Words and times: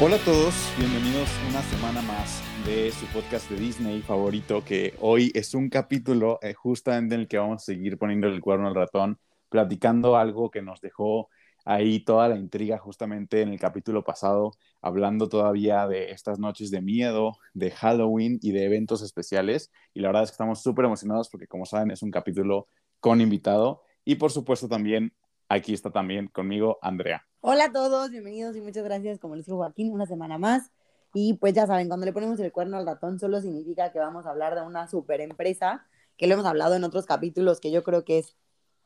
Hola 0.00 0.14
a 0.14 0.24
todos, 0.24 0.54
bienvenidos 0.78 1.28
una 1.50 1.60
semana 1.60 2.00
más 2.02 2.40
de 2.64 2.92
su 2.92 3.04
podcast 3.06 3.50
de 3.50 3.56
Disney 3.56 4.00
favorito, 4.00 4.64
que 4.64 4.94
hoy 5.00 5.32
es 5.34 5.54
un 5.54 5.68
capítulo 5.68 6.38
eh, 6.40 6.54
justamente 6.54 7.16
en 7.16 7.22
el 7.22 7.26
que 7.26 7.36
vamos 7.36 7.62
a 7.62 7.66
seguir 7.66 7.98
poniendo 7.98 8.28
el 8.28 8.40
cuerno 8.40 8.68
al 8.68 8.76
ratón, 8.76 9.18
platicando 9.48 10.16
algo 10.16 10.52
que 10.52 10.62
nos 10.62 10.80
dejó 10.80 11.30
ahí 11.64 11.98
toda 12.04 12.28
la 12.28 12.36
intriga 12.36 12.78
justamente 12.78 13.42
en 13.42 13.48
el 13.48 13.58
capítulo 13.58 14.04
pasado, 14.04 14.52
hablando 14.80 15.28
todavía 15.28 15.88
de 15.88 16.12
estas 16.12 16.38
noches 16.38 16.70
de 16.70 16.80
miedo, 16.80 17.32
de 17.52 17.72
Halloween 17.72 18.38
y 18.40 18.52
de 18.52 18.66
eventos 18.66 19.02
especiales. 19.02 19.72
Y 19.94 20.00
la 20.00 20.10
verdad 20.10 20.22
es 20.22 20.30
que 20.30 20.34
estamos 20.34 20.62
súper 20.62 20.84
emocionados 20.84 21.28
porque 21.28 21.48
como 21.48 21.66
saben 21.66 21.90
es 21.90 22.02
un 22.02 22.12
capítulo 22.12 22.68
con 23.00 23.20
invitado 23.20 23.82
y 24.04 24.14
por 24.14 24.30
supuesto 24.30 24.68
también 24.68 25.12
aquí 25.48 25.74
está 25.74 25.90
también 25.90 26.28
conmigo 26.28 26.78
Andrea. 26.82 27.27
Hola 27.40 27.66
a 27.66 27.72
todos, 27.72 28.10
bienvenidos 28.10 28.56
y 28.56 28.60
muchas 28.60 28.82
gracias, 28.82 29.20
como 29.20 29.36
les 29.36 29.46
dijo 29.46 29.58
Joaquín, 29.58 29.92
una 29.92 30.06
semana 30.06 30.38
más. 30.38 30.72
Y 31.14 31.34
pues 31.34 31.54
ya 31.54 31.68
saben, 31.68 31.86
cuando 31.86 32.04
le 32.04 32.12
ponemos 32.12 32.40
el 32.40 32.50
cuerno 32.50 32.76
al 32.76 32.84
ratón 32.86 33.20
solo 33.20 33.40
significa 33.40 33.92
que 33.92 34.00
vamos 34.00 34.26
a 34.26 34.30
hablar 34.30 34.56
de 34.56 34.62
una 34.62 34.88
super 34.88 35.20
empresa, 35.20 35.86
que 36.16 36.26
lo 36.26 36.34
hemos 36.34 36.46
hablado 36.46 36.74
en 36.74 36.82
otros 36.82 37.06
capítulos, 37.06 37.60
que 37.60 37.70
yo 37.70 37.84
creo 37.84 38.04
que 38.04 38.18
es 38.18 38.36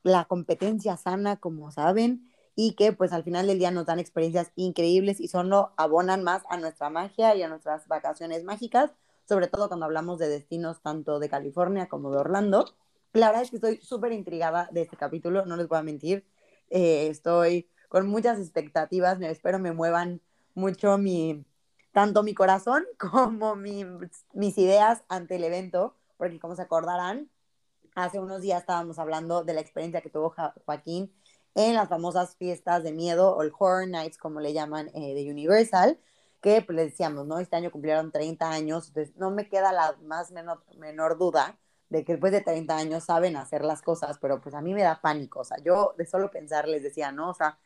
la 0.03 0.27
competencia 0.27 0.99
sana, 0.99 1.37
como 1.41 1.71
saben, 1.71 2.31
y 2.55 2.75
que 2.75 2.93
pues 2.93 3.13
al 3.15 3.25
final 3.25 3.47
del 3.47 3.59
día 3.59 3.71
nos 3.71 3.87
dan 3.87 3.99
experiencias 3.99 4.53
increíbles 4.55 5.19
y 5.21 5.29
solo 5.29 5.73
abonan 5.79 6.23
más 6.23 6.43
a 6.51 6.59
nuestra 6.59 6.91
magia 6.91 7.35
y 7.35 7.43
a 7.43 7.49
nuestras 7.49 7.89
vacaciones 7.89 8.45
mágicas, 8.45 8.91
sobre 9.27 9.49
todo 9.49 9.69
cuando 9.69 9.87
hablamos 9.87 10.19
de 10.19 10.29
destinos 10.29 10.83
tanto 10.83 11.19
de 11.21 11.31
California 11.31 11.89
como 11.89 12.11
de 12.11 12.19
Orlando. 12.19 12.67
La 13.15 13.29
verdad 13.29 13.45
es 13.45 13.51
que 13.51 13.57
estoy 13.57 13.79
súper 13.79 14.13
intrigada 14.13 14.69
de 14.73 14.83
este 14.83 14.99
capítulo, 14.99 15.47
no 15.47 15.57
les 15.57 15.69
voy 15.69 15.79
a 15.79 15.83
mentir, 15.83 16.27
eh, 16.69 17.09
estoy 17.09 17.69
con 17.93 18.07
muchas 18.07 18.39
expectativas, 18.39 19.19
me 19.19 19.29
espero 19.29 19.59
me 19.59 19.73
muevan 19.73 20.23
mucho 20.55 20.97
mi, 20.97 21.45
tanto 21.93 22.23
mi 22.23 22.33
corazón 22.33 22.87
como 22.99 23.55
mi, 23.55 23.85
mis 24.33 24.57
ideas 24.57 25.03
ante 25.11 25.37
el 25.37 25.45
evento, 25.45 25.95
porque 26.17 26.41
como 26.41 26.57
se 26.57 26.63
acordarán, 26.63 27.29
hace 27.95 28.19
unos 28.19 28.41
días 28.41 28.61
estábamos 28.61 28.99
hablando 28.99 29.45
de 29.45 29.53
la 29.53 29.61
experiencia 29.61 30.01
que 30.01 30.09
tuvo 30.09 30.35
Joaquín 30.65 31.13
en 31.55 31.75
las 31.75 31.91
famosas 31.91 32.35
fiestas 32.37 32.83
de 32.83 32.93
miedo 32.93 33.37
o 33.37 33.43
el 33.43 33.53
Horror 33.59 33.87
Nights, 33.87 34.17
como 34.17 34.41
le 34.41 34.55
llaman, 34.55 34.89
eh, 34.95 35.13
de 35.13 35.31
Universal, 35.31 35.99
que 36.41 36.63
pues, 36.63 36.75
le 36.75 36.85
decíamos, 36.85 37.27
¿no? 37.27 37.41
Este 37.41 37.57
año 37.57 37.71
cumplieron 37.71 38.11
30 38.11 38.51
años, 38.51 38.89
entonces 38.89 39.15
no 39.17 39.31
me 39.31 39.51
queda 39.51 39.71
la 39.71 39.99
más 40.03 40.31
menor, 40.31 40.65
menor 40.79 41.19
duda 41.19 41.59
de 41.91 42.07
que 42.07 42.13
después 42.13 42.33
de 42.33 42.41
30 42.41 42.75
años 42.75 43.05
saben 43.05 43.37
hacer 43.37 43.63
las 43.63 43.83
cosas, 43.83 44.17
pero 44.19 44.41
pues 44.41 44.55
a 44.55 44.63
mí 44.63 44.73
me 44.73 44.83
da 44.83 45.03
pánico, 45.03 45.41
o 45.41 45.45
sea, 45.45 45.59
yo 45.63 45.95
de 45.99 46.07
solo 46.07 46.31
pensar 46.31 46.67
les 46.67 46.83
decía, 46.83 47.13
¿no? 47.13 47.29
O 47.29 47.35
sea, 47.35 47.59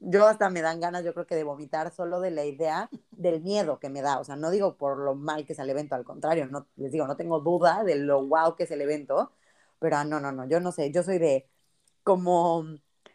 yo 0.00 0.26
hasta 0.26 0.50
me 0.50 0.62
dan 0.62 0.80
ganas, 0.80 1.04
yo 1.04 1.12
creo 1.12 1.26
que 1.26 1.36
de 1.36 1.44
vomitar 1.44 1.92
solo 1.92 2.20
de 2.20 2.30
la 2.30 2.44
idea 2.44 2.88
del 3.10 3.42
miedo 3.42 3.78
que 3.78 3.90
me 3.90 4.02
da. 4.02 4.18
O 4.18 4.24
sea, 4.24 4.36
no 4.36 4.50
digo 4.50 4.76
por 4.76 4.98
lo 4.98 5.14
mal 5.14 5.44
que 5.44 5.52
es 5.52 5.58
el 5.58 5.70
evento, 5.70 5.94
al 5.94 6.04
contrario, 6.04 6.46
no, 6.46 6.66
les 6.76 6.92
digo, 6.92 7.06
no 7.06 7.16
tengo 7.16 7.40
duda 7.40 7.84
de 7.84 7.96
lo 7.96 8.26
wow 8.26 8.56
que 8.56 8.64
es 8.64 8.70
el 8.70 8.80
evento, 8.80 9.32
pero 9.78 9.96
ah, 9.96 10.04
no, 10.04 10.20
no, 10.20 10.32
no, 10.32 10.48
yo 10.48 10.60
no 10.60 10.72
sé, 10.72 10.90
yo 10.90 11.02
soy 11.02 11.18
de 11.18 11.48
como, 12.02 12.64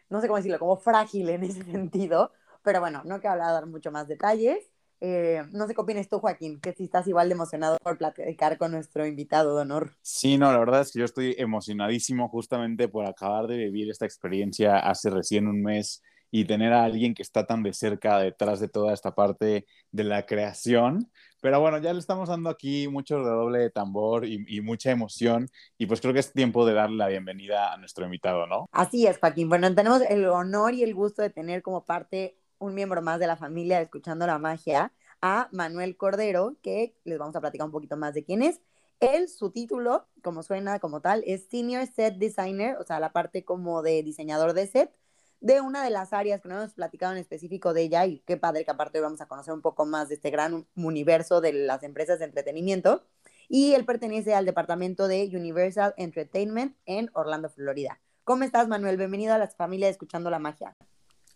no 0.08 0.20
sé 0.20 0.28
cómo 0.28 0.36
decirlo, 0.36 0.58
como 0.58 0.76
frágil 0.76 1.28
en 1.28 1.44
ese 1.44 1.62
sentido, 1.64 2.32
pero 2.62 2.80
bueno, 2.80 3.02
no 3.04 3.20
quiero 3.20 3.36
dar 3.36 3.66
mucho 3.66 3.90
más 3.90 4.08
detalles. 4.08 4.58
Eh, 5.00 5.42
no 5.52 5.66
sé 5.66 5.74
qué 5.74 5.80
opinas 5.82 6.08
tú, 6.08 6.20
Joaquín, 6.20 6.58
que 6.58 6.72
si 6.72 6.84
estás 6.84 7.06
igual 7.06 7.28
de 7.28 7.34
emocionado 7.34 7.76
por 7.82 7.98
platicar 7.98 8.56
con 8.56 8.72
nuestro 8.72 9.06
invitado 9.06 9.54
de 9.54 9.62
honor. 9.62 9.94
Sí, 10.00 10.38
no, 10.38 10.50
la 10.50 10.58
verdad 10.58 10.80
es 10.80 10.90
que 10.90 11.00
yo 11.00 11.04
estoy 11.04 11.34
emocionadísimo 11.36 12.30
justamente 12.30 12.88
por 12.88 13.04
acabar 13.04 13.46
de 13.46 13.58
vivir 13.58 13.90
esta 13.90 14.06
experiencia 14.06 14.78
hace 14.78 15.10
recién 15.10 15.48
un 15.48 15.62
mes 15.62 16.02
y 16.36 16.44
tener 16.44 16.74
a 16.74 16.84
alguien 16.84 17.14
que 17.14 17.22
está 17.22 17.46
tan 17.46 17.62
de 17.62 17.72
cerca 17.72 18.18
detrás 18.18 18.60
de 18.60 18.68
toda 18.68 18.92
esta 18.92 19.14
parte 19.14 19.66
de 19.90 20.04
la 20.04 20.26
creación. 20.26 21.10
Pero 21.40 21.60
bueno, 21.60 21.78
ya 21.78 21.94
le 21.94 21.98
estamos 21.98 22.28
dando 22.28 22.50
aquí 22.50 22.88
mucho 22.88 23.18
redoble 23.22 23.58
de 23.60 23.70
tambor 23.70 24.26
y, 24.26 24.60
mucha 24.60 24.90
emoción 24.90 25.48
y 25.78 25.86
pues 25.86 26.02
creo 26.02 26.12
que 26.12 26.20
es 26.20 26.34
tiempo 26.34 26.66
de 26.66 26.74
darle 26.74 26.98
la 26.98 27.08
bienvenida 27.08 27.72
a 27.72 27.78
nuestro 27.78 28.04
invitado, 28.04 28.46
¿no? 28.46 28.66
Así 28.70 29.06
es, 29.06 29.16
Joaquín. 29.16 29.48
Bueno, 29.48 29.74
tenemos 29.74 30.02
el 30.02 30.26
honor 30.26 30.74
y 30.74 30.82
el 30.82 30.94
gusto 30.94 31.22
de 31.22 31.30
tener 31.30 31.62
como 31.62 31.86
parte 31.86 32.36
un 32.58 32.74
miembro 32.74 33.00
más 33.00 33.18
de 33.18 33.28
la 33.28 33.36
familia 33.36 33.80
Escuchando 33.80 34.26
la 34.26 34.38
Magia 34.38 34.92
a 35.22 35.48
Manuel 35.52 35.96
Cordero, 35.96 36.56
que 36.62 36.94
les 37.04 37.18
vamos 37.18 37.34
a 37.36 37.40
platicar 37.40 37.64
un 37.64 37.72
poquito 37.72 37.96
más 37.96 38.12
de 38.12 38.24
quién 38.24 38.42
es. 38.42 38.60
Él, 39.00 39.30
su 39.30 39.52
título, 39.52 40.06
como 40.22 40.42
suena 40.42 40.80
como 40.80 41.00
tal, 41.00 41.22
es 41.26 41.48
Senior 41.48 41.86
Set 41.86 42.16
Designer, 42.16 42.76
o 42.76 42.84
sea, 42.84 43.00
la 43.00 43.12
parte 43.12 43.42
como 43.42 43.80
de 43.80 44.02
diseñador 44.02 44.52
de 44.52 44.66
set 44.66 44.92
de 45.40 45.60
una 45.60 45.84
de 45.84 45.90
las 45.90 46.12
áreas 46.12 46.40
que 46.40 46.48
no 46.48 46.56
hemos 46.56 46.74
platicado 46.74 47.12
en 47.12 47.18
específico 47.18 47.74
de 47.74 47.82
ella 47.82 48.06
y 48.06 48.20
qué 48.20 48.36
padre 48.36 48.64
que 48.64 48.70
aparte 48.70 48.98
hoy 48.98 49.04
vamos 49.04 49.20
a 49.20 49.26
conocer 49.26 49.54
un 49.54 49.62
poco 49.62 49.86
más 49.86 50.08
de 50.08 50.14
este 50.14 50.30
gran 50.30 50.66
universo 50.76 51.40
de 51.40 51.52
las 51.52 51.82
empresas 51.82 52.18
de 52.18 52.26
entretenimiento. 52.26 53.04
Y 53.48 53.74
él 53.74 53.84
pertenece 53.84 54.34
al 54.34 54.44
departamento 54.44 55.08
de 55.08 55.30
Universal 55.32 55.94
Entertainment 55.96 56.76
en 56.84 57.10
Orlando, 57.12 57.48
Florida. 57.48 58.00
¿Cómo 58.24 58.42
estás, 58.42 58.66
Manuel? 58.66 58.96
Bienvenido 58.96 59.34
a 59.34 59.38
la 59.38 59.46
familia 59.48 59.86
de 59.86 59.92
Escuchando 59.92 60.30
la 60.30 60.40
Magia. 60.40 60.74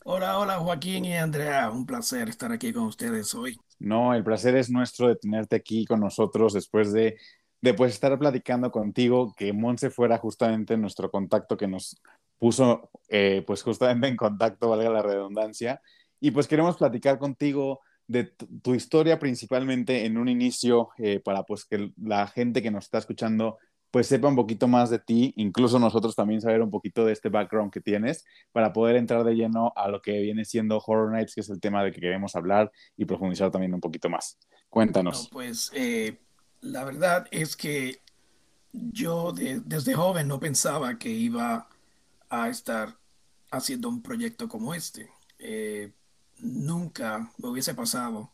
Hola, 0.04 0.38
hola, 0.38 0.58
Joaquín 0.58 1.04
y 1.04 1.16
Andrea. 1.16 1.70
Un 1.70 1.86
placer 1.86 2.28
estar 2.28 2.50
aquí 2.50 2.72
con 2.72 2.84
ustedes 2.84 3.34
hoy. 3.34 3.56
No, 3.78 4.14
el 4.14 4.24
placer 4.24 4.56
es 4.56 4.70
nuestro 4.70 5.08
de 5.08 5.16
tenerte 5.16 5.56
aquí 5.56 5.84
con 5.84 6.00
nosotros 6.00 6.52
después 6.52 6.92
de 6.92 7.16
de 7.60 7.74
pues 7.74 7.92
estar 7.92 8.18
platicando 8.18 8.70
contigo, 8.70 9.34
que 9.36 9.52
Monse 9.52 9.90
fuera 9.90 10.18
justamente 10.18 10.76
nuestro 10.76 11.10
contacto 11.10 11.56
que 11.56 11.68
nos 11.68 12.00
puso 12.40 12.90
eh, 13.08 13.44
pues 13.46 13.62
justamente 13.62 14.08
en 14.08 14.16
contacto, 14.16 14.70
valga 14.70 14.90
la 14.90 15.02
redundancia. 15.02 15.80
Y 16.18 16.32
pues 16.32 16.48
queremos 16.48 16.76
platicar 16.76 17.18
contigo 17.18 17.80
de 18.08 18.24
tu 18.62 18.74
historia 18.74 19.20
principalmente 19.20 20.04
en 20.04 20.18
un 20.18 20.28
inicio 20.28 20.88
eh, 20.98 21.20
para 21.20 21.44
pues 21.44 21.64
que 21.64 21.92
la 22.02 22.26
gente 22.26 22.60
que 22.60 22.72
nos 22.72 22.86
está 22.86 22.98
escuchando 22.98 23.58
pues 23.92 24.06
sepa 24.06 24.28
un 24.28 24.36
poquito 24.36 24.68
más 24.68 24.88
de 24.88 25.00
ti, 25.00 25.32
incluso 25.36 25.78
nosotros 25.78 26.14
también 26.14 26.40
saber 26.40 26.62
un 26.62 26.70
poquito 26.70 27.04
de 27.04 27.12
este 27.12 27.28
background 27.28 27.72
que 27.72 27.80
tienes 27.80 28.24
para 28.52 28.72
poder 28.72 28.96
entrar 28.96 29.24
de 29.24 29.34
lleno 29.34 29.72
a 29.76 29.88
lo 29.88 30.00
que 30.00 30.20
viene 30.20 30.44
siendo 30.44 30.78
Horror 30.78 31.12
Nights, 31.12 31.34
que 31.34 31.40
es 31.40 31.50
el 31.50 31.60
tema 31.60 31.82
de 31.82 31.90
que 31.90 32.00
queremos 32.00 32.36
hablar 32.36 32.70
y 32.96 33.04
profundizar 33.04 33.50
también 33.50 33.74
un 33.74 33.80
poquito 33.80 34.08
más. 34.08 34.38
Cuéntanos. 34.68 35.28
pues 35.32 35.72
eh, 35.74 36.20
la 36.60 36.84
verdad 36.84 37.26
es 37.32 37.56
que 37.56 37.98
yo 38.72 39.32
desde 39.32 39.94
joven 39.94 40.28
no 40.28 40.38
pensaba 40.38 40.96
que 40.96 41.10
iba 41.10 41.68
estar 42.48 42.96
haciendo 43.50 43.88
un 43.88 44.02
proyecto 44.02 44.48
como 44.48 44.74
este. 44.74 45.10
Eh, 45.38 45.92
nunca 46.38 47.30
me 47.38 47.48
hubiese 47.48 47.74
pasado 47.74 48.30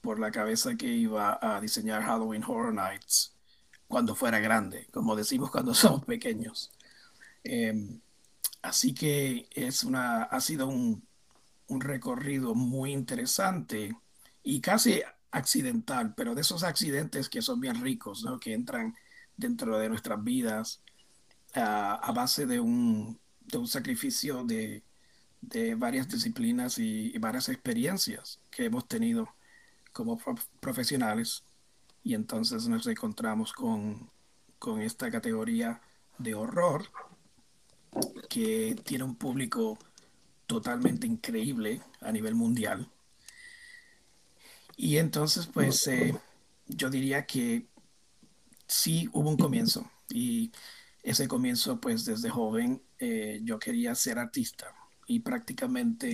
por 0.00 0.18
la 0.18 0.30
cabeza 0.30 0.76
que 0.76 0.86
iba 0.86 1.38
a 1.42 1.60
diseñar 1.60 2.02
Halloween 2.02 2.44
Horror 2.44 2.72
Nights 2.74 3.34
cuando 3.88 4.14
fuera 4.14 4.38
grande, 4.38 4.86
como 4.92 5.16
decimos 5.16 5.50
cuando 5.50 5.74
somos 5.74 6.04
pequeños. 6.04 6.70
Em, 7.44 8.00
así 8.62 8.94
que 8.94 9.48
es 9.54 9.84
una, 9.84 10.24
ha 10.24 10.40
sido 10.40 10.68
un, 10.68 11.06
un 11.68 11.80
recorrido 11.80 12.54
muy 12.54 12.92
interesante 12.92 13.96
y 14.42 14.60
casi 14.60 15.02
accidental, 15.32 16.14
pero 16.16 16.34
de 16.34 16.42
esos 16.42 16.64
accidentes 16.64 17.28
que 17.28 17.42
son 17.42 17.60
bien 17.60 17.80
ricos, 17.82 18.24
¿no? 18.24 18.38
que 18.40 18.54
entran 18.54 18.96
dentro 19.36 19.78
de 19.78 19.88
nuestras 19.88 20.22
vidas 20.22 20.82
a 21.54 22.12
base 22.14 22.46
de 22.46 22.60
un, 22.60 23.18
de 23.50 23.58
un 23.58 23.68
sacrificio 23.68 24.44
de, 24.44 24.82
de 25.40 25.74
varias 25.74 26.08
disciplinas 26.08 26.78
y, 26.78 27.16
varias 27.18 27.48
experiencias 27.48 28.40
que 28.50 28.66
hemos 28.66 28.86
tenido 28.86 29.28
como 29.92 30.20
profesionales 30.60 31.42
y 32.02 32.14
entonces 32.14 32.68
nos 32.68 32.86
encontramos 32.86 33.52
con, 33.52 34.10
con 34.58 34.80
esta 34.80 35.10
categoría 35.10 35.80
de 36.18 36.34
horror 36.34 36.84
que 38.28 38.76
tiene 38.84 39.04
un 39.04 39.16
público 39.16 39.78
totalmente 40.46 41.06
increíble 41.06 41.80
a 42.00 42.12
nivel 42.12 42.34
mundial. 42.34 42.88
Y 44.76 44.96
entonces, 44.96 45.46
pues, 45.46 45.86
eh, 45.88 46.18
yo 46.66 46.88
diría 46.88 47.26
que 47.26 47.66
sí 48.66 49.08
hubo 49.12 49.28
un 49.28 49.36
comienzo 49.36 49.90
y 50.08 50.52
ese 51.02 51.28
comienzo, 51.28 51.80
pues 51.80 52.04
desde 52.04 52.30
joven, 52.30 52.82
eh, 53.00 53.40
yo 53.42 53.58
quería 53.58 53.94
ser 53.94 54.18
artista 54.18 54.74
y 55.06 55.20
prácticamente 55.20 56.12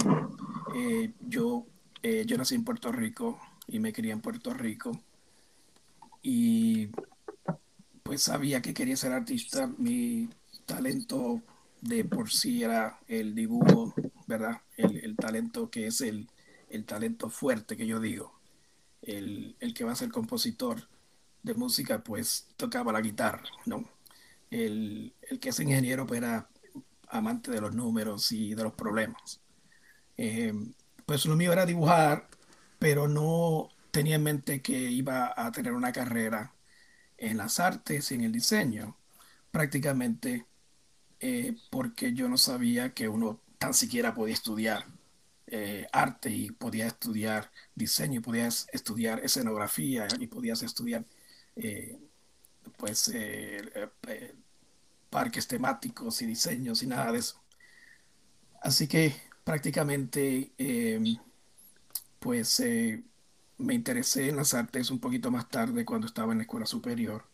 Eh, 0.74 1.12
yo, 1.20 1.66
eh, 2.02 2.24
yo 2.26 2.36
nací 2.36 2.54
en 2.54 2.64
Puerto 2.64 2.92
Rico 2.92 3.40
y 3.66 3.78
me 3.78 3.92
crié 3.92 4.12
en 4.12 4.20
Puerto 4.20 4.52
Rico. 4.52 5.00
Y 6.22 6.88
pues 8.02 8.22
sabía 8.22 8.60
que 8.62 8.74
quería 8.74 8.96
ser 8.96 9.12
artista. 9.12 9.68
Mi 9.78 10.28
talento 10.66 11.40
de 11.80 12.04
por 12.04 12.30
sí 12.30 12.62
era 12.62 13.00
el 13.08 13.34
dibujo, 13.34 13.94
¿verdad? 14.26 14.60
El, 14.76 15.16
talento 15.16 15.70
que 15.70 15.86
es 15.86 16.00
el, 16.00 16.28
el, 16.68 16.84
talento 16.84 17.30
fuerte 17.30 17.76
que 17.76 17.86
yo 17.86 18.00
digo. 18.00 18.32
El, 19.02 19.56
el, 19.60 19.72
que 19.74 19.84
va 19.84 19.92
a 19.92 19.96
ser 19.96 20.10
compositor 20.10 20.88
de 21.42 21.54
música, 21.54 22.02
pues 22.02 22.48
tocaba 22.56 22.92
la 22.92 23.00
guitarra, 23.00 23.44
¿no? 23.66 23.88
El, 24.50 25.14
el 25.22 25.40
que 25.40 25.50
es 25.50 25.60
ingeniero, 25.60 26.06
pues 26.06 26.18
era 26.18 26.48
amante 27.08 27.50
de 27.50 27.60
los 27.60 27.74
números 27.74 28.32
y 28.32 28.54
de 28.54 28.62
los 28.64 28.72
problemas. 28.74 29.40
Eh, 30.16 30.52
pues 31.04 31.26
lo 31.26 31.36
mío 31.36 31.52
era 31.52 31.66
dibujar, 31.66 32.28
pero 32.78 33.08
no 33.08 33.68
tenía 33.90 34.16
en 34.16 34.22
mente 34.22 34.62
que 34.62 34.78
iba 34.78 35.32
a 35.36 35.52
tener 35.52 35.72
una 35.72 35.92
carrera 35.92 36.54
en 37.18 37.36
las 37.38 37.60
artes 37.60 38.10
y 38.10 38.14
en 38.16 38.22
el 38.22 38.32
diseño. 38.32 38.96
Prácticamente 39.50 40.46
eh, 41.20 41.56
porque 41.70 42.12
yo 42.12 42.28
no 42.28 42.36
sabía 42.38 42.92
que 42.94 43.08
uno 43.08 43.40
tan 43.58 43.74
siquiera 43.74 44.14
podía 44.14 44.34
estudiar 44.34 44.86
eh, 45.46 45.86
arte 45.92 46.30
y 46.30 46.50
podía 46.50 46.86
estudiar 46.88 47.50
diseño 47.74 48.20
y 48.20 48.22
podías 48.22 48.68
estudiar 48.72 49.20
escenografía 49.20 50.08
y 50.18 50.26
podías 50.26 50.62
estudiar 50.62 51.04
pues 52.76 53.10
parques 55.10 55.46
temáticos 55.48 56.22
y 56.22 56.26
diseños 56.26 56.82
y 56.82 56.86
nada 56.86 57.12
de 57.12 57.18
eso. 57.18 57.40
Así 58.60 58.88
que 58.88 59.14
prácticamente 59.44 60.52
em, 60.58 61.16
pues 62.18 62.62
me 63.58 63.74
interesé 63.74 64.28
en 64.28 64.36
las 64.36 64.54
artes 64.54 64.90
un 64.90 64.98
poquito 64.98 65.30
más 65.30 65.48
tarde 65.48 65.84
cuando 65.84 66.06
estaba 66.06 66.32
en 66.32 66.38
la 66.38 66.42
escuela 66.42 66.66
superior, 66.66 67.24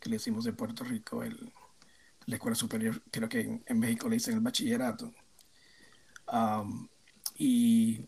que 0.00 0.10
le 0.10 0.16
hicimos 0.16 0.44
de 0.44 0.52
Puerto 0.52 0.84
Rico 0.84 1.22
el, 1.22 1.52
la 2.26 2.36
escuela 2.36 2.54
superior, 2.54 3.02
creo 3.10 3.28
que 3.28 3.62
en, 3.64 3.78
México 3.78 4.08
le 4.08 4.16
dicen 4.16 4.34
el 4.34 4.40
bachillerato. 4.40 5.12
y, 7.36 8.00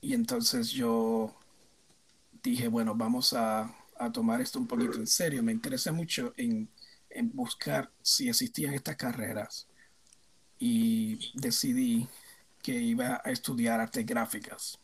y, 0.00 0.14
entonces 0.14 0.70
yo 0.70 1.34
dije, 2.42 2.68
bueno, 2.68 2.94
vamos 2.94 3.32
a, 3.32 3.74
a, 3.98 4.12
tomar 4.12 4.40
esto 4.40 4.58
un 4.58 4.66
poquito 4.66 4.94
en 4.98 5.06
serio. 5.06 5.42
Me 5.42 5.52
interesé 5.52 5.92
mucho 5.92 6.34
en, 6.36 6.68
en 7.16 7.32
buscar 7.34 7.90
si 8.02 8.28
existían 8.28 8.74
estas 8.74 8.96
carreras 8.96 9.66
y 10.58 11.32
decidí 11.34 12.08
que 12.62 12.72
iba 12.72 13.20
a 13.24 13.30
estudiar 13.30 13.80
artes 13.80 14.04
gráficas. 14.04 14.78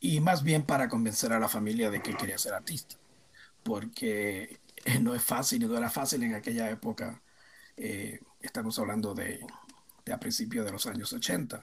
Y 0.00 0.20
más 0.20 0.42
bien 0.42 0.64
para 0.64 0.88
convencer 0.88 1.32
a 1.32 1.40
la 1.40 1.48
familia 1.48 1.90
de 1.90 2.02
que 2.02 2.16
quería 2.16 2.38
ser 2.38 2.54
artista, 2.54 2.96
porque 3.62 4.60
no 5.00 5.14
es 5.14 5.22
fácil, 5.22 5.68
no 5.68 5.76
era 5.76 5.90
fácil 5.90 6.22
en 6.22 6.34
aquella 6.34 6.70
época. 6.70 7.22
Eh, 7.76 8.20
estamos 8.40 8.78
hablando 8.78 9.14
de, 9.14 9.44
de, 10.04 10.12
a 10.12 10.18
principios 10.18 10.64
de 10.64 10.72
los 10.72 10.86
años 10.86 11.12
80. 11.12 11.62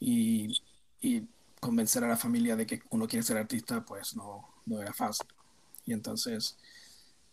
Y, 0.00 0.62
y, 1.00 1.28
convencer 1.60 2.02
a 2.02 2.08
la 2.08 2.16
familia 2.16 2.56
de 2.56 2.66
que 2.66 2.82
uno 2.88 3.06
quiere 3.06 3.22
ser 3.22 3.36
artista, 3.36 3.84
pues 3.84 4.16
no, 4.16 4.48
no 4.64 4.80
era 4.80 4.94
fácil. 4.94 5.26
Y 5.84 5.92
entonces, 5.92 6.56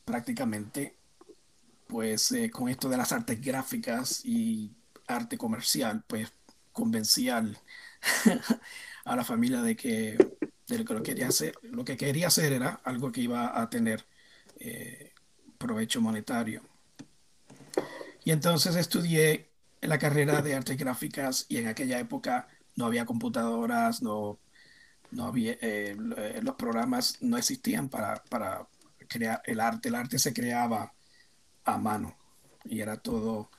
prácticamente, 0.07 0.95
pues 1.85 2.31
eh, 2.31 2.49
con 2.49 2.69
esto 2.69 2.87
de 2.87 2.95
las 2.95 3.11
artes 3.11 3.41
gráficas 3.41 4.23
y 4.23 4.71
arte 5.05 5.37
comercial, 5.37 6.01
pues 6.07 6.31
a 9.05 9.15
la 9.17 9.25
familia 9.25 9.61
de 9.61 9.75
que, 9.75 10.17
de 10.67 10.77
lo 10.77 10.85
que 10.85 11.03
quería 11.03 11.27
hacer, 11.27 11.55
lo 11.61 11.83
que 11.83 11.97
quería 11.97 12.27
hacer 12.27 12.53
era 12.53 12.79
algo 12.85 13.11
que 13.11 13.19
iba 13.19 13.59
a 13.59 13.69
tener 13.69 14.05
eh, 14.59 15.11
provecho 15.57 15.99
monetario. 15.99 16.61
Y 18.23 18.31
entonces 18.31 18.77
estudié 18.77 19.49
la 19.81 19.97
carrera 19.97 20.41
de 20.41 20.55
artes 20.55 20.77
gráficas 20.77 21.47
y 21.49 21.57
en 21.57 21.67
aquella 21.67 21.99
época 21.99 22.47
no 22.77 22.85
había 22.85 23.05
computadoras, 23.05 24.01
no, 24.01 24.39
no 25.11 25.25
había, 25.25 25.57
eh, 25.59 25.97
los 26.41 26.55
programas 26.55 27.17
no 27.19 27.37
existían 27.37 27.89
para, 27.89 28.23
para 28.29 28.67
crear 29.07 29.41
el 29.45 29.59
arte. 29.59 29.89
El 29.89 29.95
arte 29.95 30.19
se 30.19 30.33
creaba 30.33 30.93
a 31.65 31.77
mano 31.77 32.15
y 32.65 32.81
era 32.81 32.97
todo, 32.97 33.49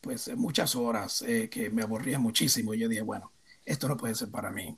pues 0.00 0.34
muchas 0.36 0.74
horas 0.76 1.24
que 1.50 1.70
me 1.70 1.82
aburría 1.82 2.18
muchísimo. 2.18 2.74
Yo 2.74 2.88
dije, 2.88 3.02
bueno, 3.02 3.32
esto 3.64 3.88
no 3.88 3.96
puede 3.96 4.14
ser 4.14 4.30
para 4.30 4.50
mí. 4.50 4.76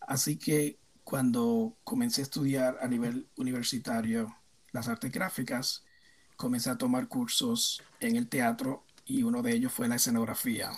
Así 0.00 0.36
que 0.36 0.78
cuando 1.04 1.76
comencé 1.84 2.20
a 2.20 2.24
estudiar 2.24 2.78
a 2.80 2.88
nivel 2.88 3.28
universitario 3.36 4.36
las 4.72 4.88
artes 4.88 5.12
gráficas, 5.12 5.84
comencé 6.36 6.70
a 6.70 6.78
tomar 6.78 7.08
cursos 7.08 7.82
en 8.00 8.16
el 8.16 8.28
teatro 8.28 8.84
y 9.04 9.22
uno 9.22 9.42
de 9.42 9.52
ellos 9.52 9.72
fue 9.72 9.88
la 9.88 9.96
escenografía. 9.96 10.70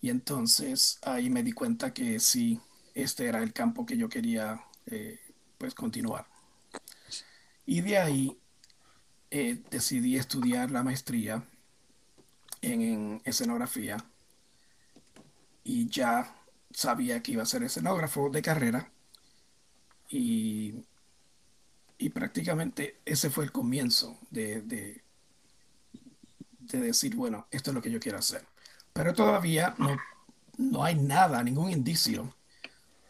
Y 0.00 0.10
entonces 0.10 0.98
ahí 1.02 1.30
me 1.30 1.42
di 1.42 1.52
cuenta 1.52 1.94
que 1.94 2.20
sí, 2.20 2.60
este 2.94 3.26
era 3.26 3.42
el 3.42 3.52
campo 3.52 3.86
que 3.86 3.96
yo 3.96 4.08
quería 4.08 4.64
eh, 4.86 5.18
pues 5.58 5.74
continuar. 5.74 6.26
Y 7.66 7.80
de 7.80 7.98
ahí 7.98 8.38
eh, 9.30 9.62
decidí 9.70 10.16
estudiar 10.16 10.70
la 10.70 10.82
maestría 10.82 11.44
en, 12.62 12.80
en, 12.80 13.22
escenografía 13.24 13.98
y 15.64 15.88
ya 15.88 16.34
sabía 16.72 17.22
que 17.22 17.32
iba 17.32 17.42
a 17.42 17.46
ser 17.46 17.64
escenógrafo 17.64 18.30
de 18.30 18.42
carrera 18.42 18.90
y 20.08 20.74
y 21.98 22.10
prácticamente 22.10 23.00
ese 23.04 23.30
fue 23.30 23.44
el 23.44 23.52
comienzo 23.52 24.18
de, 24.30 24.62
de, 24.62 25.02
decir, 26.60 27.14
bueno, 27.16 27.46
esto 27.50 27.70
es 27.70 27.74
lo 27.74 27.80
que 27.80 27.90
yo 27.90 28.00
quiero 28.00 28.18
hacer. 28.18 28.44
Pero 28.92 29.14
todavía 29.14 29.74
no, 29.78 29.96
no 30.58 30.84
hay 30.84 30.94
nada, 30.94 31.42
ningún 31.42 31.70
indicio 31.70 32.34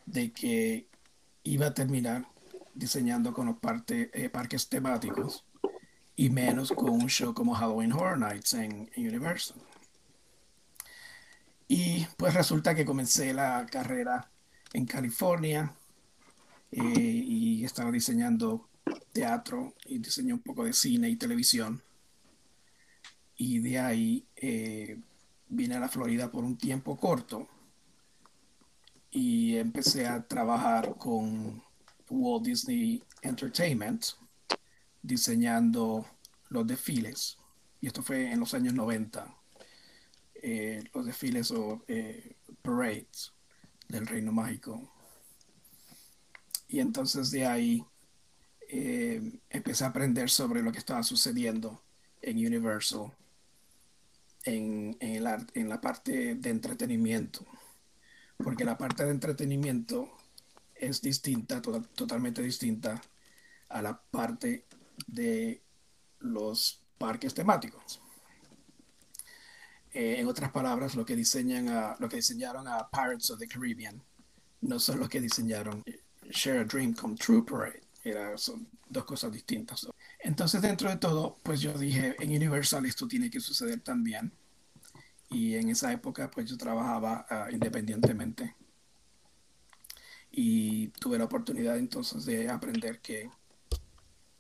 de 0.05 0.33
que 0.33 0.87
iba 1.43 1.67
a 1.67 1.75
terminar 1.75 2.29
diseñando 2.77 3.33
con 3.33 3.47
los 3.47 3.57
eh, 3.89 4.29
parques 4.31 4.69
temáticos 4.69 5.45
y 6.15 6.31
menos 6.31 6.71
con 6.73 6.91
un 6.91 7.09
show 7.09 7.35
como 7.35 7.55
Halloween 7.55 7.93
Horror 7.93 8.19
Nights 8.19 8.55
en, 8.55 8.91
Universal. 8.97 9.57
Y 11.69 12.07
pues 12.17 12.35
resulta 12.35 12.75
que 12.75 12.85
comencé 12.85 13.35
la 13.35 13.67
carrera 13.67 14.31
en 14.73 14.87
California 14.87 15.75
eh, 16.71 16.81
y 16.81 17.65
estaba 17.65 17.91
diseñando 17.91 18.69
teatro 19.13 19.75
y 19.87 19.99
diseñé 19.99 20.33
un 20.33 20.41
poco 20.41 20.65
de 20.65 20.73
cine 20.73 21.09
y 21.09 21.17
televisión. 21.17 21.83
Y 23.37 23.59
de 23.59 23.79
ahí 23.79 24.27
eh, 24.37 24.99
vine 25.49 25.77
a 25.77 25.81
la 25.81 25.89
Florida 25.89 26.31
por 26.31 26.45
un 26.45 26.57
tiempo 26.57 26.97
corto 26.97 27.49
y 29.11 29.57
empecé 29.57 30.07
a 30.07 30.27
trabajar 30.27 30.97
con 30.97 31.66
Walt 32.11 32.45
Disney 32.45 33.03
Entertainment 33.23 34.05
diseñando 35.03 36.07
los 36.49 36.67
desfiles. 36.67 37.39
Y 37.81 37.87
esto 37.87 38.03
fue 38.03 38.31
en 38.33 38.41
los 38.41 38.55
años 38.55 38.75
90. 38.75 39.35
Eh, 40.43 40.83
los 40.95 41.07
desfiles 41.07 41.51
o 41.51 41.83
eh, 41.89 42.37
parades 42.63 43.33
del 43.89 44.07
Reino 44.07 44.33
Mágico. 44.33 44.93
Y 46.69 46.81
entonces 46.81 47.31
de 47.31 47.47
ahí 47.47 47.85
eh, 48.69 49.41
empecé 49.51 49.85
a 49.85 49.89
aprender 49.89 50.29
sobre 50.31 50.63
lo 50.63 50.73
que 50.73 50.79
estaba 50.79 51.03
sucediendo 51.03 51.83
en 52.23 52.39
Universal, 52.39 53.13
en, 54.45 54.97
en, 55.01 55.25
en 55.55 55.69
la 55.69 55.81
parte 55.81 56.35
de 56.35 56.51
entretenimiento, 56.51 57.45
porque 58.39 58.65
la 58.65 58.77
parte 58.77 59.05
de 59.05 59.11
entretenimiento 59.11 60.11
es 60.79 61.01
distinta, 61.01 61.61
totalmente 61.63 62.43
distinta 62.43 63.01
a 63.69 63.83
la 63.83 64.01
parte 64.01 64.65
de 65.07 65.63
los 66.21 66.81
parques 66.99 67.35
temáticos. 67.35 68.01
Eh, 69.93 70.17
en 70.19 70.27
otras 70.27 70.51
palabras, 70.53 70.95
lo 70.95 71.05
que, 71.05 71.17
diseñan 71.17 71.69
a, 71.69 71.97
lo 71.99 72.09
que 72.09 72.17
diseñaron 72.17 72.69
a 72.69 72.89
Pirates 72.91 73.31
of 73.31 73.39
the 73.39 73.49
Caribbean 73.49 74.03
no 74.63 74.79
son 74.79 75.01
los 75.01 75.09
que 75.09 75.21
diseñaron 75.21 75.83
Share 76.31 76.61
a 76.61 76.65
Dream 76.65 76.95
Come 76.95 77.17
True 77.17 77.43
Parade 77.43 77.87
son 78.37 78.69
dos 78.89 79.05
cosas 79.05 79.33
distintas. 79.33 79.87
Entonces, 80.21 80.63
dentro 80.63 80.89
de 80.89 80.97
todo, 80.97 81.39
pues 81.43 81.61
yo 81.61 81.73
dije, 81.77 82.15
en 82.21 82.31
Universal 82.31 82.87
esto 82.87 83.09
tiene 83.09 83.31
que 83.31 83.41
suceder 83.41 83.81
también. 83.81 84.33
Y 85.29 85.57
en 85.57 85.71
esa 85.71 85.93
época, 85.93 86.31
pues 86.31 86.49
yo 86.49 86.57
trabajaba 86.57 87.27
uh, 87.31 87.53
independientemente. 87.53 88.55
Y 90.39 90.89
tuve 90.89 91.17
la 91.17 91.25
oportunidad 91.25 91.79
entonces 91.79 92.27
de 92.27 92.51
aprender 92.51 93.01
que 93.01 93.31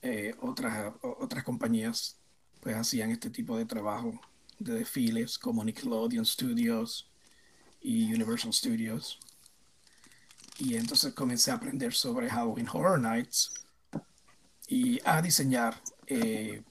eh, 0.03 0.35
otras, 0.43 0.93
otras 1.00 1.43
compañías 1.43 2.19
pues 2.61 2.76
hacían 2.76 3.11
este 3.12 3.31
tipo 3.31 3.57
de 3.57 3.65
trabajo 3.65 4.21
de 4.59 4.75
desfiles 4.75 5.38
como 5.38 5.65
Nickelodeon 5.65 6.26
Studios 6.26 7.09
y 7.81 8.12
Universal 8.12 8.53
Studios. 8.53 9.19
Y 10.59 10.76
entonces 10.76 11.15
comencé 11.15 11.50
a 11.50 11.55
aprender 11.55 11.95
sobre 11.95 12.29
Halloween 12.29 12.69
Horror 12.71 13.00
Nights 13.00 13.55
y 14.69 15.00
a 15.03 15.23
diseñar 15.23 15.81
eh, 16.07 16.62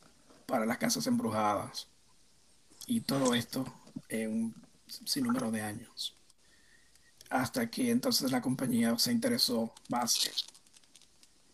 para 0.45 0.67
las 0.67 0.77
casas 0.77 1.07
embrujadas. 1.07 1.87
Y 2.85 3.01
todo 3.01 3.33
esto 3.33 3.65
en 4.07 4.31
un 4.31 4.55
sinnúmero 4.87 5.49
de 5.49 5.61
años. 5.61 6.14
Hasta 7.29 7.69
que 7.69 7.91
entonces 7.91 8.31
la 8.31 8.41
compañía 8.41 8.97
se 8.97 9.11
interesó 9.11 9.73
más 9.89 10.45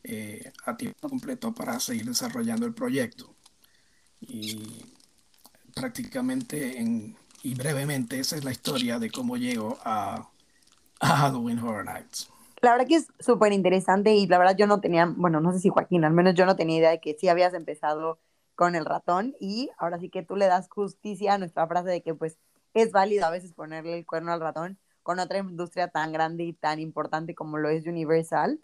eh, 0.03 0.51
a 0.65 0.75
tiempo 0.75 1.09
completo 1.09 1.53
para 1.53 1.79
seguir 1.79 2.05
desarrollando 2.05 2.65
el 2.65 2.73
proyecto. 2.73 3.33
Y 4.19 4.85
prácticamente 5.73 6.79
en, 6.79 7.15
y 7.43 7.55
brevemente 7.55 8.19
esa 8.19 8.35
es 8.35 8.43
la 8.43 8.51
historia 8.51 8.99
de 8.99 9.09
cómo 9.09 9.37
llego 9.37 9.77
a, 9.83 10.29
a 10.99 11.07
Halloween 11.07 11.59
Horror 11.59 11.85
Nights. 11.85 12.29
La 12.61 12.71
verdad 12.71 12.87
que 12.87 12.95
es 12.95 13.07
súper 13.19 13.53
interesante 13.53 14.13
y 14.13 14.27
la 14.27 14.37
verdad 14.37 14.55
yo 14.55 14.67
no 14.67 14.81
tenía, 14.81 15.11
bueno, 15.15 15.41
no 15.41 15.51
sé 15.51 15.59
si 15.59 15.69
Joaquín, 15.69 16.05
al 16.05 16.13
menos 16.13 16.35
yo 16.35 16.45
no 16.45 16.55
tenía 16.55 16.77
idea 16.77 16.91
de 16.91 16.99
que 16.99 17.15
sí 17.19 17.27
habías 17.27 17.53
empezado 17.55 18.19
con 18.55 18.75
el 18.75 18.85
ratón 18.85 19.35
y 19.39 19.71
ahora 19.79 19.97
sí 19.99 20.09
que 20.09 20.21
tú 20.21 20.35
le 20.35 20.45
das 20.45 20.69
justicia 20.69 21.33
a 21.33 21.37
nuestra 21.39 21.65
frase 21.67 21.89
de 21.89 22.03
que 22.03 22.13
pues 22.13 22.37
es 22.75 22.91
válido 22.91 23.25
a 23.25 23.31
veces 23.31 23.53
ponerle 23.53 23.97
el 23.97 24.05
cuerno 24.05 24.31
al 24.31 24.39
ratón 24.39 24.77
con 25.03 25.19
otra 25.19 25.39
industria 25.39 25.87
tan 25.89 26.11
grande 26.11 26.43
y 26.43 26.53
tan 26.53 26.79
importante 26.79 27.35
como 27.35 27.57
lo 27.57 27.69
es 27.69 27.85
Universal. 27.85 28.59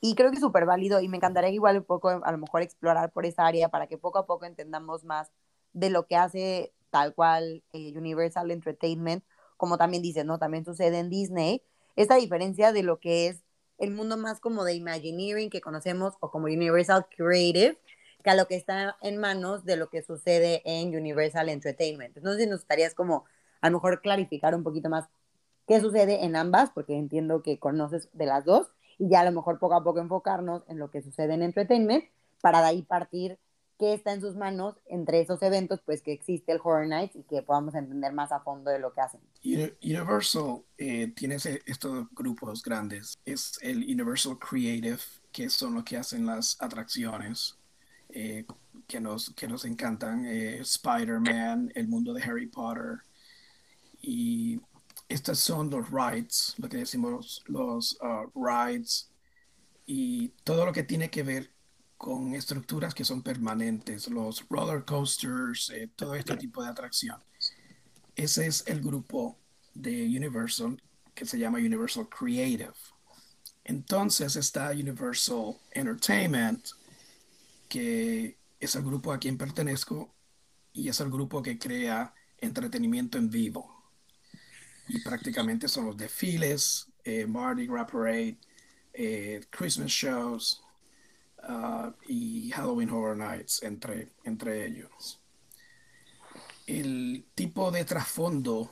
Y 0.00 0.14
creo 0.14 0.30
que 0.30 0.36
es 0.36 0.42
súper 0.42 0.66
válido 0.66 1.00
y 1.00 1.08
me 1.08 1.16
encantaría 1.16 1.50
igual 1.50 1.78
un 1.78 1.84
poco, 1.84 2.08
a 2.08 2.32
lo 2.32 2.38
mejor, 2.38 2.62
explorar 2.62 3.10
por 3.12 3.26
esa 3.26 3.46
área 3.46 3.68
para 3.68 3.86
que 3.88 3.98
poco 3.98 4.18
a 4.18 4.26
poco 4.26 4.44
entendamos 4.44 5.04
más 5.04 5.30
de 5.72 5.90
lo 5.90 6.06
que 6.06 6.16
hace 6.16 6.72
tal 6.90 7.14
cual 7.14 7.62
eh, 7.72 7.92
Universal 7.96 8.50
Entertainment, 8.50 9.24
como 9.56 9.76
también 9.76 10.02
dices, 10.02 10.24
¿no? 10.24 10.38
También 10.38 10.64
sucede 10.64 10.98
en 10.98 11.10
Disney. 11.10 11.62
Esta 11.96 12.16
diferencia 12.16 12.72
de 12.72 12.82
lo 12.82 13.00
que 13.00 13.28
es 13.28 13.42
el 13.78 13.90
mundo 13.90 14.16
más 14.16 14.40
como 14.40 14.64
de 14.64 14.74
Imagineering 14.74 15.50
que 15.50 15.60
conocemos 15.60 16.14
o 16.20 16.30
como 16.30 16.46
Universal 16.46 17.06
Creative, 17.16 17.78
que 18.22 18.30
a 18.30 18.34
lo 18.34 18.46
que 18.46 18.56
está 18.56 18.96
en 19.00 19.18
manos 19.18 19.64
de 19.64 19.76
lo 19.76 19.88
que 19.88 20.02
sucede 20.02 20.62
en 20.64 20.94
Universal 20.94 21.48
Entertainment. 21.48 22.16
Entonces, 22.16 22.48
nos 22.48 22.60
gustaría 22.60 22.90
como 22.90 23.24
a 23.60 23.70
lo 23.70 23.76
mejor 23.76 24.00
clarificar 24.00 24.54
un 24.54 24.62
poquito 24.62 24.88
más 24.88 25.08
qué 25.68 25.80
sucede 25.80 26.24
en 26.24 26.34
ambas, 26.34 26.70
porque 26.70 26.96
entiendo 26.96 27.42
que 27.42 27.58
conoces 27.58 28.08
de 28.12 28.26
las 28.26 28.44
dos, 28.44 28.68
y 28.98 29.08
ya 29.08 29.20
a 29.20 29.24
lo 29.24 29.32
mejor 29.32 29.58
poco 29.58 29.74
a 29.74 29.84
poco 29.84 30.00
enfocarnos 30.00 30.62
en 30.68 30.78
lo 30.78 30.90
que 30.90 31.02
sucede 31.02 31.34
en 31.34 31.42
Entertainment, 31.42 32.04
para 32.40 32.60
de 32.60 32.66
ahí 32.66 32.82
partir 32.82 33.38
qué 33.78 33.94
está 33.94 34.12
en 34.12 34.20
sus 34.20 34.34
manos 34.34 34.74
entre 34.86 35.20
esos 35.20 35.40
eventos, 35.42 35.80
pues 35.84 36.02
que 36.02 36.12
existe 36.12 36.50
el 36.50 36.58
Horror 36.62 36.88
Nights 36.88 37.14
y 37.14 37.22
que 37.22 37.42
podamos 37.42 37.76
entender 37.76 38.12
más 38.12 38.32
a 38.32 38.40
fondo 38.40 38.72
de 38.72 38.80
lo 38.80 38.92
que 38.92 39.00
hacen. 39.00 39.20
Universal 39.44 40.62
eh, 40.78 41.12
tiene 41.14 41.36
estos 41.36 42.06
grupos 42.12 42.62
grandes. 42.62 43.16
Es 43.24 43.58
el 43.62 43.78
Universal 43.78 44.36
Creative, 44.38 44.98
que 45.30 45.48
son 45.48 45.74
los 45.74 45.84
que 45.84 45.96
hacen 45.96 46.26
las 46.26 46.60
atracciones. 46.60 47.56
Eh, 48.10 48.46
que, 48.86 49.00
nos, 49.00 49.30
que 49.34 49.46
nos 49.46 49.66
encantan, 49.66 50.24
eh, 50.24 50.60
Spider-Man, 50.60 51.72
el 51.74 51.88
mundo 51.88 52.14
de 52.14 52.22
Harry 52.22 52.46
Potter, 52.46 53.00
y 54.00 54.60
estos 55.08 55.38
son 55.38 55.70
los 55.70 55.90
rides, 55.90 56.54
lo 56.58 56.68
que 56.68 56.78
decimos 56.78 57.42
los 57.46 57.98
uh, 58.02 58.30
rides 58.34 59.10
y 59.86 60.28
todo 60.44 60.66
lo 60.66 60.72
que 60.72 60.82
tiene 60.82 61.10
que 61.10 61.22
ver 61.22 61.50
con 61.96 62.34
estructuras 62.34 62.94
que 62.94 63.04
son 63.04 63.22
permanentes, 63.22 64.08
los 64.08 64.46
roller 64.48 64.84
coasters, 64.84 65.70
eh, 65.70 65.90
todo 65.96 66.14
este 66.14 66.36
tipo 66.36 66.62
de 66.62 66.68
atracción. 66.68 67.18
Ese 68.14 68.46
es 68.46 68.64
el 68.66 68.80
grupo 68.80 69.36
de 69.74 70.04
Universal 70.06 70.80
que 71.14 71.24
se 71.24 71.38
llama 71.38 71.58
Universal 71.58 72.08
Creative. 72.08 72.74
Entonces 73.64 74.36
está 74.36 74.70
Universal 74.70 75.56
Entertainment, 75.72 76.68
que 77.68 78.36
es 78.60 78.74
el 78.74 78.82
grupo 78.82 79.12
a 79.12 79.18
quien 79.18 79.36
pertenezco 79.36 80.14
y 80.72 80.88
es 80.88 81.00
el 81.00 81.10
grupo 81.10 81.42
que 81.42 81.58
crea 81.58 82.14
entretenimiento 82.40 83.18
en 83.18 83.30
vivo 83.30 83.77
y 84.88 85.00
prácticamente 85.00 85.68
son 85.68 85.86
los 85.86 85.96
desfiles, 85.96 86.88
eh, 87.04 87.26
Mardi 87.26 87.66
Gras 87.66 87.90
Parade, 87.90 88.38
eh, 88.92 89.44
Christmas 89.50 89.90
shows 89.90 90.62
uh, 91.48 91.92
y 92.06 92.50
Halloween 92.50 92.90
Horror 92.90 93.16
Nights 93.16 93.62
entre, 93.62 94.08
entre 94.24 94.66
ellos. 94.66 95.20
El 96.66 97.24
tipo 97.34 97.70
de 97.70 97.84
trasfondo 97.84 98.70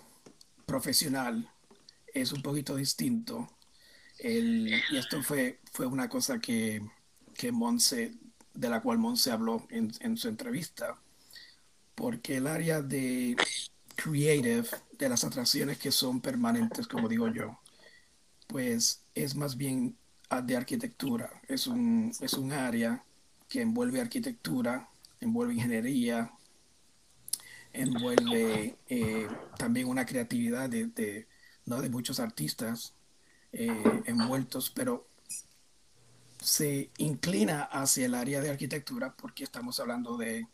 profesional 0.66 1.50
es 2.12 2.32
un 2.32 2.42
poquito 2.42 2.76
distinto. 2.76 3.48
y 4.18 4.96
esto 4.96 5.22
fue, 5.22 5.60
fue 5.72 5.86
una 5.86 6.08
cosa 6.08 6.38
que, 6.38 6.82
que 7.34 7.52
de 8.54 8.68
la 8.70 8.80
cual 8.80 8.98
Monse 8.98 9.30
habló 9.30 9.66
en, 9.70 9.92
en 10.00 10.16
su 10.16 10.28
entrevista, 10.28 10.98
porque 11.94 12.36
el 12.36 12.46
área 12.46 12.82
de 12.82 13.36
creative 13.96 14.68
de 14.92 15.08
las 15.08 15.24
atracciones 15.24 15.78
que 15.78 15.90
son 15.90 16.20
permanentes, 16.20 16.86
como 16.86 17.08
digo 17.08 17.28
yo, 17.28 17.58
pues 18.46 19.02
es 19.14 19.34
más 19.34 19.56
bien 19.56 19.96
de 20.44 20.56
arquitectura. 20.56 21.30
Es 21.48 21.66
un, 21.66 22.12
es 22.20 22.34
un 22.34 22.52
área 22.52 23.02
que 23.48 23.62
envuelve 23.62 24.00
arquitectura, 24.00 24.88
envuelve 25.20 25.54
ingeniería, 25.54 26.30
envuelve 27.72 28.76
eh, 28.88 29.28
también 29.58 29.88
una 29.88 30.06
creatividad 30.06 30.68
de, 30.68 31.26
¿no? 31.64 31.80
de 31.80 31.90
muchos 31.90 32.20
artistas 32.20 32.94
eh, 33.52 34.02
envueltos, 34.06 34.70
pero 34.70 35.08
se 36.40 36.90
inclina 36.98 37.62
hacia 37.62 38.06
el 38.06 38.14
área 38.14 38.40
de 38.40 38.50
arquitectura 38.50 39.14
porque 39.16 39.44
estamos 39.44 39.80
hablando 39.80 40.16
de 40.16 40.46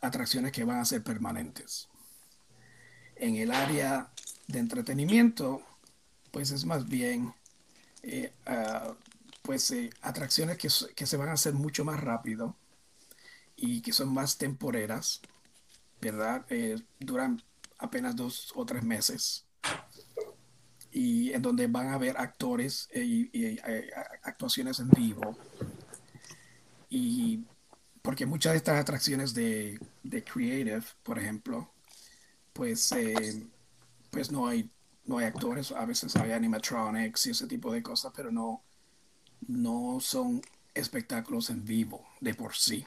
atracciones 0.00 0.52
que 0.52 0.64
van 0.64 0.78
a 0.78 0.84
ser 0.84 1.02
permanentes 1.02 1.88
en 3.20 3.36
el 3.36 3.52
área 3.52 4.10
de 4.46 4.58
entretenimiento, 4.58 5.62
pues 6.30 6.50
es 6.50 6.64
más 6.64 6.88
bien 6.88 7.34
ah, 8.46 8.94
pues 9.42 9.70
eh, 9.70 9.90
atracciones 10.02 10.58
que, 10.58 10.68
se 11.06 11.16
van 11.16 11.30
a 11.30 11.32
hacer 11.32 11.54
mucho 11.54 11.84
más 11.84 11.98
rápido 12.00 12.54
y 13.56 13.80
que 13.80 13.92
son 13.92 14.12
más 14.12 14.36
temporeras, 14.36 15.22
¿verdad? 16.00 16.44
Eh, 16.50 16.78
duran 17.00 17.42
apenas 17.78 18.14
dos 18.14 18.52
o 18.54 18.66
tres 18.66 18.82
meses 18.82 19.46
y 20.92 21.32
en 21.32 21.42
donde 21.42 21.66
van 21.66 21.88
a 21.88 21.94
haber 21.94 22.16
actores 22.18 22.88
y, 22.94 23.58
actuaciones 24.22 24.80
en 24.80 24.90
vivo. 24.90 25.38
Y 26.90 27.44
porque 28.02 28.26
muchas 28.26 28.52
de 28.52 28.58
estas 28.58 28.80
atracciones 28.80 29.34
de, 29.34 29.78
de 30.02 30.24
Creative, 30.24 30.84
por 31.02 31.18
ejemplo, 31.18 31.70
pues, 32.58 32.90
eh, 32.90 33.46
pues 34.10 34.32
no, 34.32 34.48
hay, 34.48 34.68
no 35.04 35.18
hay 35.18 35.26
actores, 35.26 35.70
a 35.70 35.84
veces 35.84 36.16
hay 36.16 36.32
animatronics 36.32 37.26
y 37.26 37.30
ese 37.30 37.46
tipo 37.46 37.72
de 37.72 37.84
cosas, 37.84 38.12
pero 38.16 38.32
no, 38.32 38.64
no 39.46 40.00
son 40.00 40.42
espectáculos 40.74 41.50
en 41.50 41.64
vivo 41.64 42.04
de 42.20 42.34
por 42.34 42.56
sí. 42.56 42.84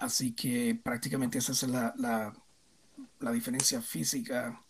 Así 0.00 0.32
que 0.32 0.74
prácticamente 0.82 1.38
esa 1.38 1.52
es 1.52 1.62
la, 1.62 1.94
la, 1.96 2.34
la 3.20 3.30
diferencia 3.30 3.80
física 3.80 4.60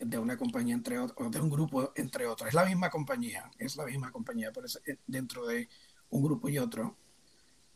de 0.00 0.18
una 0.18 0.38
compañía 0.38 0.74
entre 0.74 0.98
otros, 0.98 1.30
de 1.30 1.40
un 1.42 1.50
grupo 1.50 1.92
entre 1.94 2.26
otros. 2.26 2.48
Es 2.48 2.54
la 2.54 2.64
misma 2.64 2.88
compañía, 2.88 3.50
es 3.58 3.76
la 3.76 3.84
misma 3.84 4.10
compañía, 4.10 4.50
pero 4.50 4.66
eh, 4.86 4.96
dentro 5.06 5.46
de 5.46 5.68
un 6.08 6.22
grupo 6.22 6.48
y 6.48 6.56
otro, 6.56 6.96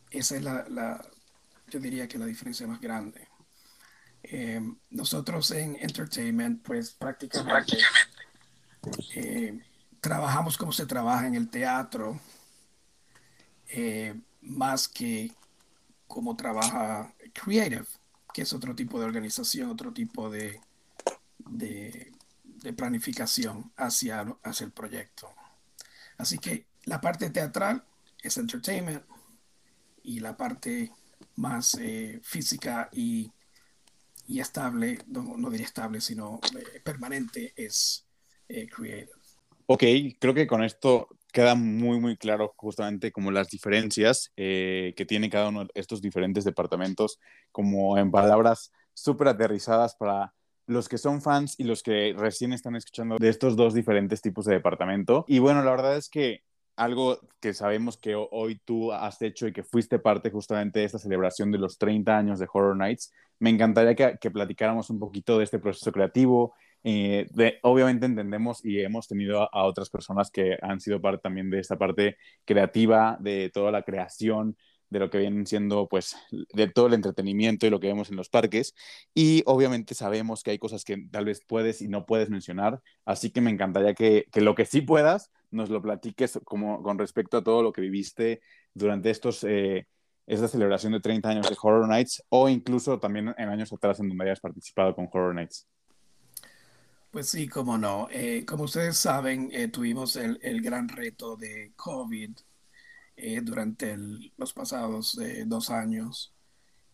esa 0.09 0.37
es 0.37 0.41
la, 0.41 1.07
yo 1.69 1.79
diría 1.79 2.07
que 2.07 2.17
la 2.17 2.25
diferencia 2.25 2.65
más 2.65 2.81
grande. 2.81 3.27
Eh, 4.23 4.61
nosotros 4.89 5.51
en 5.51 5.77
Entertainment, 5.79 6.61
pues 6.61 6.91
prácticamente, 6.91 7.77
eh, 9.15 9.59
trabajamos 10.01 10.57
como 10.57 10.71
se 10.71 10.85
trabaja 10.85 11.27
en 11.27 11.35
el 11.35 11.49
teatro, 11.49 12.19
eh, 13.69 14.19
más 14.41 14.87
que 14.87 15.31
como 16.07 16.35
trabaja 16.35 17.13
Creative, 17.33 17.85
que 18.33 18.41
es 18.41 18.53
otro 18.53 18.75
tipo 18.75 18.99
de 18.99 19.05
organización, 19.05 19.69
otro 19.69 19.93
tipo 19.93 20.29
de, 20.29 20.61
de, 21.39 22.13
planificación 22.75 23.71
hacia, 23.77 24.25
hacia 24.43 24.65
el 24.65 24.71
proyecto. 24.71 25.33
Así 26.17 26.37
que 26.37 26.65
la 26.83 26.99
parte 26.99 27.29
teatral 27.29 27.83
es 28.21 28.37
entertainment 28.37 29.03
y 30.03 30.19
la 30.19 30.35
parte 30.35 30.91
más 31.35 31.77
física 32.23 32.89
y 32.91 33.31
y 34.27 34.39
estable, 34.39 34.99
no, 35.07 35.49
diría 35.49 35.65
estable, 35.65 36.01
sino 36.01 36.39
eh, 36.57 36.81
permanente 36.83 37.53
es 37.55 38.05
eh, 38.49 38.67
Creative. 38.67 39.11
Ok, 39.65 39.83
creo 40.19 40.33
que 40.33 40.47
con 40.47 40.63
esto 40.63 41.07
queda 41.31 41.55
muy, 41.55 41.99
muy 41.99 42.17
claro 42.17 42.53
justamente 42.55 43.11
como 43.11 43.31
las 43.31 43.49
diferencias 43.49 44.31
eh, 44.37 44.93
que 44.95 45.05
tiene 45.05 45.29
cada 45.29 45.49
uno 45.49 45.65
de 45.65 45.71
estos 45.75 46.01
diferentes 46.01 46.43
departamentos, 46.43 47.19
como 47.51 47.97
en 47.97 48.11
palabras 48.11 48.71
súper 48.93 49.27
aterrizadas 49.29 49.95
para 49.95 50.33
los 50.65 50.89
que 50.89 50.97
son 50.97 51.21
fans 51.21 51.55
y 51.57 51.63
los 51.63 51.81
que 51.81 52.13
recién 52.17 52.53
están 52.53 52.75
escuchando 52.75 53.17
de 53.17 53.29
estos 53.29 53.55
dos 53.55 53.73
diferentes 53.73 54.21
tipos 54.21 54.45
de 54.45 54.55
departamento. 54.55 55.25
Y 55.27 55.39
bueno, 55.39 55.63
la 55.63 55.71
verdad 55.71 55.97
es 55.97 56.09
que 56.09 56.43
algo 56.75 57.19
que 57.39 57.53
sabemos 57.53 57.97
que 57.97 58.15
hoy 58.15 58.61
tú 58.63 58.91
has 58.91 59.21
hecho 59.21 59.47
y 59.47 59.53
que 59.53 59.63
fuiste 59.63 59.97
parte 59.99 60.29
justamente 60.29 60.79
de 60.79 60.85
esta 60.85 60.99
celebración 60.99 61.51
de 61.51 61.57
los 61.57 61.77
30 61.77 62.15
años 62.15 62.39
de 62.39 62.47
Horror 62.51 62.75
Nights, 62.77 63.11
me 63.39 63.49
encantaría 63.49 64.17
que, 64.17 64.31
platicáramos 64.31 64.89
un 64.89 64.99
poquito 64.99 65.37
de 65.37 65.43
este 65.43 65.59
proceso 65.59 65.91
creativo. 65.91 66.53
Eh, 66.83 67.27
obviamente 67.63 68.05
entendemos 68.05 68.63
y 68.63 68.79
hemos 68.79 69.07
tenido 69.07 69.43
a, 69.53 69.65
otras 69.65 69.89
personas 69.89 70.31
que 70.31 70.57
han 70.61 70.79
sido 70.79 71.01
parte 71.01 71.21
también 71.21 71.49
de 71.49 71.59
esta 71.59 71.77
parte 71.77 72.17
creativa, 72.45 73.17
de 73.19 73.51
toda 73.53 73.71
la 73.71 73.83
creación, 73.83 74.57
de 74.89 74.99
lo 74.99 75.09
que 75.09 75.17
vienen 75.17 75.45
siendo, 75.45 75.87
pues, 75.87 76.15
de 76.53 76.67
todo 76.69 76.87
el 76.87 76.93
entretenimiento 76.93 77.67
y 77.67 77.69
lo 77.69 77.79
que 77.79 77.87
vemos 77.87 78.09
en 78.09 78.15
los 78.15 78.29
parques. 78.29 78.73
Y 79.13 79.43
obviamente 79.45 79.95
sabemos 79.95 80.43
que 80.43 80.51
hay 80.51 80.59
cosas 80.59 80.83
que 80.85 80.97
tal 81.11 81.25
vez 81.25 81.41
puedes 81.45 81.81
y 81.81 81.87
no 81.89 82.05
puedes 82.05 82.29
mencionar, 82.29 82.81
así 83.05 83.31
que 83.31 83.41
me 83.41 83.51
encantaría 83.51 83.93
que, 83.93 84.27
que 84.31 84.41
lo 84.41 84.55
que 84.55 84.65
sí 84.65 84.81
puedas 84.81 85.31
nos 85.51 85.69
lo 85.69 85.81
platiques 85.81 86.39
como, 86.43 86.81
con 86.83 86.97
respecto 86.97 87.37
a 87.37 87.43
todo 87.43 87.63
lo 87.63 87.71
que 87.71 87.81
viviste 87.81 88.41
durante 88.73 89.09
estos, 89.09 89.43
eh, 89.43 89.87
esta 90.27 90.47
celebración 90.47 90.93
de 90.93 90.99
30 90.99 91.29
años 91.29 91.49
de 91.49 91.57
Horror 91.59 91.87
Nights 91.87 92.23
o 92.29 92.49
incluso 92.49 92.99
también 92.99 93.33
en 93.37 93.49
años 93.49 93.71
atrás 93.73 93.99
en 93.99 94.09
donde 94.09 94.25
hayas 94.25 94.39
participado 94.39 94.93
con 94.93 95.09
Horror 95.11 95.33
Nights. 95.33 95.67
Pues 97.09 97.29
sí, 97.29 97.47
como 97.47 97.77
no. 97.77 98.07
Eh, 98.11 98.45
como 98.45 98.65
ustedes 98.65 98.97
saben, 98.97 99.49
eh, 99.51 99.69
tuvimos 99.69 100.17
el, 100.17 100.37
el, 100.43 100.61
gran 100.61 100.89
reto 100.89 101.37
de 101.37 101.71
COVID 101.75 102.31
eh, 103.15 103.41
durante 103.41 103.97
los 104.37 104.53
pasados 104.53 105.17
eh, 105.17 105.45
dos 105.47 105.69
años. 105.71 106.35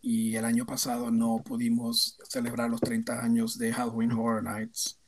Y 0.01 0.35
el 0.35 0.45
año 0.45 0.65
pasado 0.65 1.11
no 1.11 1.41
pudimos 1.43 2.17
celebrar 2.29 2.69
los 2.69 2.81
30 2.81 3.23
años 3.23 3.57
de 3.57 3.73
Halloween 3.73 4.11
Horror 4.11 4.43
Nights 4.43 4.99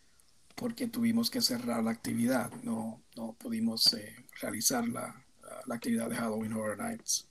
porque 0.55 0.87
tuvimos 0.87 1.29
que 1.29 1.41
cerrar 1.41 1.83
la 1.83 1.91
actividad. 1.91 2.51
No, 2.63 3.03
no 3.15 3.33
pudimos 3.33 3.93
eh, 3.93 4.15
realizar 4.41 4.87
la, 4.87 5.23
la, 5.65 5.75
actividad 5.75 6.09
de 6.09 6.15
Halloween 6.15 6.53
Horror 6.53 6.77
Nights. 6.77 7.27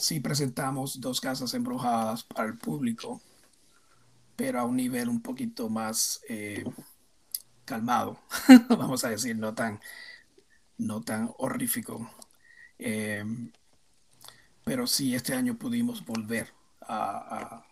Sí 0.00 0.18
presentamos 0.18 1.00
dos 1.00 1.20
casas 1.20 1.54
embrujadas 1.54 2.24
para 2.24 2.48
el 2.48 2.58
público, 2.58 3.20
pero 4.34 4.58
a 4.58 4.64
un 4.64 4.76
nivel 4.76 5.08
un 5.08 5.20
poquito 5.20 5.68
más 5.68 6.20
calmado, 7.64 8.18
vamos 8.68 9.04
a 9.04 9.10
decir, 9.10 9.36
no 9.36 9.54
tan, 9.54 9.80
no 10.78 11.02
tan 11.02 11.30
horrífico 11.38 12.10
Em, 12.80 13.52
pero 14.64 14.86
sí, 14.86 15.14
este 15.14 15.34
año 15.34 15.58
pudimos 15.58 16.04
volver 16.04 16.52
a, 16.80 17.64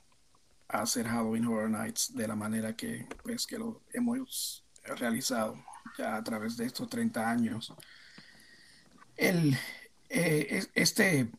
hacer 0.68 1.06
Halloween 1.06 1.46
Horror 1.46 1.70
Nights 1.70 2.14
de 2.14 2.28
la 2.28 2.36
manera 2.36 2.76
que, 2.76 3.06
pues, 3.22 3.46
que 3.46 3.58
lo 3.58 3.80
hemos 3.94 4.66
realizado 4.84 5.56
ya 5.96 6.16
a 6.16 6.22
través 6.22 6.58
de 6.58 6.66
estos 6.66 6.90
30 6.90 7.30
años. 7.30 7.72
El, 9.16 9.56
eh, 10.10 10.66
este, 10.74 11.30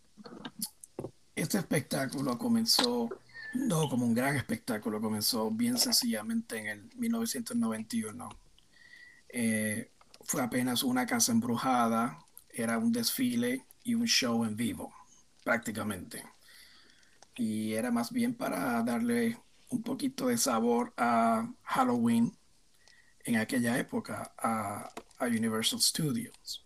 este 1.40 1.58
espectáculo 1.58 2.38
comenzó 2.38 3.10
no 3.54 3.90
como 3.90 4.06
un 4.06 4.14
gran 4.14 4.36
espectáculo, 4.36 5.02
comenzó 5.02 5.50
bien 5.50 5.78
sencillamente 5.78 6.58
en 6.58 6.68
el 6.68 6.90
1991. 6.96 8.30
Eh, 9.30 9.92
fue 10.22 10.42
apenas 10.42 10.84
una 10.84 11.06
casa 11.06 11.32
embrujada 11.32 12.20
era 12.52 12.78
un 12.78 12.92
desfile 12.92 13.66
y 13.84 13.96
un 13.96 14.06
show 14.06 14.44
en 14.44 14.56
vivo, 14.56 14.94
prácticamente. 15.44 16.24
Y 17.36 17.74
era 17.74 17.92
más 17.92 18.12
bien 18.12 18.34
para 18.34 18.84
darle 18.84 19.38
un 19.70 19.82
poquito 19.82 20.28
de 20.28 20.38
sabor 20.38 20.94
a 20.98 21.50
Halloween 21.64 22.36
en 23.24 23.38
aquella 23.38 23.78
época 23.78 24.34
a, 24.38 24.92
Universal 25.22 25.82
Studios, 25.82 26.66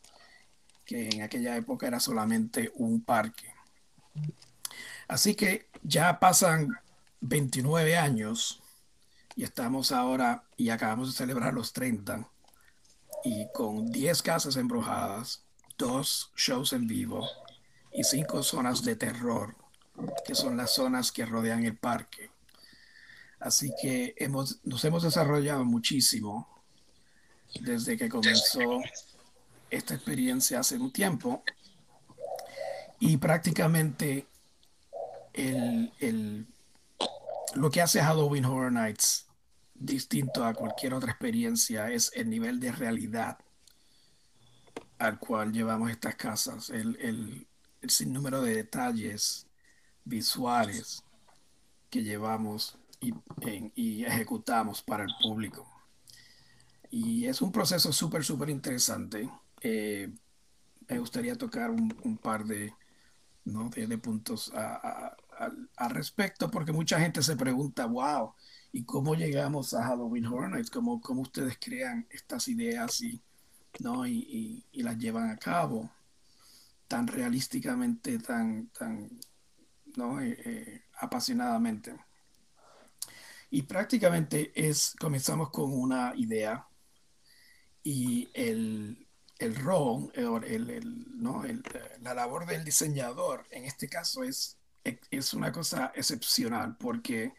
que 0.85 1.09
en 1.09 1.23
aquella 1.23 1.57
época 1.57 1.87
era 1.87 1.99
solamente 1.99 2.71
un 2.75 3.03
parque. 3.03 3.51
Así 5.13 5.35
que 5.35 5.69
ya 5.83 6.19
pasan 6.19 6.69
29 7.21 7.97
años 7.97 8.63
y 9.35 9.43
estamos 9.43 9.91
ahora 9.91 10.45
y 10.57 10.71
acabamos 10.71 11.11
de 11.11 11.15
celebrar 11.15 11.53
los 11.53 11.71
30 11.71 12.27
y 13.23 13.47
con 13.53 13.91
10 13.91 14.23
casas 14.23 14.57
embrujadas 14.57 15.43
dos 15.77 16.31
shows 16.35 16.73
en 16.73 16.87
vivo 16.87 17.29
y 17.91 18.03
cinco 18.03 18.41
zonas 18.41 18.83
de 18.83 18.95
terror, 18.95 19.55
que 20.25 20.33
son 20.33 20.57
las 20.57 20.73
zonas 20.73 21.11
que 21.11 21.27
rodean 21.27 21.63
el 21.63 21.77
parque. 21.77 22.31
Así 23.39 23.71
que 23.79 24.15
hemos, 24.17 24.61
nos 24.63 24.83
hemos 24.83 25.03
desarrollado 25.03 25.63
muchísimo 25.63 26.63
desde 27.61 27.97
que 27.97 28.09
comenzó 28.09 28.81
esta 29.69 29.93
experiencia 29.93 30.61
hace 30.61 30.77
un 30.77 30.91
tiempo. 30.91 31.43
Y 32.99 33.17
prácticamente 33.17 34.32
el, 35.33 35.91
el, 35.99 36.47
lo 37.55 37.69
que 37.69 37.81
hace 37.81 38.01
Halloween 38.01 38.45
Horror 38.45 38.71
Nights 38.71 39.27
distinto 39.73 40.45
a 40.45 40.53
cualquier 40.53 40.93
otra 40.93 41.11
experiencia 41.11 41.89
es 41.91 42.11
el 42.15 42.29
nivel 42.29 42.59
de 42.59 42.71
realidad 42.71 43.37
al 44.99 45.19
cual 45.19 45.51
llevamos 45.51 45.91
estas 45.91 46.15
casas, 46.15 46.69
el, 46.69 46.95
el, 47.01 47.47
el 47.81 47.89
sinnúmero 47.89 48.41
de 48.41 48.55
detalles 48.55 49.47
visuales 50.05 51.03
que 51.89 52.03
llevamos 52.03 52.77
y, 53.01 53.13
y, 53.75 54.05
ejecutamos 54.05 54.81
para 54.81 55.03
el 55.03 55.11
público. 55.21 55.69
Y 56.89 57.25
es 57.25 57.41
un 57.41 57.51
proceso 57.51 57.91
súper, 57.91 58.23
súper 58.23 58.49
interesante. 58.49 59.29
Eh, 59.61 60.13
me 60.87 60.99
gustaría 60.99 61.35
tocar 61.35 61.69
un, 61.69 61.93
un 62.03 62.17
par 62.17 62.45
de, 62.45 62.73
¿no? 63.43 63.69
de, 63.69 63.87
de 63.87 63.97
puntos 63.97 64.51
al 65.75 65.89
respecto, 65.89 66.49
porque 66.49 66.71
mucha 66.71 66.99
gente 66.99 67.21
se 67.21 67.35
pregunta, 67.35 67.85
wow, 67.85 68.33
¿y 68.71 68.83
cómo 68.83 69.15
llegamos 69.15 69.73
a 69.73 69.83
Halloween 69.83 70.25
Horror 70.25 70.51
Nights? 70.51 70.69
¿Cómo, 70.69 71.01
cómo 71.01 71.21
ustedes 71.21 71.57
crean 71.59 72.07
estas 72.11 72.47
ideas 72.47 73.01
y 73.01 73.21
¿no? 73.79 74.05
Y, 74.05 74.63
las 74.73 74.97
llevan 74.97 75.29
a 75.29 75.37
cabo 75.37 75.89
tan 76.87 77.07
realísticamente, 77.07 78.19
tan, 78.19 78.67
tan 78.67 79.19
¿no? 79.95 80.21
Eh, 80.21 80.37
eh, 80.45 80.83
apasionadamente. 80.99 81.95
Y 83.49 83.63
prácticamente 83.63 84.51
es, 84.55 84.95
comenzamos 84.99 85.49
con 85.51 85.71
una 85.71 86.13
idea 86.15 86.67
y 87.83 88.29
el, 88.33 89.07
el 89.37 89.55
rol, 89.55 90.11
el, 90.15 91.05
¿no? 91.21 91.43
la 92.01 92.13
labor 92.13 92.45
del 92.47 92.63
diseñador 92.63 93.45
en 93.51 93.65
este 93.65 93.87
caso 93.87 94.23
es, 94.23 94.57
es 94.83 95.33
una 95.33 95.51
cosa 95.51 95.91
excepcional 95.95 96.75
porque 96.77 97.33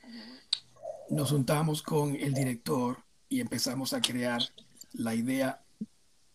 nos 1.10 1.30
juntamos 1.30 1.82
con 1.82 2.16
el 2.16 2.32
director 2.32 2.98
y 3.28 3.40
empezamos 3.40 3.92
a 3.92 4.00
crear 4.00 4.42
la 4.92 5.14
idea 5.14 5.62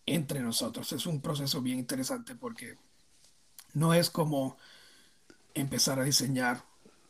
entre 0.05 0.41
nosotros. 0.41 0.91
Es 0.91 1.05
un 1.05 1.21
proceso 1.21 1.61
bien 1.61 1.79
interesante 1.79 2.35
porque 2.35 2.77
no 3.73 3.93
es 3.93 4.09
como 4.09 4.57
empezar 5.53 5.99
a 5.99 6.03
diseñar 6.03 6.63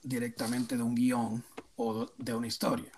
directamente 0.03 0.77
de 0.77 0.83
un 0.83 0.95
guion 0.95 1.43
o 1.75 2.11
de 2.17 2.33
una 2.33 2.47
historia 2.47 2.91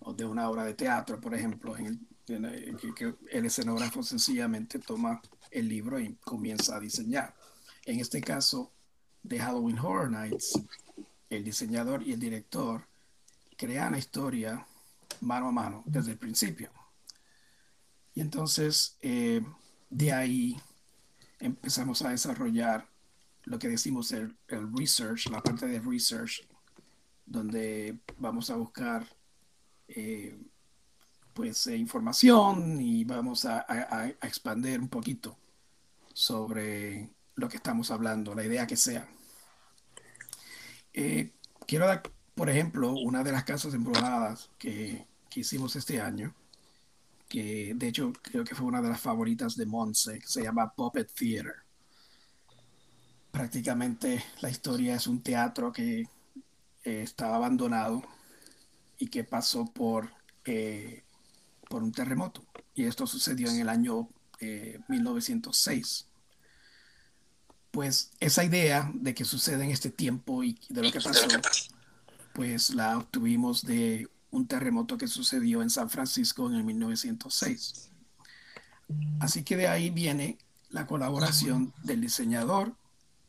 o 0.00 0.12
de 0.12 0.24
una 0.24 0.48
obra 0.48 0.64
de 0.64 0.74
teatro, 0.74 1.20
por 1.20 1.34
ejemplo, 1.34 1.76
en 1.76 1.86
el, 2.28 2.76
que, 2.94 3.14
el 3.30 3.46
escenógrafo 3.46 4.02
sencillamente 4.02 4.78
toma 4.78 5.20
el 5.50 5.68
libro 5.68 5.98
y 5.98 6.14
comienza 6.16 6.76
a 6.76 6.80
diseñar. 6.80 7.34
En 7.84 8.00
este 8.00 8.20
caso 8.20 8.72
de 9.26 9.38
Halloween 9.38 9.78
Horror 9.78 10.10
Nights, 10.10 10.60
el 11.28 11.44
diseñador 11.44 12.02
y 12.02 12.12
el 12.12 12.20
director 12.20 12.86
crean 13.56 13.92
la 13.92 13.98
historia 13.98 14.66
mano 15.20 15.48
a 15.48 15.52
mano 15.52 15.82
desde 15.86 16.12
el 16.12 16.18
principio. 16.18 16.70
Y 18.14 18.20
entonces 18.20 18.96
eh, 19.00 19.42
de 19.90 20.12
ahí 20.12 20.56
empezamos 21.40 22.02
a 22.02 22.10
desarrollar 22.10 22.88
lo 23.44 23.58
que 23.58 23.68
decimos 23.68 24.12
el, 24.12 24.36
research, 24.76 25.28
la 25.30 25.42
parte 25.42 25.66
de 25.66 25.80
research, 25.80 26.46
donde 27.24 27.98
vamos 28.18 28.50
a 28.50 28.56
buscar 28.56 29.06
eh, 29.88 30.36
pues 31.32 31.66
eh, 31.66 31.76
información 31.76 32.80
y 32.80 33.04
vamos 33.04 33.44
a, 33.44 33.64
a, 33.68 34.08
expandir 34.08 34.80
un 34.80 34.88
poquito 34.88 35.36
sobre 36.12 37.10
lo 37.34 37.48
que 37.48 37.58
estamos 37.58 37.90
hablando, 37.90 38.34
la 38.34 38.44
idea 38.44 38.66
que 38.66 38.76
sea. 38.76 39.06
Quiero 41.66 41.86
dar, 41.86 42.02
por 42.34 42.50
ejemplo, 42.50 42.92
una 42.92 43.22
de 43.22 43.32
las 43.32 43.44
casas 43.44 43.74
embrujadas 43.74 44.50
que, 44.58 45.06
que 45.30 45.40
hicimos 45.40 45.76
este 45.76 46.00
año 46.00 46.34
que 47.28 47.72
de 47.74 47.88
hecho 47.88 48.12
creo 48.22 48.44
que 48.44 48.54
fue 48.54 48.66
una 48.66 48.82
de 48.82 48.88
las 48.88 49.00
favoritas 49.00 49.56
de 49.56 49.66
Monse, 49.66 50.18
que 50.18 50.26
se 50.26 50.42
llama 50.42 50.72
Puppet 50.72 51.10
Theater. 51.12 51.54
Prácticamente 53.30 54.24
la 54.40 54.50
historia 54.50 54.96
es 54.96 55.06
un 55.06 55.22
teatro 55.22 55.72
que 55.72 56.00
eh, 56.84 57.02
estaba 57.02 57.36
abandonado 57.36 58.02
y 58.98 59.08
que 59.08 59.24
pasó 59.24 59.66
por, 59.66 60.10
eh, 60.44 61.02
por 61.68 61.82
un 61.82 61.92
terremoto. 61.92 62.44
Y 62.74 62.84
esto 62.84 63.06
sucedió 63.06 63.50
en 63.50 63.60
el 63.60 63.68
año 63.68 64.08
1906. 64.88 66.08
Pues 67.76 68.10
esa 68.20 68.42
idea 68.42 68.90
de 68.94 69.14
que 69.14 69.26
sucede 69.26 69.62
en 69.62 69.70
este 69.70 69.90
tiempo 69.90 70.42
y 70.42 70.58
de 70.70 70.82
lo 70.82 70.90
que 70.90 70.98
pasó, 70.98 71.28
pues 72.32 72.70
la 72.70 72.96
obtuvimos 72.96 73.66
de 73.66 74.08
un 74.30 74.46
terremoto 74.46 74.96
que 74.96 75.06
sucedió 75.06 75.60
en 75.60 75.68
San 75.68 75.90
Francisco 75.90 76.48
en 76.48 76.54
el 76.54 76.64
1906. 76.64 77.90
Así 79.20 79.42
que 79.42 79.58
de 79.58 79.68
ahí 79.68 79.90
viene 79.90 80.38
la 80.70 80.86
colaboración 80.86 81.74
del 81.82 82.00
diseñador, 82.00 82.74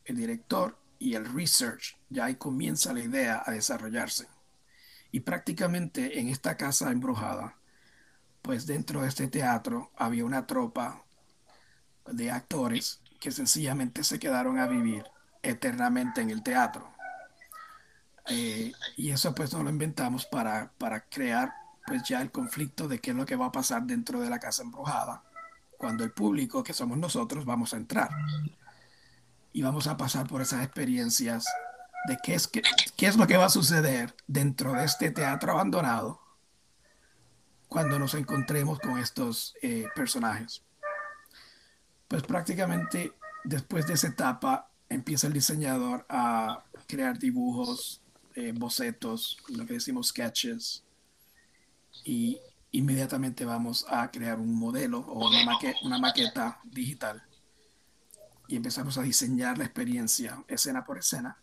el 0.06 0.16
director 0.16 0.78
y 0.98 1.12
el 1.12 1.30
research. 1.30 1.98
Ya 2.08 2.24
ahí 2.24 2.36
comienza 2.36 2.94
la 2.94 3.00
idea 3.04 3.42
a 3.44 3.52
desarrollarse. 3.52 4.28
Y 5.12 5.20
prácticamente 5.20 6.20
en 6.20 6.28
esta 6.28 6.56
casa 6.56 6.90
embrujada, 6.90 7.58
pues 8.40 8.64
dentro 8.64 9.02
de 9.02 9.08
este 9.08 9.28
teatro 9.28 9.92
había 9.94 10.24
una 10.24 10.46
tropa 10.46 11.04
de 12.06 12.30
actores 12.30 13.02
que 13.18 13.30
sencillamente 13.30 14.04
se 14.04 14.18
quedaron 14.18 14.58
a 14.58 14.66
vivir 14.66 15.04
eternamente 15.42 16.20
en 16.20 16.30
el 16.30 16.42
teatro. 16.42 16.92
Eh, 18.28 18.72
y 18.96 19.10
eso 19.10 19.34
pues 19.34 19.52
no 19.52 19.62
lo 19.62 19.70
inventamos 19.70 20.26
para, 20.26 20.70
para 20.78 21.00
crear 21.00 21.52
pues 21.86 22.02
ya 22.02 22.20
el 22.20 22.30
conflicto 22.30 22.86
de 22.86 23.00
qué 23.00 23.10
es 23.10 23.16
lo 23.16 23.24
que 23.24 23.36
va 23.36 23.46
a 23.46 23.52
pasar 23.52 23.84
dentro 23.84 24.20
de 24.20 24.28
la 24.28 24.38
casa 24.38 24.62
embrujada 24.62 25.22
cuando 25.78 26.04
el 26.04 26.10
público, 26.10 26.62
que 26.62 26.74
somos 26.74 26.98
nosotros, 26.98 27.44
vamos 27.44 27.72
a 27.72 27.76
entrar. 27.76 28.10
Y 29.52 29.62
vamos 29.62 29.86
a 29.86 29.96
pasar 29.96 30.26
por 30.26 30.42
esas 30.42 30.62
experiencias 30.64 31.46
de 32.06 32.18
qué 32.22 32.34
es, 32.34 32.48
qué, 32.48 32.62
qué 32.96 33.06
es 33.06 33.16
lo 33.16 33.26
que 33.26 33.36
va 33.36 33.46
a 33.46 33.50
suceder 33.50 34.14
dentro 34.26 34.72
de 34.72 34.84
este 34.84 35.10
teatro 35.10 35.52
abandonado 35.52 36.20
cuando 37.68 37.98
nos 37.98 38.14
encontremos 38.14 38.78
con 38.80 38.98
estos 38.98 39.54
eh, 39.62 39.86
personajes. 39.94 40.62
Pues 42.08 42.22
prácticamente 42.22 43.12
después 43.44 43.86
de 43.86 43.94
esa 43.94 44.08
etapa 44.08 44.70
empieza 44.88 45.26
el 45.26 45.34
diseñador 45.34 46.06
a 46.08 46.64
crear 46.86 47.18
dibujos, 47.18 48.00
eh, 48.34 48.52
bocetos, 48.54 49.38
lo 49.48 49.66
que 49.66 49.74
decimos 49.74 50.08
sketches, 50.08 50.84
y 52.04 52.40
inmediatamente 52.72 53.44
vamos 53.44 53.84
a 53.88 54.10
crear 54.10 54.38
un 54.38 54.54
modelo 54.54 55.00
o 55.00 55.28
una, 55.28 55.98
maqueta 55.98 56.60
digital. 56.64 57.22
Y 58.46 58.56
empezamos 58.56 58.96
a 58.96 59.02
diseñar 59.02 59.58
la 59.58 59.64
experiencia 59.64 60.42
escena 60.48 60.84
por 60.84 60.98
escena 60.98 61.38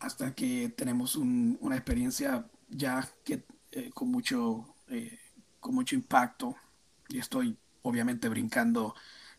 hasta 0.00 0.34
que 0.34 0.68
tenemos 0.76 1.16
una 1.16 1.76
experiencia 1.76 2.46
ya 2.68 3.08
que 3.24 3.46
eh, 3.72 3.90
con 3.94 4.10
mucho 4.10 4.74
eh, 4.88 5.18
con 5.60 5.74
mucho 5.74 5.94
impacto. 5.94 6.54
Y 7.08 7.18
estoy 7.18 7.56
obviamente 7.84 8.28
brincando 8.28 8.94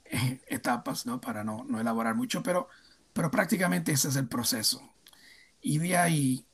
eh, 0.05 0.41
etapas 0.47 1.05
¿no? 1.05 1.21
para 1.21 1.43
no, 1.43 1.65
no, 1.67 1.79
elaborar 1.79 2.15
mucho 2.15 2.41
pero 2.41 2.69
pero 3.13 3.29
prácticamente 3.29 3.91
ese 3.91 4.10
es 4.10 4.15
el 4.15 4.27
proceso 4.27 4.81
y 5.62 5.77
de 5.77 5.97
ahí 5.97 6.45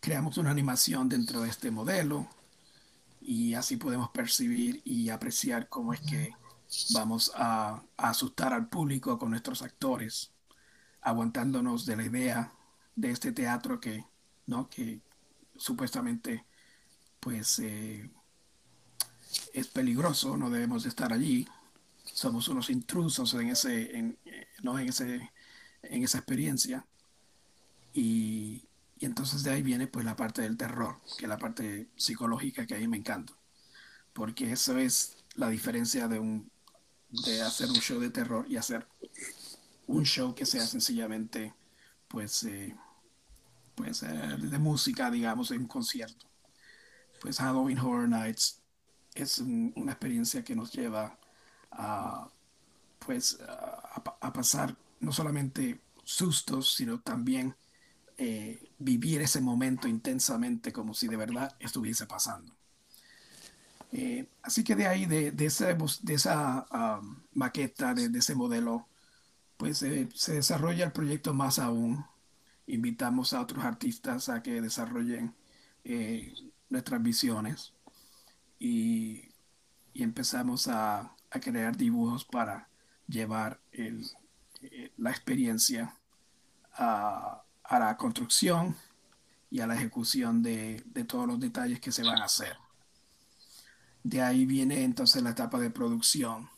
creamos 0.00 0.38
una 0.38 0.50
animación 0.50 1.08
dentro 1.08 1.40
de 1.40 1.48
este 1.48 1.70
modelo 1.70 2.28
y 3.22 3.54
así 3.54 3.76
podemos 3.76 4.10
percibir 4.10 4.82
y 4.84 5.08
apreciar 5.08 5.68
cómo 5.70 5.94
es 5.94 6.00
que 6.00 6.34
vamos 6.92 7.32
a, 7.34 7.82
asustar 7.96 8.52
al 8.52 8.68
público 8.68 9.18
con 9.18 9.30
nuestros 9.30 9.62
actores, 9.62 10.30
aguantándonos 11.00 11.86
de 11.86 11.96
la 11.96 12.04
idea 12.04 12.52
de 12.94 13.10
este 13.10 13.32
teatro 13.32 13.80
que, 13.80 14.04
¿no? 14.46 14.68
que 14.68 15.00
supuestamente 15.56 16.44
pues 17.18 17.58
eh, 17.60 18.10
es 19.52 19.68
peligroso, 19.68 20.36
no 20.36 20.50
debemos 20.50 20.86
estar 20.86 21.12
allí, 21.12 21.46
somos 22.04 22.48
unos 22.48 22.70
intrusos 22.70 23.34
en, 23.34 23.48
ese, 23.48 23.96
en, 23.96 24.18
¿no? 24.62 24.78
en, 24.78 24.88
ese, 24.88 25.32
en 25.82 26.02
esa 26.02 26.18
experiencia. 26.18 26.86
Y, 27.92 28.64
y 28.98 29.06
entonces 29.06 29.42
de 29.42 29.50
ahí 29.50 29.62
viene 29.62 29.86
pues 29.86 30.04
la 30.04 30.16
parte 30.16 30.42
del 30.42 30.56
terror, 30.56 31.00
que 31.18 31.24
es 31.24 31.28
la 31.28 31.38
parte 31.38 31.88
psicológica 31.96 32.66
que 32.66 32.74
a 32.74 32.78
mí 32.78 32.88
me 32.88 32.96
encanta. 32.96 33.32
Porque 34.12 34.52
eso 34.52 34.78
es 34.78 35.16
la 35.34 35.48
diferencia 35.48 36.08
de, 36.08 36.18
un, 36.18 36.50
de 37.10 37.42
hacer 37.42 37.68
un 37.68 37.76
show 37.76 38.00
de 38.00 38.10
terror 38.10 38.46
y 38.48 38.56
hacer 38.56 38.86
un 39.86 40.04
show 40.04 40.34
que 40.34 40.46
sea 40.46 40.66
sencillamente 40.66 41.54
pues, 42.08 42.44
eh, 42.44 42.76
pues 43.74 44.02
eh, 44.02 44.36
de 44.38 44.58
música, 44.58 45.10
digamos, 45.10 45.50
en 45.50 45.62
un 45.62 45.68
concierto. 45.68 46.26
Pues 47.20 47.38
Halloween 47.38 47.78
Horror 47.78 48.08
Nights 48.08 48.60
es 49.14 49.38
una 49.38 49.92
experiencia 49.92 50.42
que 50.44 50.56
nos 50.56 50.72
lleva 50.72 51.18
a, 51.70 52.28
pues, 52.98 53.38
a, 53.48 54.32
pasar 54.32 54.76
no 55.00 55.12
solamente 55.12 55.80
sustos, 56.04 56.74
sino 56.74 57.00
también 57.00 57.54
eh, 58.16 58.70
vivir 58.78 59.20
ese 59.20 59.40
momento 59.40 59.88
intensamente 59.88 60.72
como 60.72 60.94
si 60.94 61.08
de 61.08 61.16
verdad 61.16 61.54
estuviese 61.60 62.06
pasando. 62.06 62.52
Eh, 63.92 64.26
así 64.42 64.64
que 64.64 64.74
de 64.74 64.86
ahí, 64.88 65.06
de, 65.06 65.30
de, 65.30 65.48
de 66.02 66.14
esa 66.14 66.66
maqueta, 67.32 67.94
de, 67.94 68.18
ese 68.18 68.34
modelo, 68.34 68.88
pues 69.56 69.82
eh, 69.82 70.08
se 70.14 70.34
desarrolla 70.34 70.84
el 70.84 70.92
proyecto 70.92 71.32
más 71.34 71.58
aún. 71.58 72.04
Invitamos 72.66 73.32
a 73.32 73.40
otros 73.40 73.64
artistas 73.64 74.28
a 74.28 74.42
que 74.42 74.60
desarrollen 74.60 75.34
nuestras 76.70 77.02
visiones 77.02 77.73
y, 78.64 79.30
empezamos 79.94 80.66
a, 80.68 81.14
a, 81.30 81.40
crear 81.40 81.76
dibujos 81.76 82.24
para 82.24 82.68
llevar 83.06 83.60
el, 83.70 84.04
la 84.96 85.10
experiencia 85.10 85.94
a, 86.72 87.44
a 87.62 87.78
la 87.78 87.96
construcción 87.96 88.74
y 89.50 89.60
a 89.60 89.66
la 89.66 89.76
ejecución 89.76 90.42
de, 90.42 90.82
de, 90.86 91.04
todos 91.04 91.28
los 91.28 91.38
detalles 91.38 91.78
que 91.78 91.92
se 91.92 92.02
van 92.02 92.22
a 92.22 92.24
hacer. 92.24 92.56
De 94.02 94.20
ahí 94.20 94.46
viene 94.46 94.82
entonces 94.82 95.22
la 95.22 95.30
etapa 95.30 95.60
de 95.60 95.70
producción, 95.70 96.48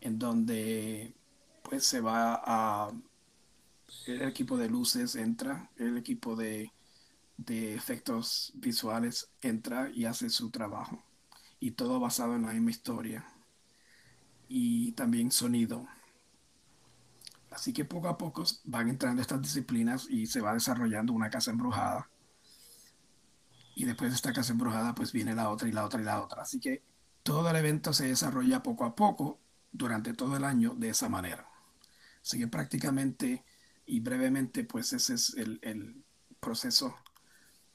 en 0.00 0.18
donde 0.18 1.14
pues 1.62 1.84
se 1.84 2.00
va 2.00 2.42
a... 2.44 2.90
El 4.06 4.22
equipo 4.22 4.56
de 4.56 4.68
luces 4.68 5.14
entra, 5.14 5.70
el 5.76 5.96
equipo 5.96 6.34
de, 6.34 6.72
de 7.36 7.74
efectos 7.74 8.52
visuales 8.54 9.30
entra 9.40 9.90
y 9.90 10.04
hace 10.04 10.30
su 10.30 10.50
trabajo. 10.50 11.04
Y 11.60 11.72
todo 11.72 12.00
basado 12.00 12.34
en 12.34 12.42
la 12.42 12.52
misma 12.52 12.70
historia. 12.70 13.26
Y 14.48 14.92
también 14.92 15.30
sonido. 15.30 15.86
Así 17.50 17.72
que 17.72 17.84
poco 17.84 18.08
a 18.08 18.18
poco 18.18 18.44
van 18.64 18.88
entrando 18.88 19.22
estas 19.22 19.40
disciplinas 19.40 20.08
y 20.10 20.26
se 20.26 20.40
va 20.40 20.54
desarrollando 20.54 21.12
una 21.12 21.30
casa 21.30 21.50
embrujada. 21.50 22.10
Y 23.76 23.84
después 23.84 24.10
de 24.10 24.16
esta 24.16 24.32
casa 24.32 24.52
embrujada, 24.52 24.94
pues 24.94 25.12
viene 25.12 25.34
la 25.34 25.50
otra 25.50 25.68
y 25.68 25.72
la 25.72 25.84
otra 25.84 26.00
y 26.00 26.04
la 26.04 26.22
otra. 26.22 26.42
Así 26.42 26.60
que 26.60 26.82
todo 27.22 27.48
el 27.50 27.56
evento 27.56 27.92
se 27.92 28.08
desarrolla 28.08 28.62
poco 28.62 28.84
a 28.84 28.94
poco 28.94 29.40
durante 29.72 30.14
todo 30.14 30.36
el 30.36 30.44
año 30.44 30.74
de 30.76 30.90
esa 30.90 31.08
manera. 31.08 31.48
Así 32.22 32.38
que 32.38 32.48
prácticamente 32.48 33.44
y 33.86 34.00
brevemente, 34.00 34.64
pues 34.64 34.92
ese 34.92 35.14
es 35.14 35.34
el, 35.34 35.58
el 35.62 36.04
proceso 36.40 36.96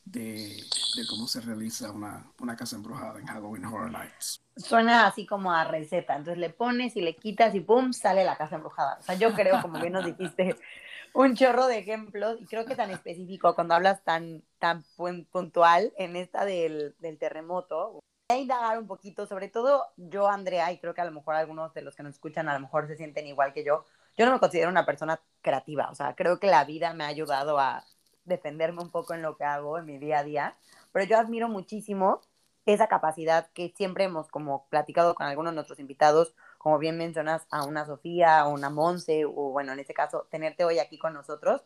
de, 0.05 0.63
de, 0.95 1.07
cómo 1.07 1.27
se 1.27 1.41
realiza 1.41 1.91
una, 1.91 2.31
una 2.39 2.55
casa 2.55 2.75
embrujada 2.75 3.19
en 3.19 3.27
Halloween 3.27 3.65
Horror 3.65 3.91
Nights 3.91 4.41
suena 4.59 5.07
así 5.07 5.25
como 5.25 5.51
a 5.51 5.63
receta. 5.63 6.15
Entonces 6.15 6.37
le 6.37 6.49
pones 6.49 6.95
y 6.95 7.01
le 7.01 7.15
quitas 7.15 7.55
y 7.55 7.61
¡pum! 7.61 7.93
sale 7.93 8.23
la 8.23 8.37
casa 8.37 8.55
embrujada. 8.55 8.97
O 8.99 9.03
sea, 9.03 9.15
yo 9.15 9.33
creo, 9.33 9.61
como 9.61 9.79
bien 9.79 9.93
nos 9.93 10.05
dijiste, 10.05 10.55
un 11.13 11.35
chorro 11.35 11.67
de 11.67 11.79
ejemplos 11.79 12.37
y 12.39 12.45
creo 12.45 12.65
que 12.65 12.75
tan 12.75 12.91
específico 12.91 13.55
cuando 13.55 13.73
hablas 13.73 14.03
tan, 14.03 14.43
tan 14.59 14.83
puntual 15.31 15.93
en 15.97 16.15
esta 16.15 16.45
del, 16.45 16.95
del 16.99 17.17
terremoto. 17.17 17.99
A 18.31 18.37
indagar 18.37 18.77
un 18.77 18.85
poquito, 18.85 19.25
sobre 19.25 19.47
todo 19.47 19.87
yo, 19.97 20.29
Andrea, 20.29 20.71
y 20.71 20.77
creo 20.77 20.93
que 20.93 21.01
a 21.01 21.05
lo 21.05 21.11
mejor 21.11 21.33
algunos 21.33 21.73
de 21.73 21.81
los 21.81 21.95
que 21.95 22.03
nos 22.03 22.13
escuchan 22.13 22.47
a 22.47 22.53
lo 22.53 22.59
mejor 22.59 22.87
se 22.87 22.95
sienten 22.95 23.25
igual 23.25 23.53
que 23.53 23.63
yo. 23.63 23.85
Yo 24.15 24.25
no 24.25 24.33
me 24.33 24.39
considero 24.39 24.69
una 24.69 24.85
persona 24.85 25.19
creativa, 25.41 25.89
o 25.89 25.95
sea, 25.95 26.13
creo 26.13 26.39
que 26.39 26.47
la 26.47 26.63
vida 26.63 26.93
me 26.93 27.05
ha 27.05 27.07
ayudado 27.07 27.57
a 27.57 27.85
defenderme 28.29 28.81
un 28.81 28.91
poco 28.91 29.13
en 29.13 29.21
lo 29.21 29.35
que 29.35 29.43
hago 29.43 29.77
en 29.77 29.85
mi 29.85 29.97
día 29.97 30.19
a 30.19 30.23
día, 30.23 30.55
pero 30.93 31.05
yo 31.05 31.17
admiro 31.17 31.49
muchísimo 31.49 32.21
esa 32.65 32.87
capacidad 32.87 33.47
que 33.53 33.73
siempre 33.75 34.05
hemos 34.05 34.29
como 34.29 34.67
platicado 34.69 35.15
con 35.15 35.27
algunos 35.27 35.51
de 35.51 35.55
nuestros 35.55 35.79
invitados, 35.79 36.35
como 36.57 36.77
bien 36.77 36.97
mencionas 36.97 37.47
a 37.49 37.65
una 37.65 37.85
Sofía, 37.85 38.39
a 38.39 38.47
una 38.47 38.69
Monse, 38.69 39.25
o 39.25 39.51
bueno, 39.51 39.73
en 39.73 39.79
este 39.79 39.93
caso, 39.93 40.27
tenerte 40.29 40.63
hoy 40.63 40.79
aquí 40.79 40.97
con 40.97 41.13
nosotros. 41.13 41.63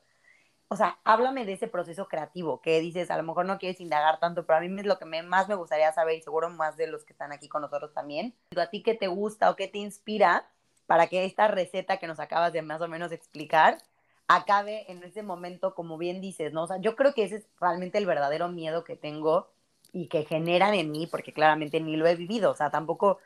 O 0.69 0.75
sea, 0.75 0.97
háblame 1.03 1.45
de 1.45 1.53
ese 1.53 1.67
proceso 1.67 2.07
creativo 2.07 2.61
que 2.61 2.79
dices, 2.79 3.11
a 3.11 3.17
lo 3.17 3.23
mejor 3.23 3.45
no 3.45 3.59
quieres 3.59 3.79
indagar 3.79 4.19
tanto, 4.19 4.45
pero 4.45 4.57
a 4.57 4.61
mí 4.61 4.79
es 4.79 4.85
lo 4.85 4.97
que 4.97 5.05
más 5.05 5.47
me 5.47 5.55
gustaría 5.55 5.91
saber 5.91 6.17
y 6.17 6.21
seguro 6.21 6.49
más 6.49 6.77
de 6.77 6.87
los 6.87 7.03
que 7.03 7.13
están 7.13 7.31
aquí 7.31 7.47
con 7.47 7.61
nosotros 7.61 7.93
también. 7.93 8.33
¿A 8.57 8.69
ti 8.69 8.81
qué 8.81 8.95
te 8.95 9.07
gusta 9.07 9.51
o 9.51 9.55
qué 9.55 9.67
te 9.67 9.77
inspira 9.77 10.47
para 10.87 11.07
que 11.07 11.25
esta 11.25 11.47
receta 11.47 11.97
que 11.97 12.07
nos 12.07 12.19
acabas 12.19 12.53
de 12.53 12.61
más 12.61 12.81
o 12.81 12.87
menos 12.87 13.11
explicar 13.11 13.77
acabe 14.27 14.89
en 14.91 15.03
ese 15.03 15.23
momento, 15.23 15.75
como 15.75 15.97
bien 15.97 16.21
dices, 16.21 16.53
¿no? 16.53 16.63
O 16.63 16.67
sea, 16.67 16.77
yo 16.79 16.95
creo 16.95 17.13
que 17.13 17.23
ese 17.23 17.37
es 17.37 17.47
realmente 17.59 17.97
el 17.97 18.05
verdadero 18.05 18.47
miedo 18.49 18.83
que 18.83 18.95
tengo 18.95 19.49
y 19.91 20.07
que 20.07 20.25
generan 20.25 20.73
en 20.73 20.91
mí, 20.91 21.07
porque 21.07 21.33
claramente 21.33 21.79
ni 21.79 21.95
lo 21.97 22.07
he 22.07 22.15
vivido, 22.15 22.51
o 22.51 22.55
sea, 22.55 22.71
tampoco 22.71 23.19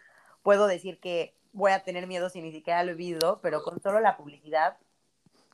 puedo 0.43 0.67
decir 0.67 0.99
que 0.99 1.33
voy 1.53 1.71
a 1.71 1.83
tener 1.83 2.07
miedo 2.07 2.29
si 2.29 2.41
ni 2.41 2.51
siquiera 2.51 2.83
lo 2.83 2.91
he 2.91 2.95
vivido, 2.95 3.39
pero 3.41 3.63
con 3.63 3.81
solo 3.81 3.99
la 3.99 4.17
publicidad 4.17 4.77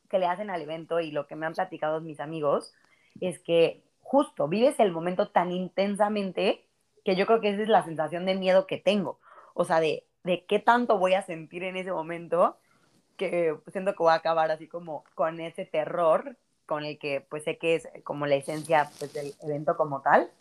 que 0.10 0.20
le 0.20 0.26
hacen 0.26 0.50
al 0.50 0.62
evento 0.62 1.00
y 1.00 1.12
lo 1.12 1.28
que 1.28 1.36
me 1.36 1.46
han 1.46 1.54
platicado 1.54 2.02
mis 2.02 2.20
amigos, 2.20 2.74
es 3.22 3.40
que 3.40 3.84
justo 4.02 4.48
vives 4.48 4.80
el 4.80 4.92
momento 4.92 5.30
tan 5.30 5.52
intensamente 5.52 6.66
que 7.04 7.16
yo 7.16 7.26
creo 7.26 7.42
que 7.42 7.50
esa 7.50 7.62
es 7.62 7.70
la 7.70 7.84
sensación 7.84 8.26
de 8.26 8.36
miedo 8.36 8.68
que 8.68 8.78
tengo, 8.78 9.20
o 9.54 9.66
sea, 9.66 9.80
de, 9.80 10.06
de 10.24 10.46
qué 10.46 10.60
tanto 10.60 10.98
voy 10.98 11.14
a 11.14 11.22
sentir 11.22 11.64
en 11.64 11.78
ese 11.78 11.92
momento 11.92 12.58
que 13.18 13.56
siento 13.72 13.92
que 13.94 14.04
voy 14.04 14.12
a 14.12 14.16
acabar 14.16 14.52
así 14.52 14.68
como 14.68 15.04
con 15.16 15.40
ese 15.40 15.66
terror 15.66 16.38
con 16.66 16.86
el 16.86 16.98
que 16.98 17.22
pues 17.22 17.44
sé 17.44 17.58
que 17.58 17.76
es 17.76 17.88
como 18.04 18.26
la 18.26 18.36
esencia 18.36 18.90
pues, 19.00 19.14
del 19.14 19.34
evento 19.42 19.76
como 19.76 20.02
tal, 20.02 20.32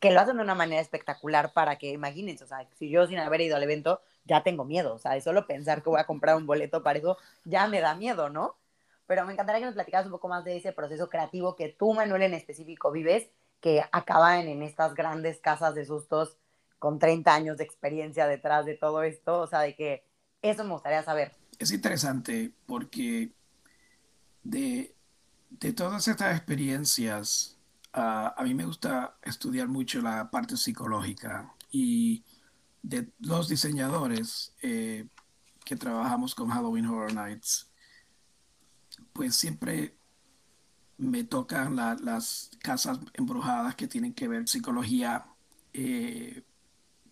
que 0.00 0.10
lo 0.10 0.20
hacen 0.20 0.36
de 0.36 0.42
una 0.42 0.54
manera 0.54 0.80
espectacular 0.80 1.52
para 1.52 1.76
que 1.76 1.90
imagínense, 1.90 2.44
o 2.44 2.46
sea, 2.46 2.66
si 2.76 2.90
yo 2.90 3.06
sin 3.06 3.18
haber 3.18 3.40
ido 3.40 3.56
al 3.56 3.62
evento 3.62 4.00
ya 4.24 4.42
tengo 4.42 4.64
miedo, 4.64 4.94
o 4.94 4.98
sea, 4.98 5.12
de 5.12 5.20
solo 5.20 5.46
pensar 5.46 5.82
que 5.82 5.90
voy 5.90 6.00
a 6.00 6.06
comprar 6.06 6.36
un 6.36 6.46
boleto 6.46 6.82
para 6.82 6.98
eso 6.98 7.18
ya 7.44 7.66
me 7.68 7.80
da 7.80 7.94
miedo, 7.94 8.28
¿no? 8.28 8.56
Pero 9.06 9.24
me 9.26 9.32
encantaría 9.32 9.60
que 9.60 9.66
nos 9.66 9.74
platicaras 9.74 10.06
un 10.06 10.12
poco 10.12 10.28
más 10.28 10.44
de 10.44 10.56
ese 10.56 10.72
proceso 10.72 11.08
creativo 11.08 11.56
que 11.56 11.68
tú, 11.68 11.92
Manuel, 11.92 12.22
en 12.22 12.34
específico 12.34 12.90
vives, 12.92 13.30
que 13.60 13.82
acaban 13.92 14.48
en 14.48 14.62
estas 14.62 14.94
grandes 14.94 15.38
casas 15.38 15.74
de 15.74 15.84
sustos 15.84 16.36
con 16.78 16.98
30 16.98 17.34
años 17.34 17.56
de 17.58 17.64
experiencia 17.64 18.26
detrás 18.26 18.66
de 18.66 18.74
todo 18.74 19.02
esto, 19.02 19.40
o 19.40 19.46
sea, 19.46 19.60
de 19.60 19.74
que 19.74 20.04
eso 20.42 20.64
me 20.64 20.72
gustaría 20.72 21.02
saber 21.02 21.32
es 21.58 21.70
interesante 21.72 22.52
porque 22.66 23.32
de, 24.42 24.94
todas 25.76 26.08
estas 26.08 26.36
experiencias, 26.36 27.58
ah, 27.92 28.34
a 28.36 28.42
mí 28.44 28.54
me 28.54 28.64
gusta 28.64 29.16
estudiar 29.22 29.68
mucho 29.68 30.00
la 30.00 30.30
parte 30.30 30.56
psicológica 30.56 31.54
y 31.70 32.24
de 32.82 33.12
los 33.20 33.48
diseñadores 33.48 34.54
eh, 34.62 35.06
que 35.64 35.76
trabajamos 35.76 36.34
con 36.34 36.50
Halloween 36.50 36.86
Horror 36.86 37.14
Nights, 37.14 37.70
pues 39.12 39.36
siempre 39.36 39.96
me 40.98 41.24
tocan 41.24 41.76
las 41.76 42.50
casas 42.60 42.98
embrujadas 43.14 43.74
que 43.74 43.88
tienen 43.88 44.14
que 44.14 44.28
ver 44.28 44.48
psicología. 44.48 45.26
Eh, 45.72 46.44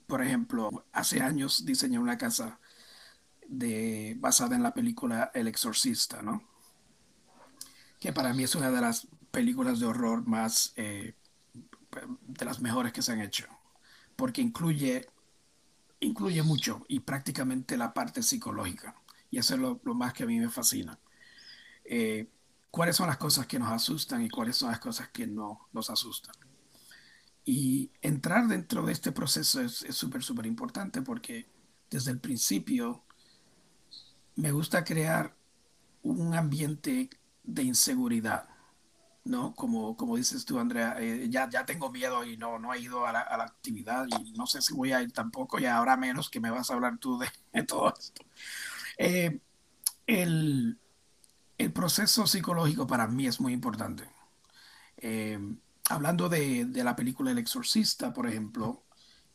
por 0.07 0.23
ejemplo, 0.23 0.85
hace 0.93 1.21
años 1.21 1.65
diseñé 1.65 1.99
una 1.99 2.19
casa 2.19 2.60
de, 3.51 4.17
basada 4.19 4.55
en 4.55 4.63
la 4.63 4.73
película 4.73 5.31
El 5.35 5.49
Exorcista, 5.49 6.23
¿no? 6.23 6.43
Que 7.99 8.13
para 8.13 8.33
mí 8.33 8.45
es 8.45 8.55
una 8.55 8.71
de 8.71 8.81
las 8.81 9.09
películas 9.31 9.81
de 9.81 9.87
horror 9.87 10.27
más, 10.27 10.73
eh, 10.77 11.15
de 12.27 12.45
las 12.45 12.61
mejores 12.61 12.93
que 12.93 13.03
se 13.03 13.13
han 13.13 13.21
hecho, 13.21 13.47
porque 14.17 14.41
incluye, 14.41 15.07
incluye 15.99 16.43
mucho 16.43 16.85
y 16.89 17.01
prácticamente 17.01 17.77
la 17.77 17.93
parte 17.93 18.23
psicológica. 18.23 18.95
Y 19.31 19.39
eso 19.39 19.55
es 19.55 19.61
lo, 19.61 19.81
más 19.95 20.13
que 20.13 20.23
a 20.23 20.27
mí 20.27 20.39
me 20.39 20.49
fascina. 20.49 20.99
Eh, 21.85 22.29
¿Cuáles 22.71 22.97
son 22.97 23.09
las 23.09 23.19
cosas 23.19 23.47
que 23.47 23.59
nos 23.59 23.73
asustan 23.73 24.23
y 24.23 24.31
cuáles 24.31 24.57
son 24.57 24.71
las 24.71 24.79
cosas 24.79 25.09
que 25.09 25.27
no 25.27 25.69
nos 25.73 25.91
asustan? 25.91 26.35
Y 27.45 27.91
entrar 28.01 28.47
dentro 28.47 28.87
de 28.87 28.93
este 28.93 29.11
proceso 29.11 29.61
es 29.61 29.85
súper, 29.91 30.23
súper 30.23 30.47
importante 30.47 31.03
porque 31.03 31.49
desde 31.91 32.13
el 32.13 32.21
principio 32.21 33.03
me 34.37 34.53
gusta 34.53 34.85
crear 34.85 35.35
un 36.03 36.35
ambiente 36.35 37.11
de 37.43 37.63
inseguridad, 37.63 38.49
¿no? 39.25 39.55
Como, 39.55 39.97
como 39.97 40.17
dices 40.17 40.45
tú, 40.45 40.59
Andrea, 40.59 40.97
eh, 40.99 41.29
ya, 41.31 41.49
ya 41.49 41.67
tengo 41.67 41.91
miedo 41.91 42.25
y 42.25 42.37
no, 42.37 42.59
no 42.59 42.73
he 42.73 42.81
ido 42.81 43.07
a 43.07 43.13
la, 43.13 43.21
actividad 43.45 44.07
y 44.09 44.33
no 44.33 44.47
sé 44.47 44.63
si 44.63 44.75
voy 44.75 44.93
a 44.93 45.03
ir 45.03 45.13
tampoco 45.13 45.59
y 45.59 45.67
ahora 45.67 45.97
menos 45.97 46.31
que 46.31 46.41
me 46.41 46.51
vas 46.51 46.71
a 46.71 46.75
hablar 46.75 46.99
tú 46.99 47.19
de, 47.19 47.63
todo 47.65 47.95
esto. 47.99 48.23
Eh, 48.99 49.41
el, 50.07 50.79
proceso 51.75 52.27
psicológico 52.27 52.87
para 52.87 53.07
mí 53.07 53.27
es 53.27 53.41
muy 53.41 53.53
importante. 53.53 54.09
Eh, 54.97 55.39
hablando 55.91 56.29
de, 56.29 56.65
de, 56.65 56.85
la 56.85 56.97
película 56.97 57.31
El 57.31 57.39
Exorcista, 57.39 58.13
por 58.13 58.27
ejemplo, 58.27 58.83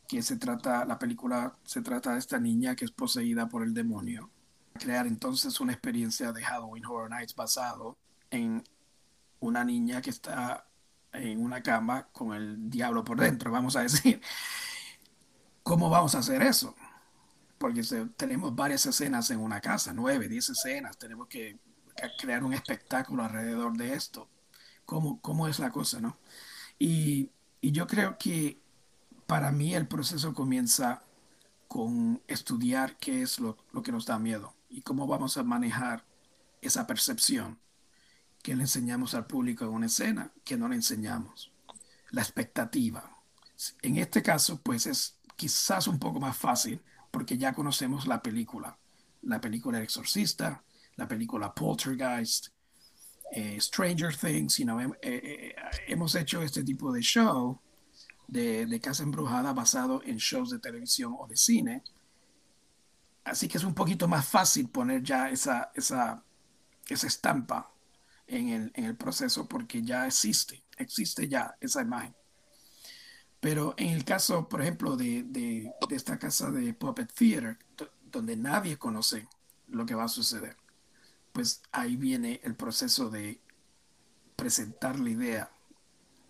que 0.08 0.22
se 0.22 0.36
trata, 0.36 0.84
la 0.84 0.98
película 0.98 1.56
se 1.64 1.82
trata 1.82 2.12
de 2.12 2.18
esta 2.18 2.38
niña 2.40 2.74
que 2.74 2.84
es 2.84 2.90
poseída 2.90 3.48
por 3.48 3.62
el 3.62 3.74
demonio 3.74 4.30
crear 4.78 5.06
entonces 5.06 5.60
una 5.60 5.72
experiencia 5.72 6.32
de 6.32 6.42
Halloween 6.42 6.86
Horror 6.86 7.10
Nights 7.10 7.34
basado 7.34 7.96
en 8.30 8.64
una 9.40 9.64
niña 9.64 10.00
que 10.02 10.10
está 10.10 10.66
en 11.12 11.42
una 11.42 11.62
cama 11.62 12.08
con 12.12 12.34
el 12.34 12.70
diablo 12.70 13.04
por 13.04 13.18
dentro, 13.18 13.50
vamos 13.50 13.76
a 13.76 13.82
decir. 13.82 14.20
¿Cómo 15.62 15.90
vamos 15.90 16.14
a 16.14 16.18
hacer 16.18 16.42
eso? 16.42 16.74
Porque 17.58 17.82
tenemos 18.16 18.54
varias 18.54 18.86
escenas 18.86 19.30
en 19.30 19.40
una 19.40 19.60
casa, 19.60 19.92
nueve, 19.92 20.28
diez 20.28 20.48
escenas, 20.48 20.96
tenemos 20.98 21.26
que 21.28 21.58
crear 22.18 22.44
un 22.44 22.52
espectáculo 22.52 23.24
alrededor 23.24 23.76
de 23.76 23.94
esto. 23.94 24.28
¿Cómo, 24.84 25.20
cómo 25.20 25.48
es 25.48 25.58
la 25.58 25.70
cosa, 25.70 26.00
no? 26.00 26.18
Y, 26.78 27.30
y 27.60 27.72
yo 27.72 27.86
creo 27.86 28.16
que 28.18 28.60
para 29.26 29.50
mí 29.50 29.74
el 29.74 29.88
proceso 29.88 30.34
comienza 30.34 31.02
con 31.66 32.22
estudiar 32.28 32.96
qué 32.98 33.22
es 33.22 33.40
lo, 33.40 33.56
lo 33.72 33.82
que 33.82 33.90
nos 33.90 34.06
da 34.06 34.18
miedo 34.18 34.55
y 34.76 34.82
cómo 34.82 35.06
vamos 35.06 35.38
a 35.38 35.42
manejar 35.42 36.04
esa 36.60 36.86
percepción 36.86 37.58
que 38.42 38.54
le 38.54 38.64
enseñamos 38.64 39.14
al 39.14 39.26
público 39.26 39.64
en 39.64 39.70
una 39.70 39.86
escena 39.86 40.30
que 40.44 40.58
no 40.58 40.68
le 40.68 40.74
enseñamos. 40.74 41.50
La 42.10 42.20
expectativa. 42.20 43.10
En 43.80 43.96
este 43.96 44.22
caso, 44.22 44.60
pues 44.62 44.86
es 44.86 45.16
quizás 45.34 45.88
un 45.88 45.98
poco 45.98 46.20
más 46.20 46.36
fácil 46.36 46.82
porque 47.10 47.38
ya 47.38 47.54
conocemos 47.54 48.06
la 48.06 48.22
película. 48.22 48.78
La 49.22 49.40
película 49.40 49.78
El 49.78 49.84
Exorcista, 49.84 50.62
la 50.96 51.08
película 51.08 51.54
Poltergeist, 51.54 52.48
eh, 53.32 53.58
Stranger 53.58 54.14
Things. 54.14 54.58
You 54.58 54.78
eh, 54.78 54.96
eh, 55.02 55.56
hemos 55.88 56.14
hecho 56.16 56.42
este 56.42 56.62
tipo 56.62 56.92
de 56.92 57.00
show 57.00 57.58
de 58.28 58.80
casa 58.82 59.04
embrujada 59.04 59.54
basado 59.54 60.02
en 60.04 60.18
shows 60.18 60.50
de 60.50 60.58
televisión 60.58 61.16
o 61.18 61.26
de 61.26 61.36
cine 61.38 61.82
Así 63.26 63.48
que 63.48 63.58
es 63.58 63.64
un 63.64 63.74
poquito 63.74 64.06
más 64.06 64.24
fácil 64.26 64.68
poner 64.68 65.02
ya 65.02 65.28
esa, 65.30 65.72
esa, 65.74 66.22
esa 66.88 67.06
estampa 67.08 67.72
en 68.28 68.50
el, 68.50 68.72
en 68.74 68.84
el, 68.84 68.96
proceso 68.96 69.48
porque 69.48 69.82
ya 69.82 70.06
existe, 70.06 70.62
existe 70.76 71.26
ya 71.26 71.56
esa 71.60 71.82
imagen. 71.82 72.14
Pero 73.40 73.74
en 73.78 73.88
el 73.88 74.04
caso, 74.04 74.48
por 74.48 74.62
ejemplo, 74.62 74.96
de, 74.96 75.24
de, 75.24 75.72
de 75.88 75.96
esta 75.96 76.20
casa 76.20 76.52
de 76.52 76.72
Puppet 76.72 77.12
Theater, 77.12 77.58
donde 78.12 78.36
nadie 78.36 78.78
conoce 78.78 79.26
lo 79.66 79.84
que 79.84 79.96
va 79.96 80.04
a 80.04 80.08
suceder, 80.08 80.56
pues 81.32 81.62
ahí 81.72 81.96
viene 81.96 82.40
el 82.44 82.54
proceso 82.54 83.10
de 83.10 83.40
presentar 84.36 85.00
la 85.00 85.10
idea 85.10 85.50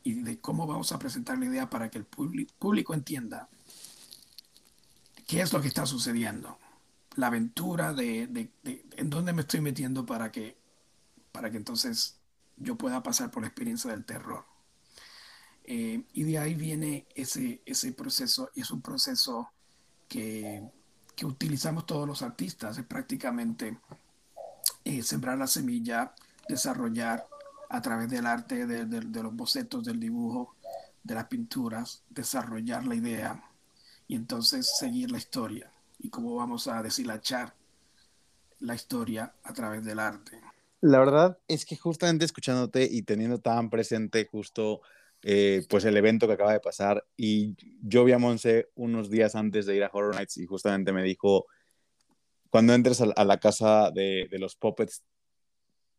y 0.02 0.14
de 0.14 0.40
cómo 0.40 0.66
vamos 0.66 0.92
a 0.92 0.98
presentar 0.98 1.36
la 1.36 1.44
idea 1.44 1.68
para 1.68 1.90
que 1.90 1.98
el 1.98 2.06
público 2.06 2.94
entienda 2.94 3.50
qué 5.26 5.42
es 5.42 5.52
lo 5.52 5.60
que 5.60 5.68
está 5.68 5.84
sucediendo 5.84 6.58
la 7.16 7.28
aventura 7.28 7.92
de, 7.92 8.50
en 8.64 9.10
dónde 9.10 9.32
me 9.32 9.42
estoy 9.42 9.60
metiendo 9.60 10.04
para 10.06 10.30
que, 10.30 10.56
para 11.32 11.50
que 11.50 11.56
entonces 11.56 12.16
yo 12.56 12.76
pueda 12.76 13.02
pasar 13.02 13.30
por 13.30 13.42
la 13.42 13.48
experiencia 13.48 13.90
del 13.90 14.04
terror. 14.04 14.44
Eh, 15.64 16.04
y 16.12 16.22
de 16.22 16.38
ahí 16.38 16.54
viene 16.54 17.06
ese, 17.14 17.62
ese 17.66 17.92
proceso, 17.92 18.50
y 18.54 18.60
es 18.60 18.70
un 18.70 18.82
proceso 18.82 19.50
que, 20.08 20.62
utilizamos 21.22 21.86
todos 21.86 22.06
los 22.06 22.20
artistas, 22.20 22.76
es 22.76 22.84
prácticamente 22.84 23.78
eh, 24.84 25.02
sembrar 25.02 25.38
la 25.38 25.46
semilla, 25.46 26.14
desarrollar 26.46 27.26
a 27.70 27.80
través 27.80 28.10
del 28.10 28.26
arte, 28.26 28.66
de, 28.66 28.84
de 28.84 29.22
los 29.22 29.34
bocetos, 29.34 29.82
del 29.82 29.98
dibujo, 29.98 30.54
de 31.02 31.14
las 31.14 31.26
pinturas, 31.28 32.02
desarrollar 32.10 32.84
la 32.84 32.96
idea 32.96 33.42
y 34.06 34.14
entonces 34.14 34.70
seguir 34.78 35.10
la 35.10 35.18
historia 35.18 35.70
y 35.98 36.10
cómo 36.10 36.36
vamos 36.36 36.68
a 36.68 36.82
deshilachar 36.82 37.54
la 38.60 38.74
historia 38.74 39.34
a 39.42 39.52
través 39.52 39.84
del 39.84 39.98
arte. 39.98 40.40
La 40.80 40.98
verdad 40.98 41.38
es 41.48 41.64
que 41.64 41.76
justamente 41.76 42.24
escuchándote 42.24 42.88
y 42.90 43.02
teniendo 43.02 43.38
tan 43.38 43.70
presente 43.70 44.26
justo 44.26 44.82
eh, 45.22 45.64
pues 45.68 45.84
el 45.84 45.96
evento 45.96 46.26
que 46.26 46.34
acaba 46.34 46.52
de 46.52 46.60
pasar 46.60 47.04
y 47.16 47.56
yo 47.82 48.04
vi 48.04 48.12
a 48.12 48.18
Monse 48.18 48.68
unos 48.74 49.10
días 49.10 49.34
antes 49.34 49.66
de 49.66 49.76
ir 49.76 49.84
a 49.84 49.90
Horror 49.92 50.14
Nights 50.14 50.36
y 50.36 50.46
justamente 50.46 50.92
me 50.92 51.02
dijo, 51.02 51.46
cuando 52.50 52.74
entres 52.74 53.00
a, 53.00 53.24
la 53.24 53.38
casa 53.38 53.90
de, 53.90 54.28
de, 54.30 54.38
los 54.38 54.56
puppets, 54.56 55.02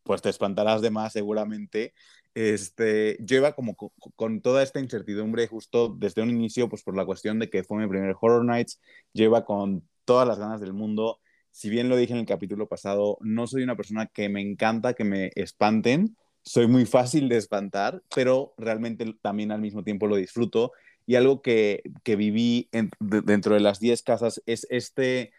pues 0.07 0.21
te 0.21 0.29
espantarás 0.29 0.81
de 0.81 0.89
más 0.89 1.13
seguramente. 1.13 1.93
Este, 2.33 3.17
yo 3.19 3.37
iba 3.37 3.53
como 3.53 3.75
con, 3.75 4.41
toda 4.41 4.63
esta 4.63 4.79
incertidumbre 4.79 5.47
justo 5.47 5.89
desde 5.89 6.21
un 6.21 6.29
inicio, 6.29 6.69
pues 6.69 6.83
por 6.83 6.95
la 6.95 7.05
cuestión 7.05 7.39
de 7.39 7.49
que 7.49 7.63
fue 7.63 7.79
mi 7.79 7.87
primer 7.87 8.15
Horror 8.19 8.45
Nights, 8.45 8.79
yo 9.13 9.25
iba 9.25 9.45
con 9.45 9.87
todas 10.05 10.27
las 10.27 10.39
ganas 10.39 10.61
del 10.61 10.73
mundo. 10.73 11.19
si 11.51 11.69
bien 11.69 11.89
lo 11.89 11.97
dije 11.97 12.13
en 12.13 12.19
el 12.19 12.25
capítulo 12.25 12.67
pasado, 12.67 13.17
no 13.21 13.47
soy 13.47 13.63
una 13.63 13.75
persona 13.75 14.05
que 14.05 14.29
me 14.29 14.41
encanta 14.41 14.93
que 14.93 15.03
me 15.03 15.31
espanten, 15.35 16.15
soy 16.43 16.67
muy 16.67 16.85
fácil 16.85 17.27
de 17.29 17.37
espantar, 17.37 18.01
pero 18.15 18.53
realmente 18.57 19.05
también 19.21 19.51
al 19.51 19.59
mismo 19.59 19.83
tiempo 19.83 20.07
lo 20.07 20.15
disfruto. 20.15 20.71
Y 21.05 21.15
algo 21.15 21.41
que, 21.41 21.83
que 22.03 22.15
viví 22.15 22.69
dentro 22.99 23.53
de 23.55 23.59
las 23.59 23.79
10 23.79 24.03
casas 24.03 24.41
es 24.45 24.67
este 24.69 25.31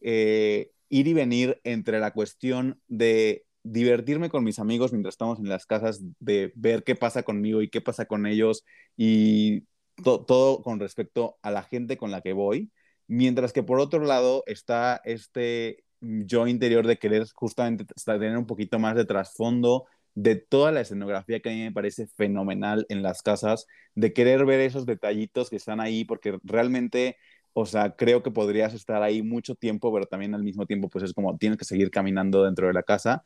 eh, 0.00 0.70
ir 0.88 1.06
y 1.06 1.14
venir 1.14 1.60
entre 1.64 2.00
la 2.00 2.12
cuestión 2.12 2.80
de 2.88 3.45
divertirme 3.72 4.30
con 4.30 4.44
mis 4.44 4.58
amigos 4.58 4.92
mientras 4.92 5.14
estamos 5.14 5.38
en 5.38 5.48
las 5.48 5.66
casas, 5.66 6.02
de 6.20 6.52
ver 6.54 6.84
qué 6.84 6.94
pasa 6.94 7.22
conmigo 7.22 7.62
y 7.62 7.68
qué 7.70 7.80
pasa 7.80 8.06
con 8.06 8.26
ellos 8.26 8.64
y 8.96 9.64
todo 10.02 10.62
con 10.62 10.80
respecto 10.80 11.38
a 11.42 11.50
la 11.50 11.62
gente 11.62 11.96
con 11.96 12.10
la 12.10 12.20
que 12.20 12.32
voy, 12.32 12.70
mientras 13.06 13.52
que 13.52 13.62
por 13.62 13.80
otro 13.80 14.04
lado 14.04 14.42
está 14.46 15.00
este 15.04 15.84
yo 16.00 16.46
interior 16.46 16.86
de 16.86 16.98
querer 16.98 17.26
justamente 17.34 17.86
tener 18.04 18.36
un 18.36 18.46
poquito 18.46 18.78
más 18.78 18.94
de 18.96 19.04
trasfondo 19.04 19.86
de 20.16 20.36
toda 20.36 20.72
la 20.72 20.80
escenografía 20.80 21.40
que 21.40 21.50
a 21.50 21.52
mí 21.52 21.62
me 21.62 21.72
parece 21.72 22.06
fenomenal 22.08 22.86
en 22.88 23.02
las 23.02 23.22
casas, 23.22 23.66
de 23.94 24.12
querer 24.14 24.46
ver 24.46 24.60
esos 24.60 24.86
detallitos 24.86 25.50
que 25.50 25.56
están 25.56 25.78
ahí, 25.78 26.04
porque 26.06 26.38
realmente, 26.42 27.16
o 27.52 27.66
sea, 27.66 27.94
creo 27.96 28.22
que 28.22 28.30
podrías 28.30 28.72
estar 28.74 29.02
ahí 29.02 29.22
mucho 29.22 29.54
tiempo, 29.54 29.92
pero 29.92 30.06
también 30.06 30.34
al 30.34 30.42
mismo 30.42 30.66
tiempo, 30.66 30.88
pues 30.88 31.04
es 31.04 31.12
como 31.12 31.36
tienes 31.36 31.58
que 31.58 31.66
seguir 31.66 31.90
caminando 31.90 32.44
dentro 32.44 32.66
de 32.66 32.72
la 32.72 32.82
casa. 32.82 33.22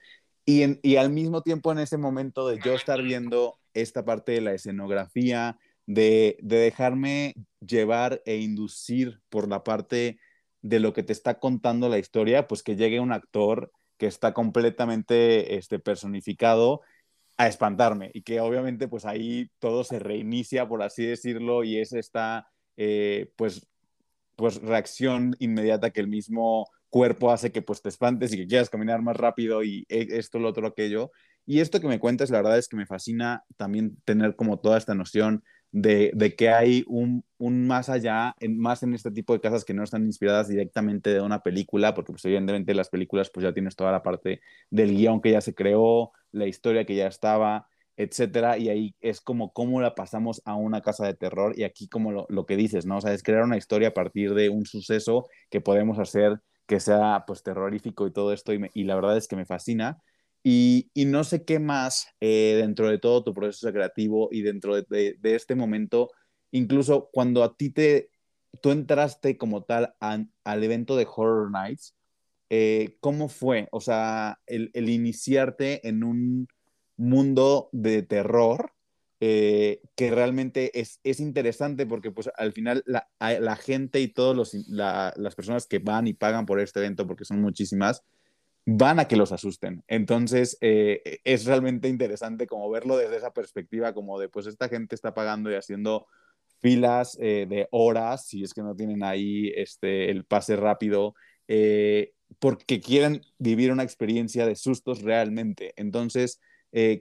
Y, 0.50 0.80
y 0.82 0.96
al 0.96 1.10
mismo 1.10 1.42
tiempo 1.42 1.70
en 1.70 1.78
ese 1.78 1.96
momento 1.96 2.48
de 2.48 2.58
yo 2.58 2.74
estar 2.74 3.00
viendo 3.00 3.60
esta 3.72 4.04
parte 4.04 4.32
de 4.32 4.40
la 4.40 4.52
escenografía, 4.52 5.58
de, 5.86 6.38
dejarme 6.42 7.34
llevar 7.60 8.20
e 8.24 8.38
inducir 8.38 9.20
por 9.28 9.48
la 9.48 9.62
parte 9.62 10.18
de 10.60 10.80
lo 10.80 10.92
que 10.92 11.04
te 11.04 11.12
está 11.12 11.38
contando 11.38 11.88
la 11.88 11.98
historia, 11.98 12.48
pues 12.48 12.64
que 12.64 12.74
llegue 12.74 12.98
un 12.98 13.12
actor 13.12 13.70
que 13.96 14.06
está 14.06 14.34
completamente 14.34 15.56
este, 15.56 15.78
personificado 15.78 16.80
a 17.36 17.46
espantarme 17.46 18.10
y 18.12 18.22
que 18.22 18.40
obviamente 18.40 18.88
pues 18.88 19.04
ahí 19.04 19.52
todo 19.60 19.84
se 19.84 20.00
reinicia, 20.00 20.66
por 20.66 20.82
así 20.82 21.04
decirlo, 21.04 21.62
y 21.62 21.78
es 21.78 21.92
esta 21.92 22.48
eh, 22.76 23.30
pues, 23.36 23.68
pues 24.34 24.60
reacción 24.60 25.36
inmediata 25.38 25.90
que 25.90 26.00
el 26.00 26.08
mismo 26.08 26.66
cuerpo 26.90 27.30
hace 27.32 27.52
que 27.52 27.62
pues 27.62 27.82
te 27.82 27.88
espantes 27.88 28.32
y 28.32 28.36
que 28.36 28.46
quieras 28.46 28.70
caminar 28.70 29.00
más 29.02 29.16
rápido 29.16 29.64
y 29.64 29.86
e, 29.88 30.08
esto, 30.18 30.38
lo 30.38 30.48
otro, 30.48 30.66
aquello. 30.66 31.10
Y 31.46 31.60
esto 31.60 31.80
que 31.80 31.88
me 31.88 31.98
cuentas, 31.98 32.30
la 32.30 32.38
verdad 32.38 32.58
es 32.58 32.68
que 32.68 32.76
me 32.76 32.86
fascina 32.86 33.44
también 33.56 33.96
tener 34.04 34.36
como 34.36 34.58
toda 34.60 34.76
esta 34.78 34.94
noción 34.94 35.42
de, 35.72 36.34
que 36.36 36.50
hay 36.50 36.84
un, 36.88 37.24
más 37.38 37.88
allá, 37.88 38.34
en, 38.40 38.58
más 38.58 38.82
en 38.82 38.94
este 38.94 39.10
tipo 39.10 39.32
de 39.32 39.40
casas 39.40 39.64
que 39.64 39.74
no 39.74 39.84
están 39.84 40.04
inspiradas 40.04 40.48
directamente 40.48 41.10
de 41.14 41.20
una 41.20 41.42
película, 41.42 41.94
porque 41.94 42.12
pues 42.12 42.24
evidentemente 42.24 42.74
las 42.74 42.88
películas 42.88 43.30
pues 43.30 43.44
ya 43.44 43.54
tienes 43.54 43.76
toda 43.76 43.92
la 43.92 44.02
parte 44.02 44.40
del 44.70 44.96
guion 44.96 45.20
que 45.20 45.30
ya 45.32 45.40
se 45.40 45.54
creó, 45.54 46.12
la 46.32 46.46
historia 46.46 46.84
que 46.84 46.96
ya 46.96 47.06
estaba, 47.06 47.68
etcétera, 47.96 48.58
y 48.58 48.68
ahí 48.68 48.94
es 49.00 49.20
como 49.20 49.52
cómo 49.52 49.80
la 49.80 49.94
pasamos 49.94 50.42
a 50.44 50.54
una 50.54 50.80
casa 50.80 51.06
de 51.06 51.14
terror 51.14 51.52
y 51.56 51.64
aquí 51.64 51.88
como 51.88 52.26
lo, 52.28 52.46
que 52.46 52.56
dices, 52.56 52.86
¿no? 52.86 52.96
O 52.98 53.00
sea, 53.00 53.12
es 53.12 53.22
crear 53.22 53.44
una 53.44 53.56
historia 53.58 53.88
a 53.88 53.94
partir 53.94 54.34
de 54.34 54.48
un 54.48 54.64
suceso 54.66 55.28
que 55.50 55.60
podemos 55.60 55.98
hacer 55.98 56.40
que 56.70 56.78
sea 56.78 57.24
pues 57.26 57.42
terrorífico 57.42 58.06
y 58.06 58.12
todo 58.12 58.32
esto 58.32 58.52
y 58.52 58.84
la 58.84 58.94
verdad 58.94 59.16
es 59.16 59.26
que 59.26 59.34
me 59.34 59.44
fascina 59.44 60.00
y, 60.42 60.90
no 60.94 61.24
sé 61.24 61.44
qué 61.44 61.58
más 61.58 62.08
eh, 62.20 62.54
dentro 62.60 62.88
de 62.88 62.98
todo 62.98 63.24
tu 63.24 63.34
proceso 63.34 63.72
creativo 63.72 64.28
y 64.32 64.42
dentro 64.42 64.80
de, 64.80 65.18
este 65.22 65.54
momento, 65.54 66.10
incluso 66.50 67.10
cuando 67.12 67.42
a 67.44 67.56
ti 67.56 67.70
te, 67.70 68.10
tú 68.62 68.70
entraste 68.70 69.36
como 69.36 69.64
tal 69.64 69.94
al 70.00 70.64
evento 70.64 70.96
de 70.96 71.06
Horror 71.14 71.50
Nights, 71.50 71.94
eh, 72.48 72.96
¿cómo 73.00 73.28
fue? 73.28 73.68
O 73.70 73.80
sea, 73.80 74.38
el, 74.46 74.70
iniciarte 74.74 75.86
en 75.86 76.04
un 76.04 76.48
mundo 76.96 77.68
de 77.72 78.02
terror 78.02 78.72
eh, 79.20 79.82
que 79.94 80.10
realmente 80.10 80.80
es, 80.80 80.98
interesante 81.20 81.86
porque 81.86 82.10
pues 82.10 82.30
al 82.36 82.52
final 82.52 82.82
la, 82.86 83.08
la 83.18 83.56
gente 83.56 84.00
y 84.00 84.08
todas 84.08 84.54
las 84.66 85.34
personas 85.34 85.66
que 85.66 85.78
van 85.78 86.06
y 86.06 86.14
pagan 86.14 86.46
por 86.46 86.58
este 86.58 86.80
evento, 86.80 87.06
porque 87.06 87.24
son 87.24 87.40
muchísimas, 87.40 88.02
van 88.66 89.00
a 89.00 89.06
que 89.06 89.16
los 89.16 89.32
asusten. 89.32 89.82
Entonces, 89.88 90.56
eh, 90.60 91.20
es 91.24 91.44
realmente 91.44 91.88
interesante 91.88 92.46
como 92.46 92.70
verlo 92.70 92.96
desde 92.96 93.16
esa 93.16 93.32
perspectiva, 93.32 93.94
como 93.94 94.18
de, 94.18 94.28
pues 94.28 94.46
esta 94.46 94.68
gente 94.68 94.94
está 94.94 95.14
pagando 95.14 95.50
y 95.50 95.54
haciendo 95.54 96.06
filas 96.60 97.16
eh, 97.20 97.46
de 97.48 97.68
horas, 97.70 98.26
si 98.26 98.42
es 98.42 98.52
que 98.54 98.62
no 98.62 98.76
tienen 98.76 99.02
ahí 99.02 99.52
este, 99.56 100.10
el 100.10 100.24
pase 100.24 100.56
rápido, 100.56 101.14
eh, 101.48 102.12
porque 102.38 102.80
quieren 102.80 103.22
vivir 103.38 103.72
una 103.72 103.82
experiencia 103.82 104.46
de 104.46 104.56
sustos 104.56 105.02
realmente. 105.02 105.72
Entonces, 105.76 106.40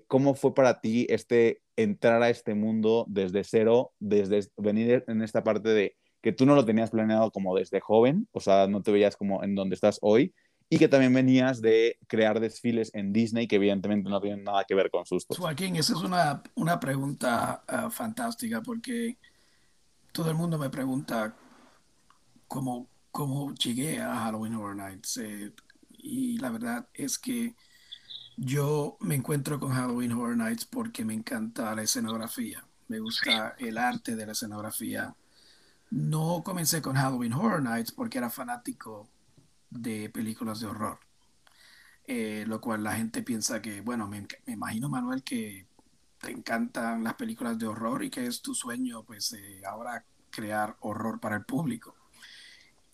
¿cómo 0.08 0.34
fue 0.34 0.54
para 0.54 0.82
ti 0.82 1.06
este 1.10 1.62
entrar 1.76 2.22
a 2.22 2.30
este 2.30 2.56
mundo 2.56 3.06
desde 3.08 3.44
cero, 3.44 3.94
desde 4.00 4.50
venir 4.58 5.04
en 5.08 5.22
esta 5.22 5.44
parte 5.44 5.70
de 5.70 5.96
que 6.22 6.34
tú 6.34 6.46
no 6.46 6.56
lo 6.56 6.66
tenías 6.66 6.90
planeado 6.90 7.32
como 7.32 7.56
desde 7.56 7.80
joven, 7.80 8.28
o 8.32 8.40
sea, 8.40 8.68
no 8.68 8.82
te 8.82 8.92
veías 8.92 9.16
como 9.16 9.44
en 9.44 9.56
donde 9.56 9.76
estás 9.76 9.98
hoy, 10.02 10.34
y 10.70 10.78
que 10.78 10.88
también 10.88 11.14
venías 11.14 11.62
de 11.62 11.98
crear 12.08 12.40
desfiles 12.40 12.92
en 12.94 13.12
Disney 13.12 13.48
que 13.48 13.56
evidentemente 13.56 14.10
no 14.10 14.22
tienen 14.22 14.44
nada 14.44 14.66
que 14.66 14.76
ver 14.76 14.92
con 14.92 15.06
sustos. 15.06 15.38
Joaquín, 15.38 15.76
esa 15.78 15.94
es 15.94 16.02
una, 16.02 16.44
una 16.56 16.80
pregunta 16.80 17.64
ah, 17.68 17.90
fantástica 17.90 18.62
porque 18.62 19.18
todo 20.12 20.30
el 20.30 20.36
mundo 20.36 20.60
me 20.60 20.70
pregunta 20.70 21.36
cómo, 22.48 22.88
cómo 23.12 23.54
llegué 23.56 24.00
a 24.00 24.16
Halloween 24.16 24.56
Horror 24.56 24.76
Nights 24.76 25.18
eh, 25.18 25.54
y 25.90 26.38
la 26.38 26.52
verdad 26.52 26.88
es 26.94 27.18
que 27.18 27.56
yo 28.42 28.98
me 29.02 29.16
encuentro 29.16 29.60
con 29.60 29.74
Halloween 29.74 30.14
Horror 30.14 30.38
Nights 30.38 30.66
porque 30.66 31.04
me 31.04 31.14
encanta 31.14 31.76
la 31.76 31.84
escenografía, 31.84 32.66
me 32.88 33.00
gusta 33.00 33.56
el 33.60 33.78
arte 33.78 34.16
de 34.16 34.26
la 34.26 34.32
escenografía. 34.32 35.14
No 35.92 36.42
comencé 36.44 36.82
con 36.82 36.96
Halloween 36.96 37.34
Horror 37.34 37.62
Nights 37.62 37.92
porque 37.92 38.18
era 38.18 38.30
fanático 38.30 39.10
de 39.70 40.10
películas 40.10 40.62
de 40.62 40.68
horror. 40.68 41.00
Eh, 42.06 42.46
lo 42.48 42.62
cual 42.62 42.84
la 42.84 42.96
gente 42.96 43.22
piensa 43.24 43.62
que, 43.62 43.82
bueno, 43.82 44.08
me, 44.08 44.26
imagino, 44.48 44.90
Manuel, 44.90 45.22
que 45.22 45.68
te 46.20 46.32
encantan 46.32 47.04
las 47.04 47.16
películas 47.16 47.60
de 47.60 47.68
horror 47.68 48.04
y 48.04 48.10
que 48.10 48.26
es 48.26 48.42
tu 48.42 48.56
sueño, 48.56 49.04
pues, 49.04 49.34
eh, 49.34 49.62
ahora 49.66 50.06
crear 50.30 50.78
horror 50.80 51.20
para 51.20 51.36
el 51.36 51.46
público. 51.46 51.96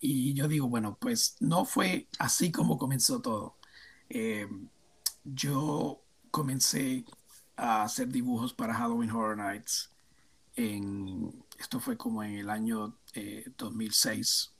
Y 0.00 0.34
yo 0.34 0.48
digo, 0.48 0.68
bueno, 0.68 0.98
pues 1.00 1.36
no 1.40 1.64
fue 1.64 2.08
así 2.18 2.50
como 2.52 2.78
comenzó 2.78 3.22
todo. 3.22 3.56
Eh, 4.08 4.48
yo 5.34 6.02
comencé 6.30 7.04
a 7.56 7.82
hacer 7.82 8.08
dibujos 8.08 8.52
para 8.52 8.74
Halloween 8.74 9.10
Horror 9.10 9.36
Nights 9.36 9.90
en, 10.56 11.44
esto 11.58 11.80
fue 11.80 11.96
como 11.96 12.22
en 12.22 12.36
el 12.36 12.50
año 12.50 12.96
2006 13.56 14.52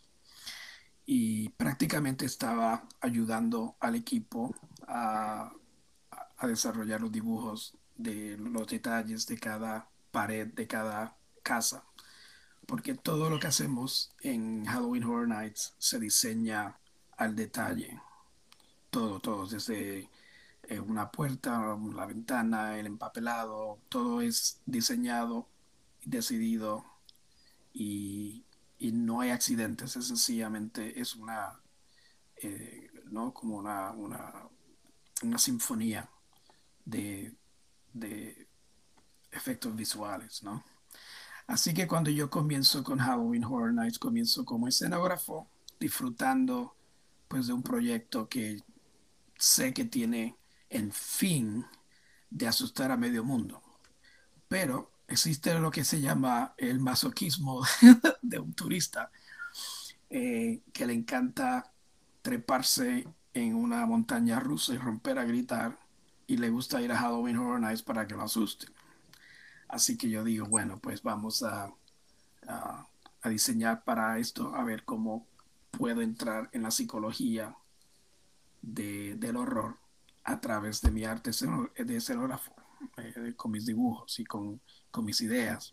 y 1.06 1.48
prácticamente 1.50 2.26
estaba 2.26 2.86
ayudando 3.00 3.76
al 3.80 3.94
equipo 3.94 4.54
a, 4.86 5.52
desarrollar 6.42 7.00
los 7.00 7.10
dibujos 7.10 7.74
de 7.96 8.36
los 8.36 8.66
detalles 8.68 9.26
de 9.26 9.38
cada 9.38 9.88
pared, 10.10 10.46
de 10.48 10.66
cada 10.66 11.16
casa. 11.42 11.82
Porque 12.66 12.94
todo 12.94 13.30
lo 13.30 13.40
que 13.40 13.46
hacemos 13.46 14.14
en 14.20 14.64
Halloween 14.66 15.04
Horror 15.04 15.28
Nights 15.28 15.74
se 15.78 15.98
diseña 15.98 16.78
al 17.16 17.34
detalle. 17.34 18.00
Todo, 18.90 19.18
todo, 19.18 19.46
desde 19.46 20.08
una 20.84 21.10
puerta, 21.10 21.76
la 21.94 22.06
ventana, 22.06 22.78
el 22.78 22.86
empapelado, 22.86 23.78
todo 23.88 24.20
es 24.20 24.60
diseñado, 24.66 25.48
decidido 26.04 26.84
y 27.72 28.46
y 28.78 28.92
no 28.92 29.20
hay 29.20 29.30
accidentes, 29.30 29.96
es 29.96 30.06
sencillamente 30.06 31.00
es 31.00 31.14
una, 31.16 31.60
eh, 32.36 32.90
¿no? 33.06 33.32
Como 33.32 33.56
una, 33.56 33.90
una, 33.92 34.48
una 35.22 35.38
sinfonía 35.38 36.08
de, 36.84 37.34
de, 37.92 38.46
efectos 39.32 39.74
visuales, 39.76 40.42
¿no? 40.42 40.64
Así 41.46 41.74
que 41.74 41.86
cuando 41.86 42.10
yo 42.10 42.30
comienzo 42.30 42.82
con 42.82 42.98
Halloween 42.98 43.44
Horror 43.44 43.72
Nights, 43.72 43.98
comienzo 43.98 44.44
como 44.44 44.66
escenógrafo, 44.68 45.48
disfrutando 45.78 46.74
pues 47.28 47.46
de 47.46 47.52
un 47.52 47.62
proyecto 47.62 48.28
que 48.28 48.62
sé 49.36 49.74
que 49.74 49.84
tiene 49.84 50.36
en 50.70 50.92
fin 50.92 51.64
de 52.30 52.48
asustar 52.48 52.90
a 52.90 52.96
medio 52.96 53.24
mundo. 53.24 53.62
Pero 54.48 54.90
existe 55.08 55.58
lo 55.58 55.70
que 55.70 55.84
se 55.84 56.00
llama 56.00 56.54
el 56.56 56.80
masoquismo 56.80 57.62
de 58.22 58.38
un 58.38 58.52
turista 58.54 59.10
eh, 60.10 60.60
que 60.72 60.86
le 60.86 60.92
encanta 60.94 61.72
treparse 62.22 63.06
en 63.34 63.54
una 63.54 63.84
montaña 63.86 64.40
rusa 64.40 64.74
y 64.74 64.78
romper 64.78 65.18
a 65.18 65.24
gritar 65.24 65.78
y 66.26 66.36
le 66.38 66.50
gusta 66.50 66.80
ir 66.80 66.90
a 66.92 66.98
Halloween 66.98 67.36
Horror 67.36 67.60
Nights 67.60 67.82
para 67.82 68.06
que 68.06 68.14
lo 68.14 68.22
asusten. 68.22 68.70
Así 69.68 69.96
que 69.96 70.08
yo 70.08 70.24
digo, 70.24 70.46
bueno, 70.46 70.78
pues 70.78 71.02
vamos 71.02 71.42
a, 71.42 71.72
diseñar 73.24 73.82
para 73.82 74.18
esto, 74.20 74.54
a 74.54 74.62
ver 74.62 74.84
cómo 74.84 75.26
puedo 75.72 76.00
entrar 76.00 76.48
en 76.52 76.62
la 76.62 76.70
psicología 76.70 77.56
del 78.62 79.36
horror 79.36 79.76
a 80.26 80.40
través 80.40 80.80
de 80.82 80.90
mi 80.90 81.04
arte 81.04 81.30
de 81.30 81.96
escenógrafo, 81.96 82.52
eh, 82.96 83.32
con 83.36 83.52
mis 83.52 83.64
dibujos 83.64 84.18
y 84.18 84.24
con, 84.24 84.60
con, 84.90 85.04
mis 85.04 85.20
ideas. 85.20 85.72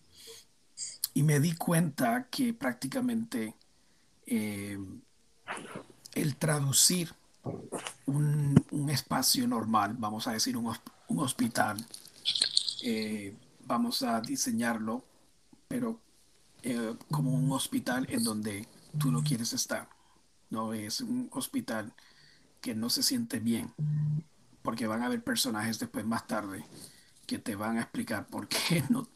Y 1.15 1.23
me 1.23 1.39
di 1.39 1.55
cuenta 1.55 2.27
que 2.29 2.53
prácticamente 2.53 3.55
eh, 4.27 4.77
el 6.13 6.35
traducir 6.35 7.13
un, 8.05 8.63
un, 8.69 8.89
espacio 8.91 9.47
normal, 9.47 9.95
vamos 9.97 10.27
a 10.27 10.33
decir 10.33 10.55
un, 10.55 10.71
un 11.07 11.19
hospital, 11.19 11.83
eh, 12.83 13.35
vamos 13.65 14.03
a 14.03 14.21
diseñarlo, 14.21 15.03
pero 15.67 15.99
como 17.11 17.33
un 17.33 17.51
hospital 17.51 18.07
en 18.09 18.23
donde 18.23 18.65
tú 18.97 19.11
no 19.11 19.21
quieres 19.21 19.51
estar. 19.51 19.89
No 20.49 20.73
es 20.73 21.01
un 21.01 21.27
hospital 21.33 21.91
que 22.61 22.73
no 22.73 22.89
se 22.89 23.03
siente 23.03 23.39
bien, 23.39 23.73
porque 24.63 24.87
van 24.87 25.03
a 25.03 25.07
haber 25.07 25.23
personajes 25.23 25.77
después 25.77 26.05
más 26.05 26.25
tarde 26.25 26.65
que 27.27 27.37
te 27.39 27.55
van 27.55 27.77
a 27.77 27.81
explicar 27.81 28.25
por 28.27 28.47
qué 28.47 28.83
no, 28.89 29.09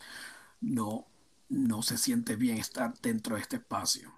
no, 0.61 1.07
no 1.49 1.81
se 1.81 1.97
siente 1.97 2.35
bien 2.35 2.57
estar 2.57 2.93
dentro 3.01 3.35
de 3.35 3.41
este 3.41 3.55
espacio. 3.57 4.13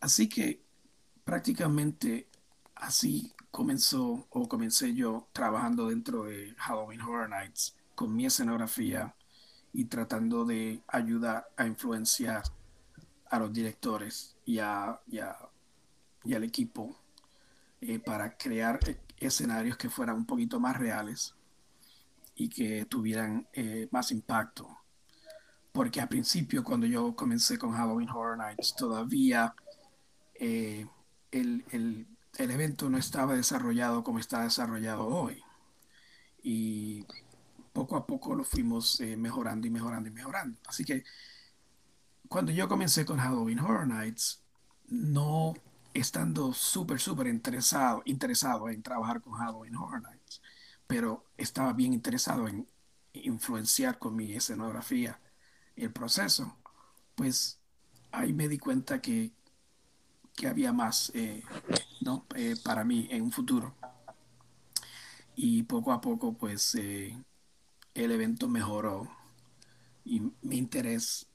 Así 0.00 0.28
que 0.28 0.62
prácticamente 1.24 2.28
así 2.74 3.32
comenzó 3.50 4.26
o 4.30 4.48
comencé 4.48 4.94
yo 4.94 5.28
trabajando 5.32 5.88
dentro 5.88 6.24
de 6.24 6.54
Halloween 6.58 7.00
Horror 7.00 7.30
Nights 7.30 7.76
con 7.94 8.14
mi 8.14 8.26
escenografía 8.26 9.16
y 9.72 9.86
tratando 9.86 10.44
de 10.44 10.82
ayudar 10.88 11.48
a 11.56 11.66
influenciar 11.66 12.42
a 13.30 13.38
los 13.38 13.52
directores 13.52 14.36
y, 14.44 14.58
a, 14.58 15.00
y, 15.06 15.18
y 16.24 16.34
al 16.34 16.44
equipo 16.44 16.96
eh, 17.80 17.98
para 17.98 18.36
crear 18.36 18.80
eh, 18.88 18.98
escenarios 19.18 19.76
que 19.76 19.90
fueran 19.90 20.16
un 20.16 20.26
poquito 20.26 20.58
más 20.58 20.76
reales 20.78 21.34
y 22.34 22.48
que 22.48 22.86
tuvieran 22.86 23.46
eh, 23.52 23.88
más 23.90 24.10
impacto. 24.10 24.78
Porque 25.72 26.00
al 26.00 26.08
principio, 26.08 26.64
cuando 26.64 26.86
yo 26.86 27.14
comencé 27.14 27.58
con 27.58 27.72
Halloween 27.72 28.08
Horror 28.08 28.38
Nights, 28.38 28.74
todavía 28.76 29.54
el, 30.38 30.88
el, 31.30 32.06
el, 32.38 32.50
evento 32.50 32.88
no 32.88 32.96
estaba 32.98 33.34
desarrollado 33.34 34.02
como 34.02 34.18
está 34.18 34.42
desarrollado 34.42 35.06
hoy. 35.06 35.42
Y 36.42 37.04
poco 37.74 37.96
a 37.96 38.06
poco 38.06 38.34
lo 38.34 38.44
fuimos 38.44 39.00
mejorando 39.18 39.66
y 39.66 39.70
mejorando 39.70 40.08
y 40.08 40.12
mejorando. 40.12 40.58
Así 40.66 40.84
que 40.84 41.04
cuando 42.28 42.52
yo 42.52 42.68
comencé 42.68 43.04
con 43.04 43.18
Halloween 43.18 43.60
Horror 43.60 43.86
Nights, 43.86 44.42
no 44.88 45.54
estando 45.98 46.52
súper, 46.52 47.00
súper 47.00 47.26
interesado, 47.28 48.02
interesado 48.04 48.68
en 48.68 48.82
trabajar 48.82 49.20
con 49.20 49.34
Halloween 49.34 49.76
Horror 49.76 50.02
Nights, 50.02 50.42
pero 50.86 51.24
estaba 51.36 51.72
bien 51.72 51.92
interesado 51.92 52.48
en 52.48 52.66
influenciar 53.12 53.98
con 53.98 54.14
mi 54.14 54.32
escenografía 54.34 55.20
el 55.74 55.92
proceso, 55.92 56.56
pues 57.14 57.58
ahí 58.12 58.32
me 58.32 58.48
di 58.48 58.58
cuenta 58.58 59.00
que, 59.00 59.32
que 60.34 60.48
había 60.48 60.72
más 60.72 61.10
eh, 61.14 61.42
¿no? 62.00 62.26
Eh, 62.34 62.56
para 62.62 62.84
mí 62.84 63.08
en 63.10 63.22
un 63.22 63.32
futuro. 63.32 63.74
Y 65.34 65.64
poco 65.64 65.92
a 65.92 66.00
poco, 66.00 66.34
pues 66.34 66.74
eh, 66.76 67.16
el 67.94 68.10
evento 68.10 68.48
mejoró 68.48 69.10
y 70.04 70.20
mi 70.42 70.56
interés 70.56 71.26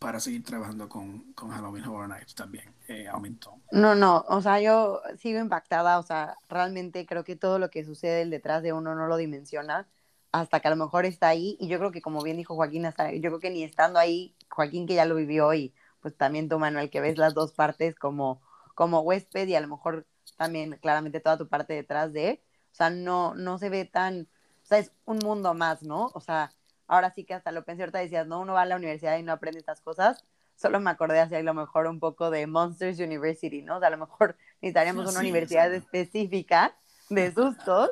para 0.00 0.18
seguir 0.18 0.42
trabajando 0.42 0.88
con, 0.88 1.32
con 1.34 1.50
Halloween 1.50 1.84
Horror 1.84 2.08
Nights 2.08 2.34
también 2.34 2.74
eh, 2.88 3.06
aumentó. 3.06 3.60
No, 3.70 3.94
no, 3.94 4.24
o 4.28 4.40
sea, 4.40 4.58
yo 4.58 5.02
sigo 5.18 5.38
impactada, 5.38 5.98
o 5.98 6.02
sea, 6.02 6.36
realmente 6.48 7.04
creo 7.04 7.22
que 7.22 7.36
todo 7.36 7.58
lo 7.58 7.70
que 7.70 7.84
sucede 7.84 8.24
detrás 8.24 8.62
de 8.62 8.72
uno 8.72 8.94
no 8.94 9.06
lo 9.06 9.18
dimensiona 9.18 9.86
hasta 10.32 10.60
que 10.60 10.68
a 10.68 10.70
lo 10.70 10.76
mejor 10.76 11.04
está 11.04 11.28
ahí 11.28 11.58
y 11.60 11.68
yo 11.68 11.78
creo 11.78 11.92
que 11.92 12.00
como 12.00 12.22
bien 12.22 12.38
dijo 12.38 12.54
Joaquín, 12.54 12.86
hasta, 12.86 13.12
yo 13.12 13.20
creo 13.30 13.40
que 13.40 13.50
ni 13.50 13.62
estando 13.62 13.98
ahí, 13.98 14.34
Joaquín 14.48 14.86
que 14.86 14.94
ya 14.94 15.04
lo 15.04 15.16
vivió 15.16 15.52
y 15.52 15.74
pues 16.00 16.16
también 16.16 16.48
tú 16.48 16.58
Manuel 16.58 16.88
que 16.88 17.02
ves 17.02 17.18
las 17.18 17.34
dos 17.34 17.52
partes 17.52 17.94
como, 17.94 18.40
como 18.74 19.00
huésped 19.00 19.46
y 19.48 19.54
a 19.54 19.60
lo 19.60 19.68
mejor 19.68 20.06
también 20.38 20.78
claramente 20.80 21.20
toda 21.20 21.36
tu 21.36 21.46
parte 21.46 21.74
detrás 21.74 22.14
de, 22.14 22.42
o 22.72 22.74
sea, 22.74 22.88
no, 22.88 23.34
no 23.34 23.58
se 23.58 23.68
ve 23.68 23.84
tan, 23.84 24.28
o 24.62 24.66
sea, 24.66 24.78
es 24.78 24.92
un 25.04 25.18
mundo 25.18 25.52
más, 25.52 25.82
¿no? 25.82 26.10
O 26.14 26.20
sea, 26.20 26.54
ahora 26.90 27.10
sí 27.10 27.24
que 27.24 27.34
hasta 27.34 27.52
lo 27.52 27.64
pensé, 27.64 27.84
ahorita 27.84 28.00
decías, 28.00 28.26
no, 28.26 28.40
uno 28.40 28.54
va 28.54 28.62
a 28.62 28.66
la 28.66 28.76
universidad 28.76 29.16
y 29.16 29.22
no 29.22 29.32
aprende 29.32 29.60
estas 29.60 29.80
cosas, 29.80 30.24
solo 30.56 30.80
me 30.80 30.90
acordé 30.90 31.20
así 31.20 31.36
a 31.36 31.42
lo 31.42 31.54
mejor 31.54 31.86
un 31.86 32.00
poco 32.00 32.30
de 32.30 32.48
Monsters 32.48 32.98
University, 32.98 33.62
¿no? 33.62 33.76
O 33.76 33.78
sea, 33.78 33.88
a 33.88 33.92
lo 33.92 33.98
mejor 33.98 34.36
necesitaríamos 34.60 35.08
una 35.08 35.20
universidad 35.20 35.72
específica 35.72 36.74
de 37.08 37.30
sustos 37.34 37.90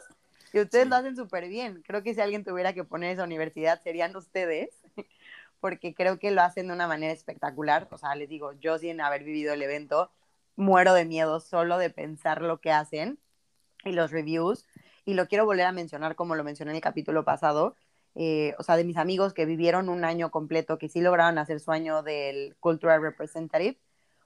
y 0.53 0.61
ustedes 0.61 0.89
lo 0.89 0.97
hacen 0.97 1.15
súper 1.15 1.49
bien. 1.49 1.83
Creo 1.87 2.03
que 2.03 2.13
si 2.13 2.21
alguien 2.21 2.45
tuviera 2.45 2.73
que 2.73 2.83
poner 2.83 3.13
esa 3.13 3.23
universidad 3.23 3.81
serían 3.83 4.17
ustedes, 4.17 4.71
porque 5.61 5.95
creo 5.95 6.19
que 6.19 6.33
lo 6.33 6.43
hacen 6.43 6.67
de 6.67 6.73
una 6.73 6.89
manera 6.89 7.13
espectacular. 7.13 7.87
O 7.93 7.99
sea, 7.99 8.17
les 8.17 8.29
digo, 8.29 8.53
yo 8.55 8.79
sin 8.79 9.01
haber 9.01 9.23
vivido 9.23 9.55
el 9.55 9.63
evento, 9.63 10.11
muero 10.57 10.93
de 10.93 11.05
miedo 11.05 11.39
solo 11.39 11.79
de 11.79 11.91
pensar 11.91 12.43
lo 12.43 12.61
que 12.61 12.73
hacen 12.73 13.21
y 13.85 13.93
los 13.93 14.11
reviews. 14.11 14.67
Y 15.05 15.15
lo 15.15 15.29
quiero 15.29 15.47
volver 15.47 15.67
a 15.67 15.73
mencionar 15.73 16.17
como 16.17 16.35
lo 16.35 16.43
mencioné 16.43 16.73
en 16.73 16.77
el 16.77 16.83
capítulo 16.83 17.25
pasado, 17.25 17.77
eh, 18.21 18.57
o 18.59 18.65
sea, 18.65 18.77
de 18.77 18.85
mis 18.85 18.97
amigos 18.97 19.33
que 19.33 19.47
vivieron 19.47 19.89
un 19.89 20.05
año 20.05 20.33
completo, 20.33 20.77
que 20.77 20.89
sí 20.89 21.01
lograron 21.01 21.39
hacer 21.39 21.61
su 21.61 21.71
año 21.71 22.03
del 22.03 22.57
Cultural 22.59 23.01
Representative, 23.01 23.79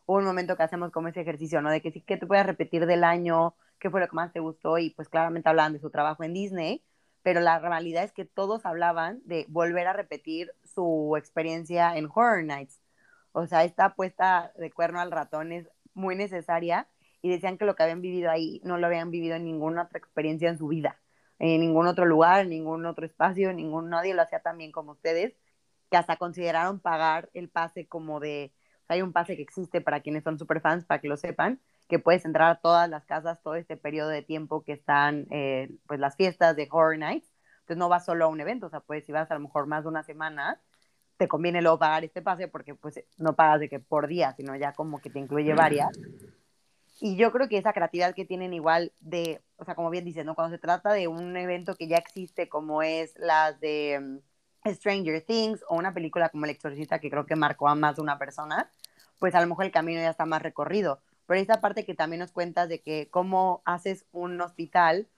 hubo 0.07 0.16
un 0.16 0.24
momento 0.24 0.57
que 0.57 0.62
hacemos 0.62 0.90
como 0.90 1.09
ese 1.09 1.20
ejercicio, 1.20 1.61
¿no? 1.61 1.70
De 1.70 1.82
que 1.82 1.93
sí 1.93 2.01
que 2.01 2.16
te 2.16 2.26
puedas 2.26 2.47
repetir 2.47 2.86
del 2.86 3.05
año, 3.05 3.55
qué 3.78 3.90
fue 3.90 4.01
lo 4.01 4.09
que 4.09 4.16
más 4.16 4.32
te 4.32 4.40
gustó, 4.40 4.78
y 4.78 4.90
pues 4.90 5.11
claramente 5.11 5.51
hablaban 5.51 5.74
de 5.74 5.78
su 5.80 5.90
trabajo 5.90 6.24
en 6.24 6.32
Disney, 6.32 6.82
pero 7.22 7.40
la 7.40 7.59
realidad 7.59 8.05
es 8.05 8.12
que 8.12 8.24
todos 8.24 8.64
hablaban 8.64 9.20
de 9.26 9.45
volver 9.51 9.86
a 9.88 9.93
repetir 9.93 10.53
su 10.64 11.14
experiencia 11.18 11.95
en 11.97 12.07
Horror 12.07 12.45
Nights. 12.45 12.80
O 13.32 13.47
sea, 13.47 13.64
esta 13.64 13.95
puesta 13.95 14.53
de 14.57 14.72
cuerno 14.72 15.01
al 15.01 15.11
ratón 15.12 15.53
es 15.53 15.68
muy 15.95 16.16
necesaria 16.16 16.88
y 17.20 17.30
decían 17.30 17.59
que 17.59 17.66
lo 17.66 17.76
que 17.76 17.82
habían 17.82 18.01
vivido 18.01 18.30
ahí 18.30 18.62
no 18.64 18.78
lo 18.78 18.86
habían 18.86 19.11
vivido 19.11 19.36
en 19.36 19.45
ninguna 19.45 19.82
otra 19.82 19.99
experiencia 19.99 20.49
en 20.49 20.59
su 20.59 20.68
vida 20.68 21.02
en 21.43 21.61
ningún 21.61 21.88
otro 21.88 22.05
lugar, 22.05 22.43
en 22.43 22.51
ningún 22.51 22.86
otro 22.86 23.05
espacio, 23.05 23.53
ningún, 23.53 23.90
nadie 23.90 24.14
lo 24.14 24.22
hacía 24.22 24.40
tan 24.40 24.59
bien 24.59 24.70
como 24.70 24.93
ustedes, 24.93 25.34
que 25.90 25.97
hasta 25.97 26.16
consideraron 26.16 26.78
pagar 26.78 27.30
el 27.34 27.49
pase 27.49 27.88
como 27.88 28.20
de, 28.20 28.53
hay 28.86 29.03
un 29.03 29.12
pase 29.12 29.34
que 29.34 29.43
existe 29.43 29.80
para 29.80 30.01
quienes 30.01 30.22
son 30.22 30.38
super 30.38 30.61
fans, 30.61 30.84
para 30.84 31.01
que 31.01 31.09
lo 31.09 31.16
sepan, 31.16 31.61
que 31.88 31.99
puedes 31.99 32.24
entrar 32.24 32.49
a 32.49 32.61
todas 32.61 32.88
las 32.88 33.05
casas 33.07 33.43
todo 33.43 33.57
este 33.57 33.76
periodo 33.76 34.09
de 34.09 34.22
tiempo 34.22 34.62
que 34.62 34.72
están, 34.72 35.26
eh, 35.30 35.68
pues 35.88 35.99
las 35.99 36.14
fiestas 36.14 36.55
de 36.55 36.68
Horror 36.70 36.99
Nights, 36.99 37.34
entonces 37.62 37.76
no 37.76 37.88
vas 37.88 38.05
solo 38.05 38.26
a 38.26 38.28
un 38.28 38.40
evento, 38.40 38.66
o 38.66 38.70
sea, 38.70 38.78
pues 38.78 39.05
si 39.05 39.11
vas 39.11 39.28
a 39.28 39.34
lo 39.34 39.40
mejor 39.40 39.66
más 39.66 39.82
de 39.82 39.88
una 39.88 40.05
semana, 40.05 40.61
te 41.16 41.26
conviene 41.26 41.61
luego 41.61 41.80
pagar 41.80 42.05
este 42.05 42.22
pase 42.22 42.47
porque 42.47 42.76
pues 42.76 43.03
no 43.18 43.34
pagas 43.34 43.59
de 43.59 43.68
que 43.68 43.80
por 43.80 44.07
día, 44.07 44.32
sino 44.36 44.55
ya 44.55 44.74
como 44.74 45.01
que 45.01 45.11
te 45.11 45.18
incluye 45.18 45.55
varias. 45.55 45.90
Y 47.05 47.17
yo 47.17 47.33
creo 47.33 47.49
que 47.49 47.59
esa 47.59 47.73
creatividad 47.73 48.15
que 48.15 48.25
tienen 48.25 48.55
igual 48.55 48.93
de, 49.01 49.43
o 49.57 49.65
sea, 49.65 49.75
como 49.75 49.91
bien 49.91 50.05
dices, 50.05 50.25
¿no? 50.25 50.37
Cuando 50.37 50.55
se 50.55 50.61
trata 50.61 50.93
de 50.93 51.09
un 51.09 51.37
evento 51.37 51.75
que 51.75 51.89
ya 51.89 51.97
existe 51.97 52.49
como 52.49 52.81
es 52.81 53.19
las 53.19 53.59
de 53.59 54.21
mm, 54.65 54.71
Stranger 54.71 55.21
Things 55.21 55.65
o 55.69 55.75
una 55.75 55.93
película 55.95 56.29
como 56.29 56.45
El 56.45 56.53
Exorcista 56.53 57.01
que 57.01 57.11
creo 57.11 57.27
que 57.27 57.35
marcó 57.35 57.67
a 57.69 57.75
más 57.75 57.97
de 57.97 58.03
una 58.03 58.21
persona, 58.21 58.71
pues 59.19 59.35
a 59.35 59.41
lo 59.41 59.49
mejor 59.49 59.65
el 59.65 59.73
camino 59.73 60.01
ya 60.01 60.11
está 60.11 60.27
más 60.27 60.43
recorrido. 60.43 61.01
Pero 61.27 61.41
esa 61.41 61.61
parte 61.61 61.85
que 61.85 61.95
también 61.95 62.21
nos 62.21 62.31
cuentas 62.31 62.69
de 62.69 62.81
que 62.81 63.09
cómo 63.11 63.63
haces 63.65 64.07
un 64.13 64.41
hospital, 64.41 65.09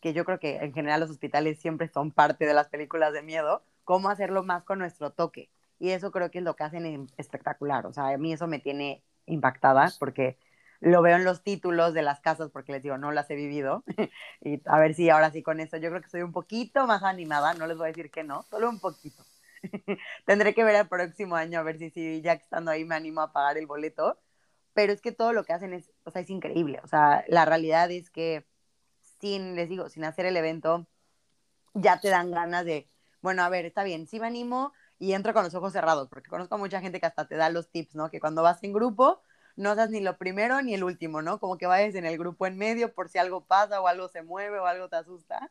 que 0.00 0.12
yo 0.14 0.24
creo 0.24 0.40
que 0.40 0.56
en 0.56 0.74
general 0.74 0.98
los 0.98 1.10
hospitales 1.10 1.60
siempre 1.60 1.86
son 1.86 2.10
parte 2.10 2.46
de 2.46 2.54
las 2.54 2.66
películas 2.66 3.12
de 3.12 3.22
miedo, 3.22 3.62
cómo 3.84 4.08
hacerlo 4.08 4.42
más 4.42 4.64
con 4.64 4.80
nuestro 4.80 5.10
toque. 5.10 5.50
Y 5.78 5.90
eso 5.90 6.10
creo 6.10 6.32
que 6.32 6.38
es 6.38 6.44
lo 6.44 6.56
que 6.56 6.64
hacen 6.64 7.06
espectacular. 7.16 7.86
O 7.86 7.92
sea, 7.92 8.08
a 8.08 8.18
mí 8.18 8.32
eso 8.32 8.48
me 8.48 8.58
tiene 8.58 9.04
impactada 9.26 9.92
porque 10.00 10.36
lo 10.80 11.02
veo 11.02 11.16
en 11.16 11.24
los 11.24 11.42
títulos 11.42 11.94
de 11.94 12.02
las 12.02 12.20
casas 12.20 12.50
porque 12.50 12.72
les 12.72 12.82
digo, 12.82 12.98
no 12.98 13.12
las 13.12 13.30
he 13.30 13.34
vivido. 13.34 13.84
y 14.40 14.60
a 14.66 14.78
ver 14.78 14.94
si 14.94 15.10
ahora 15.10 15.30
sí 15.30 15.42
con 15.42 15.60
eso, 15.60 15.76
yo 15.76 15.90
creo 15.90 16.02
que 16.02 16.10
soy 16.10 16.22
un 16.22 16.32
poquito 16.32 16.86
más 16.86 17.02
animada, 17.02 17.54
no 17.54 17.66
les 17.66 17.76
voy 17.76 17.86
a 17.86 17.88
decir 17.88 18.10
que 18.10 18.24
no, 18.24 18.44
solo 18.44 18.68
un 18.68 18.80
poquito. 18.80 19.24
Tendré 20.26 20.54
que 20.54 20.64
ver 20.64 20.76
el 20.76 20.88
próximo 20.88 21.36
año 21.36 21.58
a 21.58 21.62
ver 21.62 21.78
si, 21.78 21.90
si 21.90 22.20
ya 22.22 22.36
que 22.36 22.44
estando 22.44 22.70
ahí 22.70 22.84
me 22.84 22.94
animo 22.94 23.20
a 23.20 23.32
pagar 23.32 23.58
el 23.58 23.66
boleto. 23.66 24.18
Pero 24.74 24.92
es 24.92 25.00
que 25.00 25.10
todo 25.12 25.32
lo 25.32 25.44
que 25.44 25.52
hacen 25.52 25.72
es, 25.72 25.90
o 26.04 26.10
sea, 26.12 26.22
es 26.22 26.30
increíble. 26.30 26.80
O 26.84 26.86
sea, 26.86 27.24
la 27.26 27.44
realidad 27.44 27.90
es 27.90 28.10
que 28.10 28.46
sin, 29.20 29.56
les 29.56 29.68
digo, 29.68 29.88
sin 29.88 30.04
hacer 30.04 30.26
el 30.26 30.36
evento, 30.36 30.86
ya 31.74 32.00
te 32.00 32.08
dan 32.08 32.30
ganas 32.30 32.64
de, 32.64 32.88
bueno, 33.20 33.42
a 33.42 33.48
ver, 33.48 33.64
está 33.66 33.84
bien, 33.84 34.06
sí 34.06 34.20
me 34.20 34.28
animo 34.28 34.72
y 34.98 35.12
entro 35.12 35.32
con 35.32 35.44
los 35.44 35.54
ojos 35.54 35.72
cerrados, 35.72 36.08
porque 36.08 36.30
conozco 36.30 36.54
a 36.56 36.58
mucha 36.58 36.80
gente 36.80 37.00
que 37.00 37.06
hasta 37.06 37.26
te 37.26 37.36
da 37.36 37.50
los 37.50 37.70
tips, 37.70 37.94
¿no? 37.94 38.10
Que 38.10 38.20
cuando 38.20 38.42
vas 38.42 38.62
en 38.64 38.72
grupo, 38.72 39.22
no 39.58 39.74
seas 39.74 39.90
ni 39.90 40.00
lo 40.00 40.16
primero 40.18 40.62
ni 40.62 40.74
el 40.74 40.84
último, 40.84 41.20
¿no? 41.20 41.40
Como 41.40 41.58
que 41.58 41.66
vayas 41.66 41.94
en 41.96 42.06
el 42.06 42.16
grupo 42.16 42.46
en 42.46 42.56
medio 42.56 42.94
por 42.94 43.08
si 43.08 43.18
algo 43.18 43.44
pasa 43.44 43.80
o 43.80 43.88
algo 43.88 44.08
se 44.08 44.22
mueve 44.22 44.58
o 44.60 44.66
algo 44.66 44.88
te 44.88 44.96
asusta. 44.96 45.50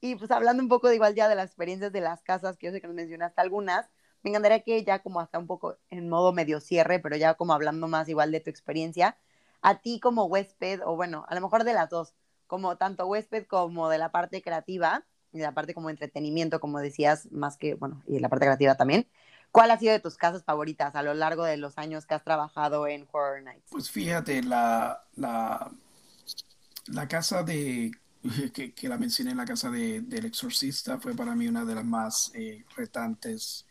Y 0.00 0.14
pues 0.16 0.30
hablando 0.30 0.62
un 0.62 0.68
poco 0.68 0.88
de 0.88 0.94
igual 0.96 1.14
ya 1.14 1.28
de 1.28 1.34
las 1.34 1.46
experiencias 1.46 1.92
de 1.92 2.00
las 2.00 2.22
casas, 2.22 2.56
que 2.56 2.66
yo 2.66 2.72
sé 2.72 2.80
que 2.80 2.86
nos 2.86 2.96
mencionaste 2.96 3.40
algunas, 3.40 3.90
me 4.22 4.30
encantaría 4.30 4.62
que 4.62 4.84
ya 4.84 5.00
como 5.00 5.20
hasta 5.20 5.38
un 5.38 5.46
poco 5.48 5.76
en 5.90 6.08
modo 6.08 6.32
medio 6.32 6.60
cierre, 6.60 7.00
pero 7.00 7.16
ya 7.16 7.34
como 7.34 7.52
hablando 7.52 7.88
más 7.88 8.08
igual 8.08 8.30
de 8.32 8.40
tu 8.40 8.50
experiencia, 8.50 9.16
a 9.60 9.80
ti 9.80 10.00
como 10.00 10.24
huésped, 10.26 10.80
o 10.84 10.96
bueno, 10.96 11.24
a 11.28 11.34
lo 11.34 11.40
mejor 11.40 11.64
de 11.64 11.74
las 11.74 11.90
dos, 11.90 12.14
como 12.46 12.76
tanto 12.76 13.06
huésped 13.06 13.46
como 13.46 13.88
de 13.88 13.98
la 13.98 14.12
parte 14.12 14.42
creativa 14.42 15.04
y 15.32 15.38
de 15.38 15.44
la 15.44 15.52
parte 15.54 15.74
como 15.74 15.90
entretenimiento, 15.90 16.60
como 16.60 16.78
decías, 16.80 17.30
más 17.32 17.56
que, 17.56 17.74
bueno, 17.74 18.02
y 18.06 18.14
de 18.14 18.20
la 18.20 18.28
parte 18.28 18.46
creativa 18.46 18.76
también. 18.76 19.08
¿Cuál 19.52 19.70
ha 19.70 19.78
sido 19.78 19.92
de 19.92 20.00
tus 20.00 20.16
casas 20.16 20.42
favoritas 20.44 20.94
a 20.96 21.02
lo 21.02 21.12
largo 21.12 21.44
de 21.44 21.58
los 21.58 21.76
años 21.76 22.06
que 22.06 22.14
has 22.14 22.24
trabajado 22.24 22.86
en 22.86 23.06
Horror 23.12 23.42
Nights? 23.42 23.66
Pues 23.70 23.90
fíjate, 23.90 24.42
la, 24.42 25.04
la, 25.14 27.06
casa 27.06 27.42
de, 27.42 27.92
que, 28.54 28.88
la 28.88 28.96
mencioné, 28.96 29.34
la 29.34 29.44
casa 29.44 29.70
de, 29.70 30.00
del 30.00 30.24
exorcista 30.24 30.98
fue 30.98 31.14
para 31.14 31.34
mí 31.34 31.48
una 31.48 31.66
de 31.66 31.74
las 31.74 31.84
más 31.84 32.32
eh, 32.34 32.64
retantes. 32.74 33.66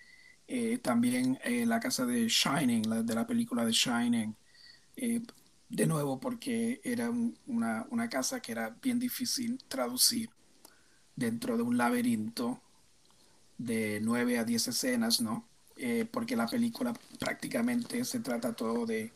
Eh, 0.48 0.78
también 0.78 1.40
eh, 1.44 1.66
la 1.66 1.80
casa 1.80 2.06
de 2.06 2.28
Shining, 2.28 2.88
la, 2.88 3.02
de 3.02 3.16
la 3.16 3.26
película 3.26 3.66
de 3.66 3.72
Shining, 3.72 4.36
de 4.96 5.88
nuevo 5.88 6.20
porque 6.20 6.80
era 6.84 7.10
un, 7.10 7.36
una, 7.48 7.88
una 7.90 8.08
casa 8.08 8.40
que 8.40 8.52
era 8.52 8.70
bien 8.84 9.00
difícil 9.00 9.64
traducir 9.68 10.30
dentro 11.16 11.58
de 11.58 11.64
un 11.64 11.78
laberinto 11.78 12.62
de 13.58 14.00
nueve 14.04 14.38
a 14.38 14.44
diez 14.44 14.68
escenas, 14.68 15.22
¿no? 15.22 15.48
Eh, 15.84 16.06
porque 16.06 16.36
la 16.36 16.46
película 16.46 16.94
prácticamente 17.20 18.06
se 18.06 18.20
trata 18.20 18.54
todo 18.54 18.86
de, 18.86 19.12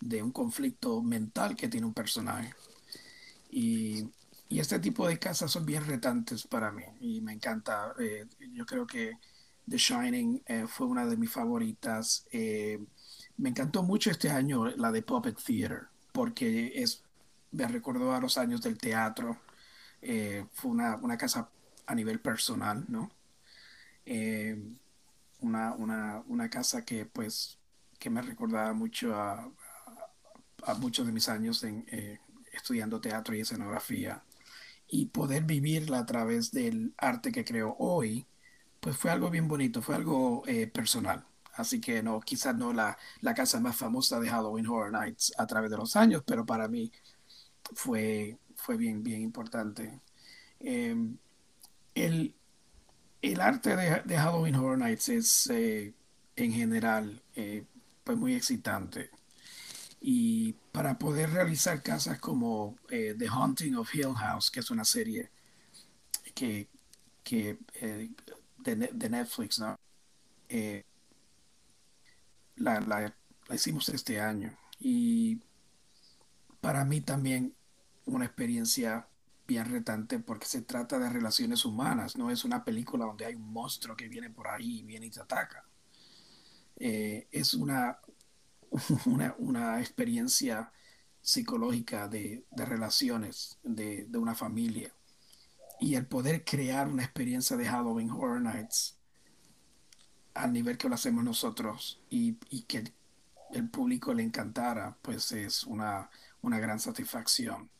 de, 0.00 0.22
un 0.22 0.32
conflicto 0.32 1.02
mental 1.02 1.54
que 1.54 1.68
tiene 1.68 1.86
un 1.86 1.92
personaje. 1.92 2.54
Y, 3.50 4.08
y, 4.48 4.58
este 4.58 4.78
tipo 4.78 5.06
de 5.06 5.18
casas 5.18 5.50
son 5.50 5.66
bien 5.66 5.84
retantes 5.86 6.46
para 6.46 6.72
mí 6.72 6.84
y 7.00 7.20
me 7.20 7.34
encanta. 7.34 7.94
Eh, 8.00 8.26
yo 8.54 8.64
creo 8.64 8.86
que 8.86 9.18
The 9.68 9.76
Shining 9.76 10.42
eh, 10.46 10.66
fue 10.66 10.86
una 10.86 11.04
de 11.04 11.16
mis 11.18 11.30
favoritas. 11.30 12.26
Eh, 12.32 12.78
me 13.36 13.50
encantó 13.50 13.82
mucho 13.82 14.10
este 14.10 14.30
año 14.30 14.66
la 14.76 14.90
de 14.90 15.02
Puppet 15.02 15.36
Theater 15.44 15.88
porque 16.12 16.72
es, 16.74 17.02
me 17.52 17.68
recordó 17.68 18.14
a 18.14 18.20
los 18.20 18.38
años 18.38 18.62
del 18.62 18.78
teatro. 18.78 19.38
Eh, 20.00 20.46
fue 20.54 20.70
una, 20.70 20.96
una, 20.96 21.18
casa 21.18 21.50
a 21.86 21.94
nivel 21.94 22.20
personal, 22.20 22.84
¿no? 22.88 23.10
Una, 25.40 25.72
una, 25.74 26.22
una, 26.26 26.50
casa 26.50 26.84
que 26.84 27.06
pues 27.06 27.58
que 27.98 28.10
me 28.10 28.22
recordaba 28.22 28.72
mucho 28.72 29.14
a, 29.14 29.50
muchos 30.78 31.06
de 31.06 31.12
mis 31.12 31.28
años 31.28 31.62
en, 31.64 31.84
eh, 31.90 32.18
estudiando 32.52 33.00
teatro 33.00 33.34
y 33.34 33.40
escenografía 33.40 34.22
y 34.88 35.06
poder 35.06 35.44
vivirla 35.44 36.00
a 36.00 36.06
través 36.06 36.50
del 36.50 36.94
arte 36.98 37.32
que 37.32 37.44
creo 37.44 37.76
hoy, 37.78 38.26
pues 38.80 38.96
fue 38.96 39.10
algo 39.10 39.30
bien 39.30 39.48
bonito, 39.48 39.82
fue 39.82 39.96
algo 39.96 40.42
eh, 40.46 40.66
personal. 40.66 41.24
Así 41.54 41.80
que 41.80 42.02
no, 42.02 42.20
quizás 42.20 42.56
no 42.56 42.72
la, 42.72 42.96
la, 43.20 43.34
casa 43.34 43.60
más 43.60 43.76
famosa 43.76 44.20
de 44.20 44.28
Halloween 44.28 44.66
Horror 44.66 44.92
Nights 44.92 45.32
a 45.38 45.46
través 45.46 45.70
de 45.70 45.76
los 45.76 45.96
años, 45.96 46.22
pero 46.24 46.46
para 46.46 46.68
mí 46.68 46.92
fue, 47.74 48.38
fue 48.54 48.76
bien, 48.76 49.02
bien 49.02 49.20
importante. 49.22 50.00
Eh, 50.60 50.96
el, 51.94 52.34
el 53.22 53.40
arte 53.40 53.76
de, 53.76 54.16
Halloween 54.16 54.54
Horror 54.54 54.78
Nights 54.78 55.08
es 55.08 55.46
eh, 55.48 55.94
en 56.36 56.52
general 56.52 57.22
eh, 57.34 57.64
pues 58.04 58.16
muy 58.16 58.34
excitante. 58.34 59.10
Y 60.00 60.52
para 60.72 60.98
poder 60.98 61.30
realizar 61.30 61.82
casas 61.82 62.20
como 62.20 62.76
eh, 62.88 63.14
The 63.18 63.28
Haunting 63.28 63.76
of 63.76 63.92
Hill 63.92 64.14
House, 64.14 64.50
que 64.50 64.60
es 64.60 64.70
una 64.70 64.84
serie 64.84 65.30
que, 66.34 66.68
que 67.24 67.58
de, 68.58 68.90
de, 68.92 69.10
Netflix, 69.10 69.58
¿no? 69.58 69.76
La, 72.56 72.80
la, 72.80 73.14
la 73.48 73.54
hicimos 73.54 73.88
este 73.88 74.20
año. 74.20 74.56
Y 74.78 75.40
para 76.60 76.84
mí 76.84 77.00
también 77.00 77.54
una 78.04 78.24
experiencia 78.24 79.08
bien 79.48 79.64
retante 79.64 80.18
porque 80.18 80.46
se 80.46 80.60
trata 80.60 80.98
de 80.98 81.08
relaciones 81.08 81.64
humanas, 81.64 82.16
no 82.16 82.30
es 82.30 82.44
una 82.44 82.64
película 82.64 83.06
donde 83.06 83.24
hay 83.24 83.34
un 83.34 83.50
monstruo 83.50 83.96
que 83.96 84.06
viene 84.06 84.28
por 84.28 84.46
ahí 84.46 84.80
y 84.80 84.82
viene 84.82 85.06
y 85.06 85.10
te 85.10 85.20
ataca. 85.20 85.64
Eh, 86.76 87.26
es 87.32 87.54
una, 87.54 87.98
una, 89.06 89.34
una, 89.38 89.80
experiencia 89.80 90.70
psicológica 91.22 92.08
de, 92.08 92.44
de 92.50 92.64
relaciones 92.66 93.58
de, 93.62 94.04
de, 94.04 94.18
una 94.18 94.34
familia. 94.34 94.92
Y 95.80 95.94
el 95.94 96.06
poder 96.06 96.44
crear 96.44 96.86
una 96.86 97.04
experiencia 97.04 97.56
de 97.56 97.66
Halloween 97.66 98.10
Horror 98.10 98.42
Nights 98.42 98.98
al 100.34 100.52
nivel 100.52 100.76
que 100.76 100.88
lo 100.88 100.94
hacemos 100.94 101.24
nosotros 101.24 102.00
y, 102.10 102.36
y 102.50 102.62
que 102.62 102.92
el 103.52 103.70
público 103.70 104.12
le 104.12 104.22
encantara, 104.22 104.96
pues 105.00 105.32
es 105.32 105.64
una, 105.64 106.10
una 106.42 106.58
gran 106.58 106.78
satisfacción. 106.78 107.70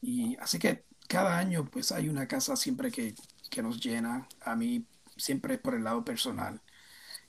Y 0.00 0.36
así 0.36 0.58
que 0.58 0.85
cada 1.06 1.38
año 1.38 1.64
pues 1.70 1.92
hay 1.92 2.08
una 2.08 2.26
casa 2.26 2.56
siempre 2.56 2.90
que, 2.90 3.14
que 3.50 3.62
nos 3.62 3.80
llena. 3.80 4.28
A 4.40 4.56
mí 4.56 4.86
siempre 5.16 5.54
es 5.54 5.60
por 5.60 5.74
el 5.74 5.84
lado 5.84 6.04
personal. 6.04 6.60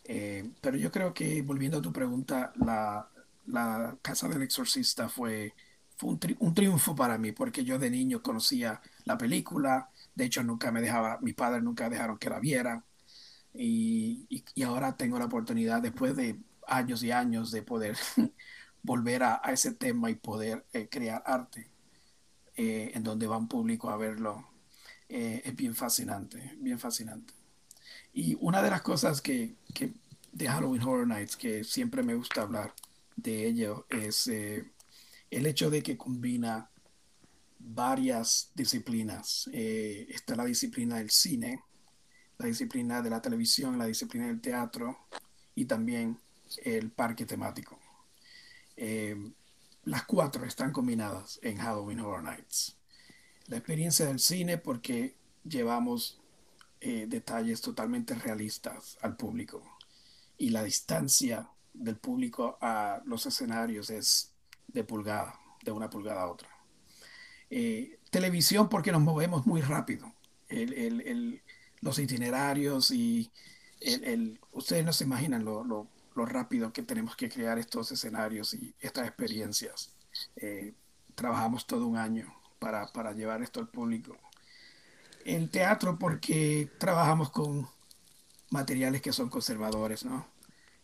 Eh, 0.03 0.49
pero 0.61 0.77
yo 0.77 0.91
creo 0.91 1.13
que, 1.13 1.41
volviendo 1.41 1.79
a 1.79 1.81
tu 1.81 1.91
pregunta, 1.91 2.53
la, 2.55 3.09
la 3.47 3.97
casa 4.01 4.27
del 4.29 4.41
exorcista 4.41 5.09
fue, 5.09 5.53
fue 5.97 6.11
un, 6.11 6.19
tri 6.19 6.35
un, 6.39 6.53
triunfo 6.53 6.95
para 6.95 7.17
mí, 7.17 7.31
porque 7.33 7.63
yo 7.63 7.77
de 7.79 7.89
niño 7.89 8.21
conocía 8.21 8.81
la 9.05 9.17
película, 9.17 9.89
de 10.15 10.25
hecho 10.25 10.43
nunca 10.43 10.71
me 10.71 10.81
dejaba, 10.81 11.19
mis 11.21 11.35
padres 11.35 11.63
nunca 11.63 11.89
dejaron 11.89 12.17
que 12.17 12.29
la 12.29 12.39
viera, 12.39 12.83
y, 13.53 14.27
y, 14.55 14.63
ahora 14.63 14.95
tengo 14.95 15.19
la 15.19 15.25
oportunidad, 15.25 15.81
después 15.81 16.15
de 16.15 16.39
años 16.67 17.03
y 17.03 17.11
años, 17.11 17.51
de 17.51 17.63
poder 17.63 17.97
volver 18.83 19.23
a, 19.23 19.41
a, 19.43 19.51
ese 19.51 19.73
tema 19.73 20.09
y 20.11 20.15
poder 20.15 20.65
eh, 20.73 20.87
crear 20.89 21.23
arte 21.25 21.69
eh, 22.57 22.91
en 22.93 23.03
donde 23.03 23.27
va 23.27 23.37
un 23.37 23.47
público 23.47 23.89
a 23.89 23.97
verlo, 23.97 24.47
eh, 25.09 25.41
es 25.45 25.55
bien 25.55 25.75
fascinante, 25.75 26.55
bien 26.59 26.79
fascinante. 26.79 27.33
Y 28.13 28.35
una 28.41 28.61
de 28.61 28.69
las 28.69 28.81
cosas 28.81 29.21
que, 29.21 29.55
que, 29.73 29.93
de 30.31 30.47
Halloween 30.47 30.83
Horror 30.83 31.07
Nights 31.07 31.37
que 31.37 31.63
siempre 31.63 32.03
me 32.03 32.15
gusta 32.15 32.41
hablar 32.41 32.73
de 33.15 33.47
ello 33.47 33.85
es 33.89 34.27
eh, 34.27 34.71
el 35.29 35.45
hecho 35.45 35.69
de 35.69 35.83
que 35.83 35.97
combina 35.97 36.69
varias 37.59 38.51
disciplinas. 38.55 39.49
Eh, 39.51 40.07
está 40.09 40.35
la 40.35 40.45
disciplina 40.45 40.97
del 40.97 41.09
cine, 41.09 41.63
la 42.37 42.45
disciplina 42.45 43.01
de 43.01 43.09
la 43.09 43.21
televisión, 43.21 43.77
la 43.77 43.85
disciplina 43.85 44.27
del 44.27 44.39
teatro 44.39 44.97
y 45.55 45.65
también 45.65 46.19
el 46.63 46.91
parque 46.91 47.25
temático. 47.25 47.79
Eh, 48.75 49.31
las 49.87 50.03
cuatro 50.03 50.43
están 50.45 50.71
combinadas 50.73 51.39
en 51.41 51.57
Halloween 51.57 52.01
Horror 52.01 52.23
Nights. 52.23 52.75
La 53.47 53.57
experiencia 53.57 54.05
del 54.05 54.19
cine 54.19 54.57
porque 54.57 55.15
llevamos 55.45 56.19
eh, 56.81 57.05
detalles 57.07 57.61
totalmente 57.61 58.13
realistas 58.13 58.97
al 59.01 59.15
público 59.15 59.63
y 60.37 60.49
la 60.49 60.63
distancia 60.63 61.49
del 61.73 61.95
público 61.95 62.57
a 62.59 63.01
los 63.05 63.25
escenarios 63.25 63.89
es 63.89 64.33
de 64.67 64.83
pulgada, 64.83 65.39
de 65.63 65.71
una 65.71 65.89
pulgada 65.89 66.23
a 66.23 66.31
otra. 66.31 66.49
Eh, 67.49 67.97
televisión 68.09 68.67
porque 68.67 68.91
nos 68.91 69.01
movemos 69.01 69.45
muy 69.45 69.61
rápido. 69.61 70.13
El, 70.49 70.73
el, 70.73 71.01
el, 71.01 71.41
los 71.79 71.97
itinerarios 71.97 72.91
y 72.91 73.31
ustedes 74.51 74.83
no 74.83 74.91
se 74.91 75.05
imaginan 75.05 75.45
lo, 75.45 75.63
lo 75.63 75.87
lo 76.17 76.25
rápido 76.25 76.73
que 76.73 76.81
tenemos 76.81 77.15
que 77.15 77.29
crear 77.29 77.59
estos 77.59 77.91
escenarios 77.91 78.55
y 78.55 78.73
estas 78.79 79.07
experiencias. 79.07 79.93
Eh, 80.35 80.73
trabajamos 81.13 81.67
todo 81.67 81.85
un 81.85 81.95
año 81.95 82.33
para, 82.57 82.87
para, 82.87 83.13
llevar 83.13 83.43
esto 83.43 83.59
al 83.59 83.69
público. 83.69 84.17
En 85.25 85.49
teatro 85.49 85.99
porque 85.99 86.71
trabajamos 86.79 87.29
con 87.29 87.69
materiales 88.49 89.03
que 89.03 89.13
son 89.13 89.29
conservadores, 89.29 90.05
¿no? 90.05 90.25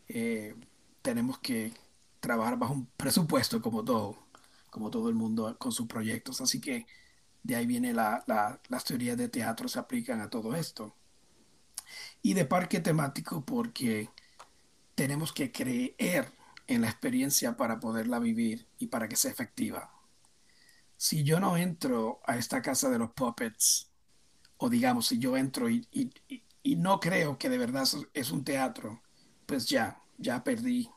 Eh, 0.07 0.55
tenemos 1.01 1.39
que 1.39 1.73
trabajar 2.19 2.57
bajo 2.57 2.73
un 2.73 2.85
presupuesto 2.85 3.59
como 3.59 3.83
todo, 3.83 4.27
como 4.69 4.91
todo 4.91 5.09
el 5.09 5.15
mundo 5.15 5.57
con 5.57 5.71
sus 5.71 5.87
proyectos. 5.87 6.41
Así 6.41 6.61
que 6.61 6.85
de 7.41 7.55
ahí 7.55 7.65
viene 7.65 7.91
la, 7.91 8.23
la, 8.27 8.61
las 8.69 8.83
teorías 8.83 9.17
de 9.17 9.29
teatro 9.29 9.67
se 9.67 9.79
aplican 9.79 10.21
a 10.21 10.29
todo 10.29 10.55
esto. 10.55 10.95
Y 12.21 12.35
de 12.35 12.45
parque 12.45 12.79
temático 12.79 13.43
porque 13.43 14.09
tenemos 14.95 15.33
que 15.33 15.51
creer 15.51 16.31
en 16.67 16.81
la 16.81 16.89
experiencia 16.89 17.57
para 17.57 17.79
poderla 17.79 18.19
vivir 18.19 18.67
y 18.77 18.87
para 18.87 19.07
que 19.07 19.15
sea 19.15 19.31
efectiva. 19.31 19.91
Si 20.97 21.23
yo 21.23 21.39
no 21.39 21.57
entro 21.57 22.21
a 22.25 22.37
esta 22.37 22.61
casa 22.61 22.89
de 22.89 22.99
los 22.99 23.11
puppets, 23.11 23.89
o 24.57 24.69
digamos, 24.69 25.07
si 25.07 25.19
yo 25.19 25.35
entro 25.35 25.69
y, 25.69 25.85
y, 25.91 26.11
y 26.63 26.75
no 26.77 26.99
creo 26.99 27.37
que 27.37 27.49
de 27.49 27.57
verdad 27.57 27.87
es 28.13 28.31
un 28.31 28.43
teatro, 28.43 29.01
pues 29.45 29.67
ya, 29.67 30.01
ya 30.17 30.43
perdí, 30.43 30.89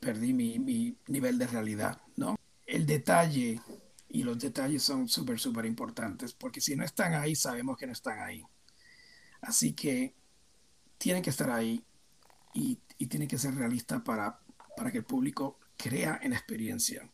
perdí 0.00 0.32
mi, 0.32 0.58
mi 0.58 0.96
nivel 1.06 1.38
de 1.38 1.46
realidad, 1.46 2.00
¿no? 2.16 2.36
El 2.66 2.86
detalle 2.86 3.60
y 4.08 4.22
los 4.22 4.38
detalles 4.38 4.82
son 4.82 5.08
súper, 5.08 5.38
súper 5.38 5.66
importantes, 5.66 6.32
porque 6.32 6.60
si 6.60 6.74
no 6.76 6.84
están 6.84 7.14
ahí, 7.14 7.34
sabemos 7.34 7.76
que 7.76 7.86
no 7.86 7.92
están 7.92 8.20
ahí. 8.20 8.42
Así 9.40 9.74
que 9.74 10.14
tienen 10.98 11.22
que 11.22 11.30
estar 11.30 11.50
ahí 11.50 11.84
y, 12.54 12.78
y 13.02 13.06
tiene 13.06 13.26
que 13.26 13.36
ser 13.36 13.56
realista 13.56 14.04
para, 14.04 14.38
para 14.76 14.92
que 14.92 14.98
el 14.98 15.04
público 15.04 15.58
crea 15.76 16.20
en 16.22 16.30
la 16.30 16.36
experiencia. 16.36 17.10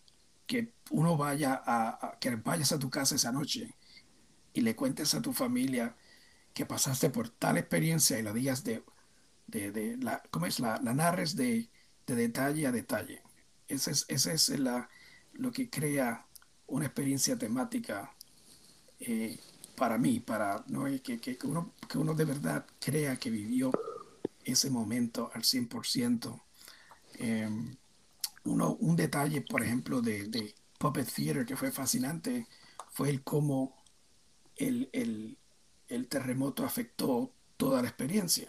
que 0.47 0.75
uno 0.91 1.17
vaya 1.17 1.63
a, 1.65 2.19
que 2.21 2.37
vayas 2.37 2.73
a 2.73 2.79
tu 2.79 2.91
casa 2.91 3.15
esa 3.15 3.33
noche 3.33 3.75
y 4.53 4.61
le 4.61 4.77
cuentes 4.77 5.15
a 5.15 5.23
tu 5.23 5.33
familia 5.33 5.97
que 6.53 6.67
pasaste 6.67 7.09
por 7.09 7.31
tal 7.31 7.57
experiencia 7.57 8.19
y 8.19 8.23
la 8.23 8.35
digas 8.35 8.65
de, 8.65 8.83
de, 9.47 9.97
la, 9.97 10.23
¿cómo 10.31 10.45
es? 10.45 10.61
La, 10.61 10.79
la 10.83 10.93
narres 10.93 11.37
de, 11.37 11.71
de, 12.07 12.15
detalle 12.15 12.67
a 12.67 12.73
detalle. 12.73 13.23
Ese 13.67 13.93
es, 13.93 14.05
ese 14.09 14.35
es 14.35 14.49
la, 14.59 14.91
lo 15.33 15.53
que 15.53 15.71
crea 15.71 16.27
una 16.67 16.85
experiencia 16.85 17.39
temática 17.39 18.15
eh, 19.01 19.39
para 19.75 19.97
mí, 19.97 20.21
para 20.21 20.65
¿no? 20.69 20.85
que, 21.03 21.19
que, 21.19 21.39
uno, 21.45 21.73
que 21.89 21.97
uno 21.97 22.13
de 22.13 22.25
verdad 22.27 22.67
crea 22.79 23.17
que 23.17 23.31
vivió 23.31 23.71
ese 24.53 24.71
momento 24.71 25.31
al 25.35 25.43
100%. 25.43 26.43
Eh, 27.15 27.49
uno, 28.45 28.75
un 28.81 28.97
detalle, 28.97 29.43
por 29.43 29.63
ejemplo, 29.63 30.01
de, 30.01 30.25
de, 30.29 30.55
Puppet 30.79 31.13
Theater 31.13 31.45
que 31.45 31.57
fue 31.57 31.73
fascinante 31.73 32.47
fue 32.93 33.11
el 33.11 33.25
cómo 33.25 33.77
el, 34.55 34.89
el, 34.93 35.37
el 35.89 36.07
terremoto 36.07 36.65
afectó 36.65 37.33
toda 37.57 37.83
la 37.83 37.89
experiencia. 37.89 38.49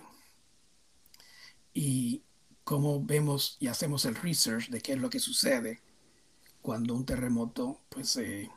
Y 1.74 2.24
cómo 2.64 3.04
vemos 3.04 3.58
y 3.60 3.68
hacemos 3.68 4.06
el 4.06 4.16
research 4.16 4.70
de 4.70 4.80
qué 4.80 4.94
es 4.94 5.00
lo 5.00 5.10
que 5.10 5.20
sucede 5.20 5.82
cuando 6.62 6.94
un 6.94 7.06
terremoto 7.06 7.82
pues 7.90 8.16
eh, 8.18 8.50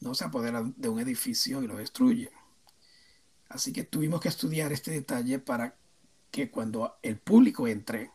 no 0.00 0.14
se 0.14 0.24
apodera 0.24 0.62
de 0.76 0.88
un 0.88 0.98
edificio 1.00 1.62
y 1.62 1.66
lo 1.66 1.76
destruye. 1.76 2.30
Así 3.48 3.72
que 3.72 3.84
tuvimos 3.84 4.20
que 4.20 4.28
estudiar 4.28 4.72
este 4.72 4.90
detalle 4.90 5.38
para 5.38 5.76
que 6.34 6.50
cuando 6.50 6.96
el 7.00 7.16
público 7.16 7.68
entre, 7.68 8.10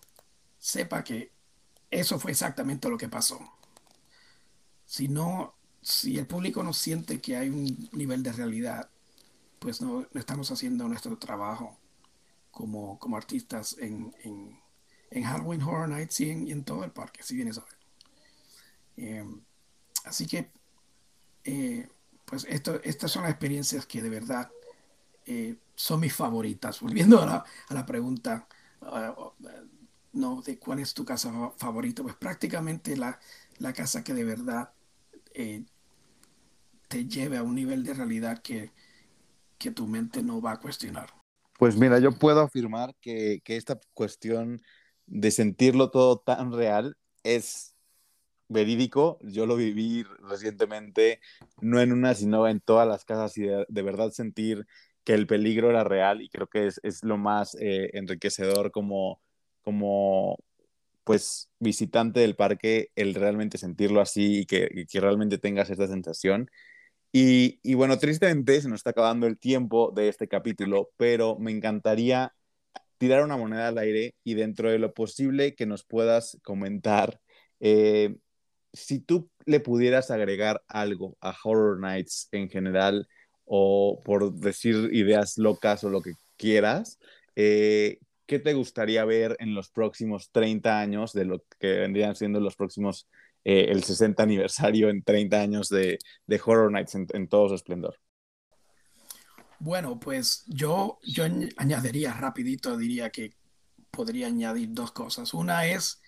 sepa 0.57 1.05
que 1.05 1.31
eso 1.89 2.19
fue 2.19 2.31
exactamente 2.31 2.89
lo 2.89 2.97
que 2.97 3.07
pasó. 3.07 3.39
Si 4.85 5.07
no, 5.07 5.55
si 5.81 6.19
el 6.19 6.27
público 6.27 6.61
no 6.61 6.73
siente 6.73 7.21
que 7.21 7.37
hay 7.37 7.47
un 7.47 7.89
nivel 7.93 8.21
de 8.21 8.33
realidad, 8.33 8.89
pues 9.59 9.79
no, 9.79 10.05
estamos 10.15 10.51
haciendo 10.51 10.89
nuestro 10.89 11.17
trabajo 11.17 11.77
como, 12.51 12.99
como 12.99 13.15
artistas 13.15 13.77
en, 13.79 14.13
en, 14.25 15.23
Halloween 15.23 15.61
Horror 15.61 15.87
Nights 15.87 16.19
y 16.19 16.29
en, 16.29 16.65
todo 16.65 16.83
el 16.83 16.91
parque, 16.91 17.23
si 17.23 17.37
vienes 17.37 17.57
a 17.57 17.61
ver. 17.61 17.77
Eh, 18.97 19.25
así 20.03 20.27
que, 20.27 20.51
eh, 21.45 21.87
pues 22.25 22.45
esto, 22.49 22.81
estas 22.83 23.11
son 23.11 23.23
las 23.23 23.31
experiencias 23.31 23.85
que 23.85 24.01
de 24.01 24.09
verdad 24.09 24.51
eh, 25.25 25.57
son 25.75 25.99
mis 26.01 26.13
favoritas. 26.13 26.79
Volviendo 26.81 27.21
a 27.21 27.25
la, 27.25 27.45
a 27.67 27.73
la 27.73 27.85
pregunta, 27.85 28.47
no, 30.13 30.41
de 30.41 30.57
cuál 30.57 30.79
es 30.79 30.93
tu 30.93 31.05
casa 31.05 31.51
favorita, 31.57 32.03
pues 32.03 32.15
prácticamente 32.15 32.97
la, 32.97 33.19
la 33.59 33.73
casa 33.73 34.03
que 34.03 34.13
de 34.13 34.23
verdad 34.23 34.71
te 36.89 37.05
lleve 37.05 37.37
a 37.37 37.43
un 37.43 37.55
nivel 37.55 37.83
de 37.83 37.93
realidad 37.93 38.39
que, 38.41 38.71
que 39.57 39.71
tu 39.71 39.87
mente 39.87 40.23
no 40.23 40.41
va 40.41 40.53
a 40.53 40.59
cuestionar. 40.59 41.09
Pues 41.57 41.75
mira, 41.75 41.99
yo 41.99 42.11
puedo 42.11 42.41
afirmar 42.41 42.95
que, 42.99 43.41
que 43.43 43.57
esta 43.57 43.79
cuestión 43.93 44.61
de 45.05 45.31
sentirlo 45.31 45.91
todo 45.91 46.17
tan 46.19 46.51
real 46.51 46.97
es 47.23 47.75
verídico. 48.47 49.19
Yo 49.21 49.45
lo 49.45 49.55
viví 49.55 50.03
recientemente, 50.21 51.19
no 51.61 51.79
en 51.79 51.91
una, 51.91 52.15
sino 52.15 52.47
en 52.47 52.59
todas 52.59 52.87
las 52.87 53.05
casas 53.05 53.37
y 53.37 53.43
de, 53.43 53.81
verdad 53.81 54.11
sentir 54.11 54.65
que 55.09 55.15
el 55.15 55.25
peligro 55.25 55.71
era 55.71 55.83
real 55.83 56.21
y 56.21 56.29
creo 56.29 56.45
que 56.45 56.67
es, 56.67 56.79
es 56.83 57.03
lo 57.03 57.17
más 57.17 57.55
eh, 57.59 57.89
enriquecedor 57.93 58.69
como, 58.69 59.19
como 59.63 60.37
pues 61.03 61.49
visitante 61.57 62.19
del 62.19 62.35
parque 62.35 62.91
el 62.95 63.15
realmente 63.15 63.57
sentirlo 63.57 64.01
así 64.01 64.41
y 64.41 64.45
que, 64.45 64.69
y 64.71 64.85
que 64.85 64.99
realmente 64.99 65.39
tengas 65.39 65.71
esta 65.71 65.87
sensación. 65.87 66.51
Y, 67.11 67.59
y, 67.63 67.73
bueno, 67.73 67.97
tristemente 67.97 68.61
se 68.61 68.69
nos 68.69 68.81
está 68.81 68.91
acabando 68.91 69.25
el 69.25 69.39
tiempo 69.39 69.91
de 69.95 70.09
este 70.09 70.27
capítulo, 70.27 70.91
pero 70.95 71.39
me 71.39 71.49
encantaría 71.51 72.35
tirar 72.99 73.23
una 73.23 73.35
moneda 73.35 73.69
al 73.69 73.79
aire 73.79 74.13
y 74.23 74.35
dentro 74.35 74.69
de 74.69 74.77
lo 74.77 74.93
posible 74.93 75.55
que 75.55 75.65
nos 75.65 75.83
puedas 75.83 76.37
comentar 76.43 77.19
eh, 77.59 78.15
si 78.73 78.99
tú 78.99 79.31
le 79.45 79.59
pudieras 79.59 80.11
agregar 80.11 80.63
algo 80.67 81.17
a 81.19 81.35
Horror 81.43 81.79
Nights 81.79 82.29
en 82.31 82.47
general 82.47 83.07
o 83.51 83.99
por 84.05 84.31
decir 84.31 84.89
ideas 84.93 85.39
locas 85.39 85.83
o 85.83 85.89
lo 85.89 86.01
que 86.03 86.13
quieras, 86.37 86.99
eh, 87.35 87.97
¿qué 88.27 88.37
te 88.37 88.53
gustaría 88.53 89.03
ver 89.05 89.35
en 89.39 89.55
los 89.55 89.69
próximos 89.69 90.29
30 90.31 90.79
años 90.79 91.13
de 91.13 91.25
lo 91.25 91.43
que 91.59 91.79
vendrían 91.79 92.15
siendo 92.15 92.39
los 92.39 92.55
próximos, 92.55 93.07
eh, 93.43 93.65
el 93.69 93.83
60 93.83 94.21
aniversario 94.21 94.89
en 94.89 95.01
30 95.01 95.41
años 95.41 95.69
de, 95.69 95.97
de 96.27 96.41
Horror 96.45 96.71
Nights 96.71 96.93
en, 96.93 97.07
en 97.11 97.27
todo 97.27 97.49
su 97.49 97.55
esplendor? 97.55 97.99
Bueno, 99.57 99.99
pues 99.99 100.43
yo, 100.45 100.99
yo 101.01 101.25
añadiría 101.57 102.13
rapidito, 102.13 102.77
diría 102.77 103.09
que 103.09 103.33
podría 103.89 104.27
añadir 104.27 104.69
dos 104.71 104.91
cosas. 104.91 105.33
Una 105.33 105.65
es 105.65 106.01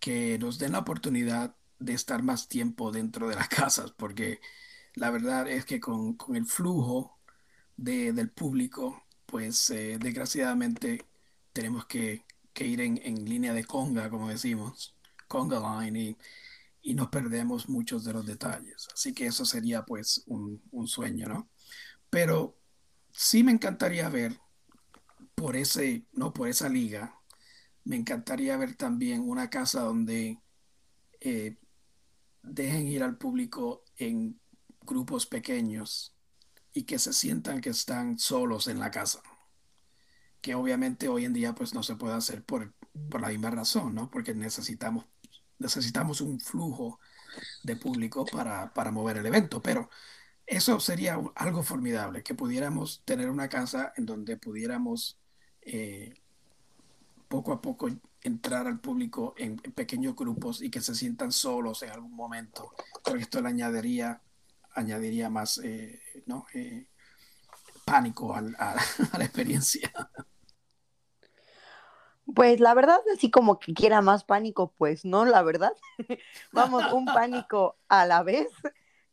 que 0.00 0.38
nos 0.38 0.58
den 0.58 0.72
la 0.72 0.78
oportunidad 0.78 1.54
de 1.78 1.92
estar 1.92 2.22
más 2.22 2.48
tiempo 2.48 2.90
dentro 2.90 3.28
de 3.28 3.36
las 3.36 3.48
casas, 3.50 3.92
porque 3.92 4.40
la 4.98 5.10
verdad 5.10 5.48
es 5.48 5.64
que 5.64 5.80
con, 5.80 6.16
el 6.34 6.46
flujo 6.46 7.18
del 7.76 8.30
público, 8.30 9.04
pues 9.26 9.70
eh, 9.70 9.98
desgraciadamente 10.00 11.06
tenemos 11.52 11.86
que, 11.86 12.24
ir 12.60 12.80
en, 12.80 13.24
línea 13.24 13.54
de 13.54 13.64
conga, 13.64 14.10
como 14.10 14.28
decimos, 14.28 14.96
conga 15.28 15.80
line, 15.82 16.16
y, 16.82 16.94
nos 16.94 17.08
perdemos 17.08 17.68
muchos 17.68 18.04
de 18.04 18.12
los 18.12 18.26
detalles. 18.26 18.88
Así 18.92 19.12
que 19.12 19.26
eso 19.26 19.44
sería 19.44 19.84
pues 19.84 20.24
un, 20.26 20.60
un 20.72 20.88
sueño, 20.88 21.28
¿no? 21.28 21.48
Pero 22.10 22.58
sí 23.12 23.44
me 23.44 23.52
encantaría 23.52 24.08
ver 24.08 24.40
por 25.34 25.54
ese, 25.54 26.06
no 26.12 26.32
por 26.32 26.48
esa 26.48 26.68
liga, 26.68 27.14
me 27.84 27.96
encantaría 27.96 28.56
ver 28.56 28.74
también 28.74 29.20
una 29.20 29.50
casa 29.50 29.82
donde 29.82 30.40
eh, 31.20 31.56
dejen 32.42 32.88
ir 32.88 33.02
al 33.02 33.16
público 33.16 33.84
en 33.96 34.40
grupos 34.88 35.26
pequeños 35.26 36.14
y 36.72 36.84
que 36.84 36.98
se 36.98 37.12
sientan 37.12 37.60
que 37.60 37.70
están 37.70 38.18
solos 38.18 38.66
en 38.68 38.80
la 38.80 38.90
casa. 38.90 39.22
Que 40.40 40.54
obviamente 40.54 41.08
hoy 41.08 41.24
en 41.24 41.32
día 41.32 41.54
pues 41.54 41.74
no 41.74 41.82
se 41.82 41.96
puede 41.96 42.14
hacer 42.14 42.44
por, 42.44 42.74
por 43.10 43.20
la 43.20 43.28
misma 43.28 43.50
razón, 43.50 43.94
¿no? 43.94 44.10
Porque 44.10 44.34
necesitamos, 44.34 45.04
necesitamos 45.58 46.20
un 46.20 46.40
flujo 46.40 47.00
de 47.62 47.76
público 47.76 48.24
para, 48.24 48.72
para 48.72 48.90
mover 48.90 49.18
el 49.18 49.26
evento, 49.26 49.60
pero 49.60 49.88
eso 50.46 50.80
sería 50.80 51.20
algo 51.34 51.62
formidable, 51.62 52.22
que 52.22 52.34
pudiéramos 52.34 53.02
tener 53.04 53.28
una 53.28 53.48
casa 53.48 53.92
en 53.96 54.06
donde 54.06 54.38
pudiéramos 54.38 55.18
eh, 55.60 56.14
poco 57.28 57.52
a 57.52 57.60
poco 57.60 57.90
entrar 58.22 58.66
al 58.66 58.80
público 58.80 59.34
en, 59.36 59.56
pequeños 59.56 60.16
grupos 60.16 60.62
y 60.62 60.70
que 60.70 60.80
se 60.80 60.94
sientan 60.94 61.32
solos 61.32 61.82
en 61.82 61.90
algún 61.90 62.14
momento, 62.14 62.72
porque 63.04 63.22
esto 63.22 63.42
le 63.42 63.48
añadiría, 63.48 64.22
añadiría 64.78 65.28
más 65.28 65.58
eh. 65.58 66.00
Eh, 66.54 66.86
pánico 67.84 68.34
a, 68.34 68.38
a 69.12 69.18
la 69.18 69.24
experiencia. 69.24 69.90
Pues 72.34 72.60
la 72.60 72.74
verdad, 72.74 73.00
así 73.14 73.30
como 73.30 73.58
que 73.58 73.72
quiera 73.72 74.02
más 74.02 74.24
pánico, 74.24 74.74
pues 74.76 75.04
no, 75.04 75.24
la 75.24 75.42
verdad. 75.42 75.72
Vamos, 76.52 76.92
un 76.92 77.06
pánico 77.06 77.78
a 77.88 78.04
la 78.04 78.22
vez. 78.22 78.48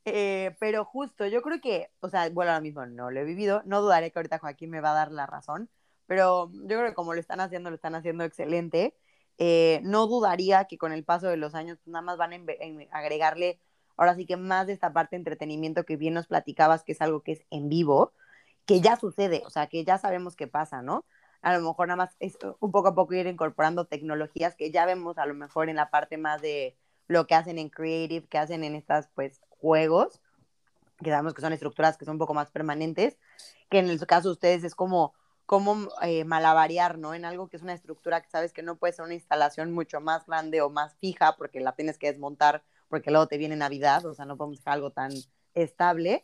Eh, 0.03 0.55
pero 0.59 0.85
justo, 0.85 1.25
yo 1.25 1.41
creo 1.41 1.61
que, 1.61 1.89
o 2.01 2.09
sea, 2.09 2.29
bueno, 2.29 2.51
ahora 2.51 2.61
mismo 2.61 2.85
no 2.85 3.09
lo 3.09 3.19
he 3.19 3.23
vivido, 3.23 3.63
no 3.65 3.81
dudaré 3.81 4.11
que 4.11 4.19
ahorita 4.19 4.37
Joaquín 4.37 4.69
me 4.69 4.81
va 4.81 4.91
a 4.91 4.95
dar 4.95 5.11
la 5.11 5.25
razón, 5.25 5.67
pero 6.05 6.51
yo 6.51 6.77
creo 6.77 6.85
que 6.89 6.93
como 6.93 7.15
lo 7.15 7.19
están 7.19 7.39
haciendo, 7.39 7.71
lo 7.71 7.77
están 7.77 7.95
haciendo 7.95 8.23
excelente. 8.23 8.95
No 9.83 10.07
dudaría 10.07 10.65
que 10.65 10.77
con 10.77 10.91
el 10.91 11.03
paso 11.03 11.27
de 11.27 11.37
los 11.37 11.55
años 11.55 11.79
pues, 11.83 11.91
nada 11.91 12.03
más 12.03 12.17
van 12.17 12.33
a 12.33 12.97
agregarle 12.97 13.59
ahora 13.97 14.15
sí 14.15 14.25
que 14.25 14.37
más 14.37 14.67
de 14.67 14.73
esta 14.73 14.93
parte 14.93 15.15
de 15.15 15.21
entretenimiento 15.21 15.85
que 15.85 15.97
bien 15.97 16.13
nos 16.13 16.27
platicabas, 16.27 16.83
que 16.83 16.93
es 16.93 17.01
algo 17.01 17.21
que 17.21 17.33
es 17.33 17.45
en 17.49 17.69
vivo, 17.69 18.13
que 18.65 18.81
ya 18.81 18.95
sucede, 18.97 19.43
o 19.45 19.49
sea, 19.49 19.67
que 19.67 19.83
ya 19.83 19.97
sabemos 19.97 20.35
qué 20.35 20.47
pasa, 20.47 20.81
¿no? 20.81 21.05
A 21.41 21.55
lo 21.57 21.61
mejor 21.61 21.87
nada 21.87 21.97
más 21.97 22.15
es 22.19 22.37
un 22.59 22.71
poco 22.71 22.87
a 22.89 22.95
poco 22.95 23.13
ir 23.13 23.27
incorporando 23.27 23.85
tecnologías 23.85 24.55
que 24.55 24.71
ya 24.71 24.85
vemos 24.85 25.17
a 25.17 25.25
lo 25.25 25.35
mejor 25.35 25.69
en 25.69 25.75
la 25.75 25.91
parte 25.91 26.17
más 26.17 26.41
de 26.41 26.75
lo 27.07 27.27
que 27.27 27.35
hacen 27.35 27.59
en 27.59 27.69
Creative, 27.69 28.27
que 28.27 28.37
hacen 28.39 28.63
en 28.63 28.75
estas 28.75 29.09
pues 29.13 29.41
juegos, 29.49 30.21
que 31.03 31.11
sabemos 31.11 31.33
que 31.33 31.41
son 31.41 31.53
estructuras 31.53 31.97
que 31.97 32.05
son 32.05 32.13
un 32.13 32.19
poco 32.19 32.33
más 32.33 32.49
permanentes, 32.51 33.17
que 33.69 33.79
en 33.79 33.89
el 33.89 34.03
caso 34.07 34.29
de 34.29 34.33
ustedes 34.33 34.63
es 34.63 34.73
como, 34.73 35.13
como 35.45 35.87
eh, 36.01 36.23
malabarear, 36.25 36.97
¿no? 36.97 37.13
En 37.13 37.25
algo 37.25 37.47
que 37.47 37.57
es 37.57 37.63
una 37.63 37.73
estructura 37.73 38.21
que 38.21 38.29
sabes 38.29 38.53
que 38.53 38.63
no 38.63 38.77
puede 38.77 38.93
ser 38.93 39.05
una 39.05 39.13
instalación 39.13 39.71
mucho 39.71 40.01
más 40.01 40.25
grande 40.25 40.61
o 40.61 40.69
más 40.69 40.95
fija 40.95 41.35
porque 41.37 41.59
la 41.59 41.73
tienes 41.73 41.99
que 41.99 42.07
desmontar 42.07 42.63
porque 42.87 43.11
luego 43.11 43.27
te 43.27 43.37
viene 43.37 43.55
Navidad, 43.55 44.05
o 44.05 44.13
sea, 44.13 44.25
no 44.25 44.37
podemos 44.37 44.59
dejar 44.59 44.75
algo 44.75 44.91
tan 44.91 45.11
estable, 45.53 46.23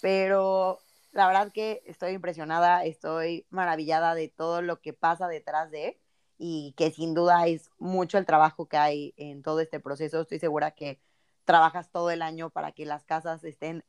pero 0.00 0.78
la 1.12 1.26
verdad 1.26 1.52
que 1.52 1.82
estoy 1.86 2.12
impresionada, 2.12 2.84
estoy 2.84 3.46
maravillada 3.50 4.14
de 4.14 4.28
todo 4.28 4.62
lo 4.62 4.80
que 4.80 4.92
pasa 4.92 5.28
detrás 5.28 5.70
de 5.70 5.98
y 6.38 6.74
que 6.76 6.90
sin 6.90 7.14
duda 7.14 7.46
es 7.46 7.70
mucho 7.78 8.18
el 8.18 8.26
trabajo 8.26 8.68
que 8.68 8.76
hay 8.76 9.14
en 9.16 9.42
todo 9.42 9.60
este 9.60 9.80
proceso. 9.80 10.20
Estoy 10.20 10.38
segura 10.38 10.72
que 10.72 11.00
trabajas 11.44 11.90
todo 11.90 12.10
el 12.10 12.22
año 12.22 12.50
para 12.50 12.72
que 12.72 12.84
las 12.84 13.04
casas 13.04 13.44
estén 13.44 13.84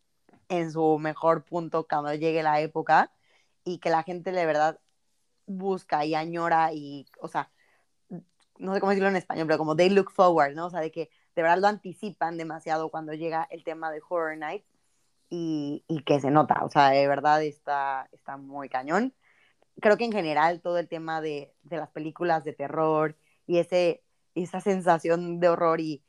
en 0.47 0.71
su 0.71 0.97
mejor 0.99 1.43
punto 1.43 1.87
cuando 1.87 2.13
llegue 2.13 2.43
la 2.43 2.61
época 2.61 3.11
y 3.65 3.79
que 3.79 3.89
la 3.89 4.03
gente 4.03 4.31
de 4.31 4.45
verdad 4.45 4.79
busca 5.45 6.05
y 6.05 6.15
añora 6.15 6.71
y, 6.73 7.07
o 7.19 7.27
sea, 7.27 7.51
no 8.57 8.73
sé 8.73 8.79
cómo 8.79 8.91
decirlo 8.91 9.09
en 9.09 9.15
español, 9.17 9.47
pero 9.47 9.57
como 9.57 9.75
they 9.75 9.89
look 9.89 10.11
forward, 10.11 10.53
¿no? 10.55 10.67
O 10.67 10.69
sea, 10.69 10.79
de 10.79 10.91
que 10.91 11.09
de 11.37 11.43
verdad 11.43 11.59
lo 11.59 11.67
anticipan 11.67 12.35
demasiado 12.35 12.89
cuando 12.89 13.13
llega 13.13 13.47
el 13.51 13.63
tema 13.63 13.91
de 13.91 14.01
Horror 14.09 14.35
Night 14.39 14.63
y, 15.29 15.83
y 15.87 16.01
que 16.01 16.19
se 16.19 16.31
nota, 16.31 16.65
o 16.65 16.69
sea, 16.71 16.89
de 16.89 17.07
verdad 17.07 17.43
está, 17.43 18.09
está 18.11 18.37
muy 18.37 18.69
cañón. 18.69 19.13
Creo 19.79 19.97
que 19.97 20.05
en 20.05 20.11
general 20.11 20.61
todo 20.61 20.79
el 20.79 20.87
tema 20.87 21.21
de, 21.21 21.53
de 21.61 21.77
las 21.77 21.91
películas 21.91 22.43
de 22.43 22.53
terror 22.53 23.15
y 23.45 23.59
ese, 23.59 24.01
esa 24.33 24.61
sensación 24.61 25.39
de 25.39 25.49
horror 25.49 25.79
y, 25.79 26.01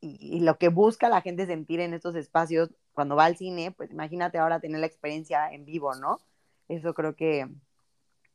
y, 0.00 0.40
lo 0.40 0.56
que 0.56 0.70
busca 0.70 1.10
la 1.10 1.20
gente 1.20 1.44
sentir 1.44 1.80
en 1.80 1.92
estos 1.92 2.16
espacios 2.16 2.70
cuando 2.94 3.14
va 3.14 3.26
al 3.26 3.36
cine, 3.36 3.72
pues 3.72 3.90
imagínate 3.90 4.38
ahora 4.38 4.58
tener 4.58 4.80
la 4.80 4.86
experiencia 4.86 5.52
en 5.52 5.66
vivo, 5.66 5.94
¿no? 5.96 6.18
Eso 6.68 6.94
creo 6.94 7.14
que, 7.14 7.46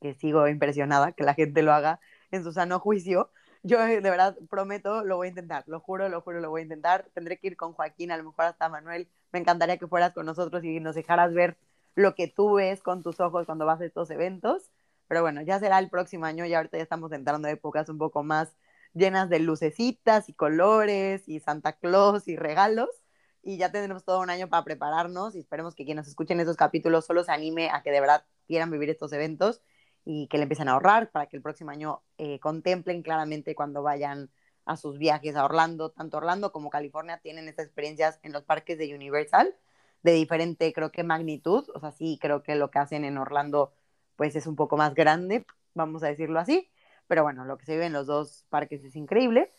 que 0.02 0.14
sigo 0.14 0.48
impresionada, 0.48 1.14
que 1.14 1.24
la 1.24 1.34
gente 1.34 1.64
lo 1.64 1.74
haga 1.74 2.00
en 2.30 2.44
su 2.44 2.52
sano 2.54 2.80
juicio. 2.80 3.32
Yo 3.68 3.80
de 3.80 4.00
verdad 4.00 4.38
prometo, 4.50 5.04
lo 5.04 5.18
voy 5.18 5.28
a 5.28 5.30
intentar, 5.32 5.66
lo 5.68 5.82
juro, 5.82 6.08
lo 6.08 6.22
juro, 6.22 6.40
lo 6.40 6.50
voy 6.50 6.62
a 6.62 6.64
intentar. 6.64 7.10
Tendré 7.14 7.38
que 7.38 7.48
ir 7.48 7.58
con 7.58 7.74
Joaquín, 7.74 8.12
a 8.12 8.18
lo 8.18 8.24
mejor 8.24 8.46
hasta 8.46 8.70
Manuel. 8.70 9.10
Me 9.34 9.40
encantaría 9.40 9.78
que 9.78 9.88
fueras 9.88 10.14
con 10.14 10.26
nosotros 10.26 10.64
y 10.64 10.80
nos 10.80 10.96
dejaras 10.96 11.34
ver 11.34 11.58
lo 11.94 12.16
que 12.16 12.30
tú 12.30 12.54
ves 12.54 12.82
con 12.82 13.04
tus 13.04 13.20
ojos 13.20 13.46
cuando 13.46 13.66
vas 13.66 13.82
a 13.82 13.86
estos 13.86 14.10
eventos. 14.10 14.72
Pero 15.10 15.22
bueno, 15.22 15.42
ya 15.42 15.60
será 15.60 15.80
el 15.80 15.90
próximo 15.90 16.26
año 16.26 16.46
y 16.46 16.54
ahorita 16.54 16.78
ya 16.78 16.84
estamos 16.84 17.12
entrando 17.12 17.50
a 17.50 17.52
épocas 17.52 17.90
un 17.90 17.98
poco 17.98 18.24
más 18.24 18.56
llenas 18.94 19.30
de 19.30 19.40
lucecitas 19.40 20.30
y 20.30 20.34
colores 20.34 21.28
y 21.28 21.42
Santa 21.42 21.74
Claus 21.74 22.30
y 22.30 22.38
regalos. 22.38 22.90
Y 23.44 23.58
ya 23.58 23.70
tendremos 23.70 24.06
todo 24.06 24.22
un 24.22 24.30
año 24.30 24.48
para 24.48 24.64
prepararnos 24.64 25.36
y 25.36 25.40
esperemos 25.40 25.76
que 25.76 25.84
quienes 25.84 26.08
escuchen 26.08 26.40
esos 26.40 26.56
capítulos 26.56 27.06
solo 27.06 27.26
se 27.26 27.34
anime 27.34 27.70
a 27.70 27.82
que 27.82 27.92
de 27.92 28.00
verdad 28.00 28.24
quieran 28.48 28.72
vivir 28.72 28.90
estos 28.90 29.12
eventos 29.12 29.62
y 30.10 30.28
que 30.28 30.38
le 30.38 30.44
empiecen 30.44 30.70
a 30.70 30.72
ahorrar 30.72 31.12
para 31.12 31.26
que 31.26 31.36
el 31.36 31.44
próximo 31.44 31.70
año 31.70 32.02
eh, 32.18 32.40
contemplen 32.40 33.02
claramente 33.04 33.56
cuando 33.56 33.84
vayan 33.84 34.32
a 34.64 34.78
sus 34.78 34.98
viajes 34.98 35.36
a 35.36 35.44
Orlando. 35.44 35.90
Tanto 35.90 36.16
Orlando 36.16 36.54
como 36.54 36.70
California 36.70 37.20
tienen 37.22 37.50
estas 37.50 37.66
experiencias 37.66 38.18
en 38.24 38.32
los 38.32 38.44
parques 38.44 38.78
de 38.78 38.96
Universal 38.96 39.54
de 40.04 40.14
diferente, 40.14 40.72
creo 40.72 40.94
que 40.94 41.04
magnitud. 41.04 41.70
O 41.76 41.82
sea, 41.82 41.92
sí, 41.92 42.18
creo 42.22 42.42
que 42.42 42.56
lo 42.56 42.72
que 42.72 42.80
hacen 42.80 43.04
en 43.04 43.18
Orlando 43.18 43.74
pues 44.16 44.34
es 44.38 44.48
un 44.48 44.56
poco 44.56 44.78
más 44.78 44.96
grande, 44.96 45.46
vamos 45.74 46.04
a 46.04 46.08
decirlo 46.08 46.40
así. 46.40 46.70
Pero 47.08 47.24
bueno, 47.24 47.44
lo 47.44 47.58
que 47.58 47.66
se 47.66 47.74
vive 47.74 47.88
en 47.88 47.94
los 47.94 48.08
dos 48.08 48.46
parques 48.48 48.86
es 48.86 48.96
increíble. 48.96 49.52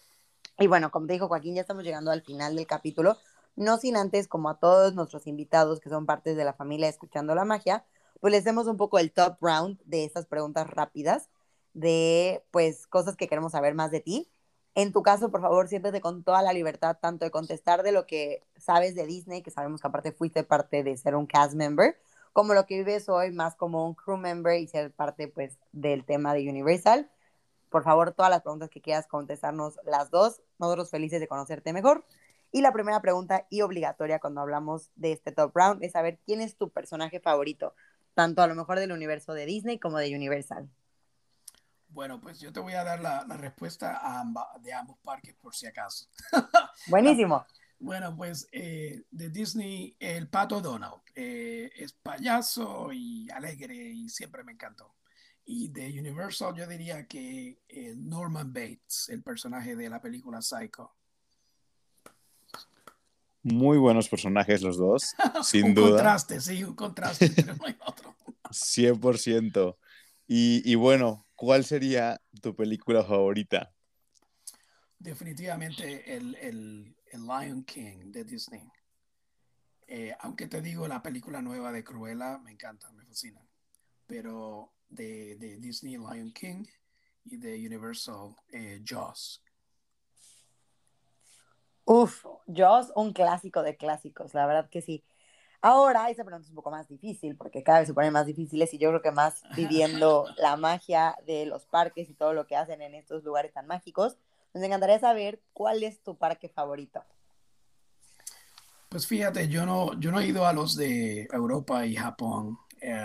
Y 0.59 0.67
bueno, 0.67 0.91
como 0.91 1.07
te 1.07 1.13
dijo 1.13 1.29
Joaquín, 1.29 1.57
ya 1.57 1.61
estamos 1.61 1.85
llegando 1.85 2.11
al 2.11 2.23
final 2.23 2.57
del 2.57 2.67
capítulo. 2.67 3.19
No 3.55 3.77
sin 3.77 3.99
antes, 3.99 4.29
como 4.29 4.49
a 4.49 4.59
todos 4.59 4.95
nuestros 4.95 5.27
invitados 5.27 5.79
que 5.79 5.91
son 5.91 6.07
partes 6.07 6.39
de 6.39 6.47
la 6.47 6.55
familia 6.55 6.89
Escuchando 6.89 7.35
la 7.35 7.45
Magia, 7.45 7.85
pues 8.21 8.33
les 8.33 8.45
demos 8.45 8.67
un 8.67 8.77
poco 8.77 8.99
el 8.99 9.13
top 9.13 9.37
round 9.41 9.81
de 9.85 10.05
estas 10.05 10.27
preguntas 10.27 10.69
rápidas 10.69 11.29
de 11.75 12.45
pues 12.51 12.87
cosas 12.87 13.17
que 13.17 13.29
queremos 13.29 13.53
saber 13.53 13.75
más 13.75 13.91
de 13.91 14.01
ti. 14.01 14.29
En 14.75 14.93
tu 14.93 15.03
caso, 15.03 15.31
por 15.31 15.41
favor, 15.41 15.69
siéntete 15.69 16.01
con 16.01 16.23
toda 16.23 16.43
la 16.43 16.53
libertad 16.53 16.99
tanto 17.01 17.25
de 17.25 17.31
contestar 17.31 17.83
de 17.83 17.93
lo 17.93 18.07
que 18.07 18.43
sabes 18.57 18.95
de 18.95 19.07
Disney, 19.07 19.43
que 19.43 19.51
sabemos 19.51 19.81
que 19.81 19.89
aparte 19.89 20.13
fuiste 20.13 20.45
parte 20.45 20.83
de 20.85 20.97
ser 20.97 21.17
un 21.17 21.27
cast 21.27 21.55
member, 21.55 21.97
como 22.33 22.55
lo 22.55 22.67
que 22.67 22.77
vives 22.79 23.09
hoy 23.09 23.33
más 23.33 23.57
como 23.57 23.87
un 23.87 23.95
crew 23.95 24.17
member 24.17 24.61
y 24.61 24.69
ser 24.69 24.93
parte 24.93 25.29
pues 25.29 25.59
del 25.73 26.05
tema 26.05 26.35
de 26.35 26.49
Universal. 26.49 27.11
Por 27.71 27.83
favor, 27.85 28.13
todas 28.13 28.31
las 28.31 28.43
preguntas 28.43 28.71
que 28.71 28.81
quieras 28.81 29.07
contestarnos 29.07 29.79
las 29.85 30.11
dos, 30.11 30.43
nosotros 30.59 30.91
felices 30.91 31.21
de 31.21 31.29
conocerte 31.29 31.73
mejor. 31.73 32.05
Y 32.51 32.63
la 32.63 32.73
primera 32.73 33.03
pregunta 33.03 33.47
y 33.51 33.61
obligatoria 33.63 34.21
cuando 34.21 34.41
hablamos 34.41 34.91
de 34.97 35.13
este 35.13 35.33
top 35.33 35.55
round 35.55 35.85
es 35.85 35.93
saber 35.93 36.19
quién 36.25 36.41
es 36.41 36.57
tu 36.57 36.71
personaje 36.71 37.21
favorito, 37.21 37.75
tanto 38.19 38.43
a 38.43 38.49
lo 38.49 38.57
mejor 38.57 38.81
del 38.81 38.91
universo 38.91 39.33
de 39.33 39.47
Disney 39.47 39.79
como 39.79 39.97
de 39.99 40.13
Universal. 40.13 40.69
Bueno, 41.87 42.21
pues 42.21 42.41
yo 42.41 42.53
te 42.53 42.59
voy 42.59 42.73
a 42.73 42.83
dar 42.83 42.99
la, 42.99 43.25
la 43.29 43.37
respuesta 43.37 43.97
a 43.97 44.19
amba, 44.19 44.49
de 44.61 44.73
ambos 44.73 44.99
parques 45.05 45.37
por 45.37 45.55
si 45.55 45.69
acaso. 45.69 46.09
Buenísimo. 46.89 47.47
Bueno, 47.81 48.17
pues 48.17 48.49
eh, 48.51 49.05
de 49.13 49.31
Disney, 49.31 49.97
el 50.01 50.29
pato 50.29 50.61
Donald 50.61 51.01
eh, 51.15 51.71
es 51.77 51.93
payaso 51.93 52.91
y 52.93 53.31
alegre 53.31 53.77
y 53.77 54.09
siempre 54.09 54.43
me 54.43 54.51
encantó. 54.51 54.97
Y 55.45 55.69
de 55.69 55.87
Universal 55.97 56.57
yo 56.57 56.67
diría 56.67 57.07
que 57.07 57.63
eh, 57.69 57.95
Norman 57.97 58.53
Bates, 58.53 59.09
el 59.11 59.23
personaje 59.23 59.77
de 59.77 59.89
la 59.89 60.01
película 60.01 60.43
Psycho. 60.43 60.97
Muy 63.53 63.79
buenos 63.79 64.09
personajes 64.09 64.63
los 64.63 64.77
dos, 64.77 65.15
sin 65.43 65.67
un 65.67 65.75
duda. 65.75 65.87
Un 65.87 65.93
contraste, 65.93 66.41
sí, 66.41 66.65
un 66.65 66.75
contraste, 66.75 67.31
pero 67.31 67.55
no 67.57 67.67
hay 67.67 67.77
otro. 67.87 68.15
100%. 68.51 69.77
Y, 70.27 70.63
y 70.71 70.75
bueno, 70.75 71.27
¿cuál 71.35 71.65
sería 71.65 72.21
tu 72.43 72.55
película 72.55 73.05
favorita? 73.05 73.73
Definitivamente 74.99 76.17
el, 76.17 76.35
el, 76.37 76.97
el 77.13 77.27
Lion 77.27 77.65
King 77.65 78.11
de 78.13 78.25
Disney. 78.25 78.69
Eh, 79.87 80.15
aunque 80.21 80.49
te 80.49 80.61
digo, 80.61 80.87
la 80.87 81.03
película 81.03 81.41
nueva 81.41 81.73
de 81.73 81.83
Cruella 81.83 82.39
me 82.39 82.53
encanta, 82.53 82.91
me 82.93 83.05
fascina. 83.05 83.41
Pero 84.07 84.75
de, 84.89 85.37
de 85.37 85.57
Disney 85.57 85.97
Lion 85.97 86.33
King 86.33 86.65
y 87.25 87.37
de 87.37 87.55
Universal 87.67 88.35
eh, 88.53 88.83
Jaws. 88.85 89.43
Uf, 91.91 92.27
Jaws, 92.47 92.93
un 92.97 93.15
clásico 93.15 93.63
de 93.63 93.79
clásicos, 93.79 94.35
la 94.35 94.47
verdad 94.47 94.69
que 94.69 94.83
sí. 94.83 95.03
Ahora, 95.63 96.11
esa 96.11 96.23
pregunta 96.23 96.45
es 96.45 96.51
un 96.51 96.57
poco 96.57 96.71
más 96.71 96.87
difícil, 96.87 97.35
porque 97.35 97.63
cada 97.63 97.79
vez 97.79 97.89
se 97.89 97.95
ponen 97.95 98.13
más 98.13 98.27
difíciles 98.27 98.75
y 98.75 98.79
yo 98.79 98.91
creo 98.91 99.01
que 99.01 99.11
más 99.11 99.43
viviendo 99.57 100.27
la 100.37 100.59
magia 100.59 101.17
de 101.27 101.47
los 101.47 101.65
parques 101.65 102.11
y 102.11 102.15
todo 102.15 102.35
lo 102.35 102.47
que 102.47 102.57
hacen 102.57 102.83
en 102.83 102.95
estos 102.95 103.25
lugares 103.25 103.55
tan 103.55 103.67
mágicos, 103.67 104.19
nos 104.53 104.63
encantaría 104.63 104.99
saber 104.99 105.41
cuál 105.55 105.83
es 105.83 106.03
tu 106.03 106.19
parque 106.19 106.51
favorito. 106.51 107.03
Pues 108.91 109.07
fíjate, 109.07 109.49
yo 109.49 109.65
no, 109.65 109.99
yo 109.99 110.13
no 110.13 110.21
he 110.21 110.27
ido 110.27 110.47
a 110.47 110.53
los 110.53 110.77
de 110.77 111.27
Europa 111.33 111.87
y 111.87 111.97
Japón, 111.97 112.59
eh, 112.83 113.03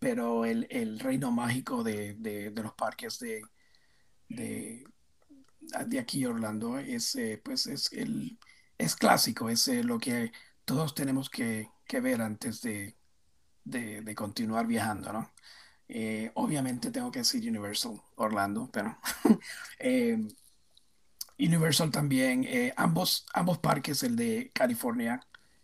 pero 0.00 0.44
el, 0.44 0.66
el, 0.68 0.98
reino 0.98 1.30
mágico 1.30 1.84
de, 1.84 2.14
de, 2.14 2.50
de 2.50 2.62
los 2.64 2.72
parques 2.74 3.20
de, 3.20 3.40
de, 4.28 4.82
de, 5.86 5.98
aquí 5.98 6.24
Orlando 6.26 6.78
es, 6.78 7.14
eh, 7.16 7.40
pues 7.42 7.66
es, 7.66 7.92
el, 7.92 8.38
es 8.78 8.96
clásico, 8.96 9.48
es 9.48 9.68
eh, 9.68 9.82
lo 9.82 9.98
que 9.98 10.32
todos 10.64 10.94
tenemos 10.94 11.30
que, 11.30 11.70
que 11.86 12.00
ver 12.00 12.22
antes 12.22 12.62
de, 12.62 12.96
de, 13.64 14.14
continuar 14.14 14.66
viajando, 14.66 15.12
¿no? 15.12 15.30
Eh, 15.88 16.30
obviamente 16.34 16.90
tengo 16.90 17.10
que 17.10 17.20
decir 17.20 17.48
Universal 17.48 18.00
Orlando, 18.16 18.70
pero 18.72 18.96
Universal 21.38 21.90
también, 21.90 22.46
ambos, 22.76 23.26
ambos 23.32 23.58
parques, 23.58 24.02
el 24.02 24.14
de 24.14 24.50
California 24.54 25.20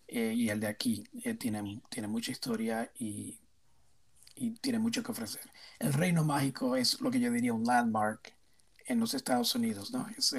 y 0.09 0.49
el 0.49 0.61
de 0.61 0.67
aquí, 0.69 1.05
tienen, 1.39 1.83
tienen 1.91 2.11
mucha 2.11 2.33
historia 2.33 2.91
y, 2.99 3.39
y 4.35 4.53
tienen 4.53 4.83
mucho 4.83 5.03
que 5.03 5.13
ofrecer. 5.13 5.43
El 5.79 5.93
Reino 5.93 6.25
Mágico 6.25 6.77
es 6.77 7.01
lo 7.01 7.11
que 7.11 7.21
yo 7.21 7.31
diría 7.31 7.53
un 7.53 7.65
landmark 7.65 8.36
en 8.87 9.01
los 9.01 9.15
Estados 9.15 9.55
Unidos, 9.55 9.93
¿no? 9.93 10.07
Es 10.17 10.35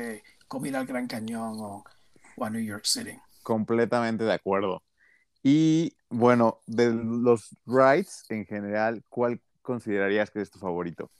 como 0.47 0.65
ir 0.65 0.75
al 0.75 0.85
Gran 0.85 1.07
Cañón 1.07 1.57
o, 1.59 1.83
o 2.37 2.45
a 2.45 2.49
New 2.49 2.63
York 2.63 2.85
City. 2.85 3.17
Completamente 3.43 4.23
de 4.23 4.33
acuerdo. 4.33 4.83
Y 5.43 5.95
bueno, 6.09 6.61
de 6.65 6.93
los 6.93 7.55
rides 7.65 8.25
en 8.29 8.45
general, 8.45 9.03
¿cuál 9.09 9.41
considerarías 9.61 10.31
que 10.31 10.41
es 10.41 10.51
tu 10.51 10.59
favorito? 10.59 11.11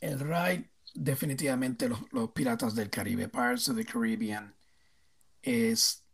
El 0.00 0.18
ride 0.18 0.70
definitivamente 0.94 1.88
los, 1.88 2.00
los, 2.12 2.30
Piratas 2.30 2.74
del 2.74 2.90
Caribe, 2.90 3.28
Pirates 3.28 3.68
of 3.68 3.76
the 3.76 3.84
Caribbean, 3.84 4.54
es 5.42 6.04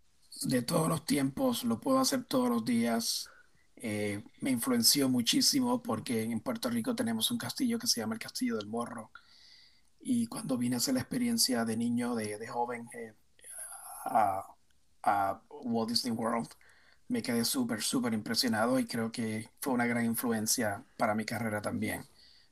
de 0.43 0.62
todos 0.62 0.89
los 0.89 1.05
tiempos, 1.05 1.64
lo 1.64 1.81
puedo 1.81 1.99
hacer 1.99 2.24
todos 2.24 2.49
los 2.49 2.64
días. 2.64 3.31
Eh, 3.77 4.22
me 4.41 4.51
influenció 4.51 5.09
muchísimo 5.09 5.83
porque 5.83 6.22
en 6.22 6.41
Puerto 6.41 6.70
Rico 6.70 6.95
tenemos 6.95 7.31
un 7.31 7.39
castillo 7.39 7.79
que 7.79 7.87
se 7.87 8.01
llama 8.01 8.14
el 8.14 8.20
Castillo 8.20 8.57
del 8.57 8.68
Morro. 8.68 9.11
Y 10.09 10.28
cuando 10.28 10.57
vine 10.57 10.76
a 10.76 10.78
hacer 10.78 10.94
la 10.94 11.00
experiencia 11.00 11.64
de 11.64 11.76
niño, 11.76 12.14
de, 12.14 12.38
de 12.38 12.46
joven, 12.46 12.88
eh, 12.94 13.12
a, 14.04 14.46
a, 15.02 15.42
Walt 15.50 15.90
Disney 15.90 16.12
World, 16.12 16.48
me 17.09 17.22
quedé 17.22 17.44
súper, 17.44 17.82
súper 17.82 18.14
impresionado 18.14 18.78
y 18.78 18.86
creo 18.86 19.11
que 19.11 19.50
fue 19.61 19.72
una 19.72 19.84
gran 19.86 20.04
influencia 20.04 20.84
para 20.96 21.16
mi 21.16 21.24
carrera 21.24 21.61
también. 21.61 22.04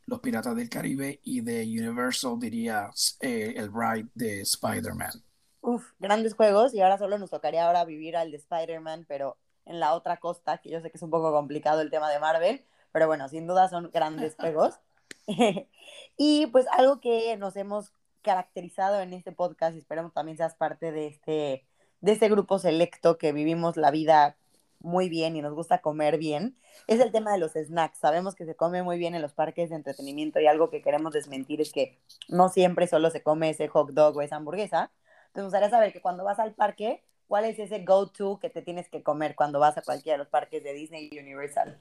Los 0.06 0.18
Piratas 0.18 0.56
del 0.56 0.68
Caribe 0.68 1.20
y 1.22 1.42
de 1.42 1.62
Universal 1.62 2.40
diría 2.40 2.90
eh, 3.20 3.54
el 3.56 3.72
ride 3.72 4.08
de 4.14 4.40
Spider-Man. 4.40 5.22
Uf, 5.60 5.92
grandes 6.00 6.34
juegos 6.34 6.74
y 6.74 6.80
ahora 6.80 6.98
solo 6.98 7.18
nos 7.18 7.30
tocaría 7.30 7.66
ahora 7.66 7.84
vivir 7.84 8.16
al 8.16 8.32
de 8.32 8.38
Spider-Man, 8.38 9.06
pero 9.08 9.38
en 9.64 9.78
la 9.78 9.94
otra 9.94 10.16
costa, 10.16 10.58
que 10.58 10.70
yo 10.70 10.80
sé 10.80 10.90
que 10.90 10.96
es 10.96 11.02
un 11.02 11.10
poco 11.10 11.32
complicado 11.32 11.80
el 11.82 11.90
tema 11.90 12.10
de 12.10 12.18
Marvel, 12.18 12.64
pero 12.90 13.06
bueno, 13.06 13.28
sin 13.28 13.46
duda 13.46 13.68
son 13.68 13.90
grandes 13.92 14.34
juegos. 14.40 14.80
y 16.16 16.46
pues 16.48 16.66
algo 16.72 17.00
que 17.00 17.36
nos 17.36 17.56
hemos 17.56 17.92
caracterizado 18.22 19.00
en 19.00 19.12
este 19.12 19.32
podcast 19.32 19.76
y 19.76 19.78
esperamos 19.78 20.12
también 20.12 20.36
seas 20.36 20.54
parte 20.54 20.92
de 20.92 21.06
este 21.06 21.64
de 22.00 22.12
ese 22.12 22.28
grupo 22.28 22.58
selecto 22.58 23.16
que 23.16 23.32
vivimos 23.32 23.76
la 23.76 23.90
vida 23.90 24.36
muy 24.84 25.08
bien 25.08 25.34
y 25.36 25.42
nos 25.42 25.54
gusta 25.54 25.80
comer 25.80 26.18
bien, 26.18 26.56
es 26.86 27.00
el 27.00 27.10
tema 27.10 27.32
de 27.32 27.38
los 27.38 27.52
snacks. 27.52 27.98
Sabemos 27.98 28.34
que 28.34 28.44
se 28.44 28.54
come 28.54 28.82
muy 28.82 28.98
bien 28.98 29.14
en 29.14 29.22
los 29.22 29.32
parques 29.32 29.70
de 29.70 29.76
entretenimiento 29.76 30.38
y 30.38 30.46
algo 30.46 30.70
que 30.70 30.82
queremos 30.82 31.12
desmentir 31.12 31.60
es 31.60 31.72
que 31.72 31.98
no 32.28 32.50
siempre 32.50 32.86
solo 32.86 33.10
se 33.10 33.22
come 33.22 33.50
ese 33.50 33.68
hot 33.68 33.90
dog 33.90 34.16
o 34.16 34.22
esa 34.22 34.36
hamburguesa. 34.36 34.90
Entonces, 35.28 35.36
me 35.36 35.42
gustaría 35.44 35.70
saber 35.70 35.92
que 35.92 36.02
cuando 36.02 36.22
vas 36.22 36.38
al 36.38 36.54
parque, 36.54 37.02
¿cuál 37.26 37.46
es 37.46 37.58
ese 37.58 37.82
go-to 37.82 38.38
que 38.38 38.50
te 38.50 38.62
tienes 38.62 38.88
que 38.88 39.02
comer 39.02 39.34
cuando 39.34 39.58
vas 39.58 39.78
a 39.78 39.82
cualquiera 39.82 40.18
de 40.18 40.24
los 40.24 40.28
parques 40.28 40.62
de 40.62 40.74
Disney 40.74 41.08
y 41.10 41.18
Universal? 41.18 41.78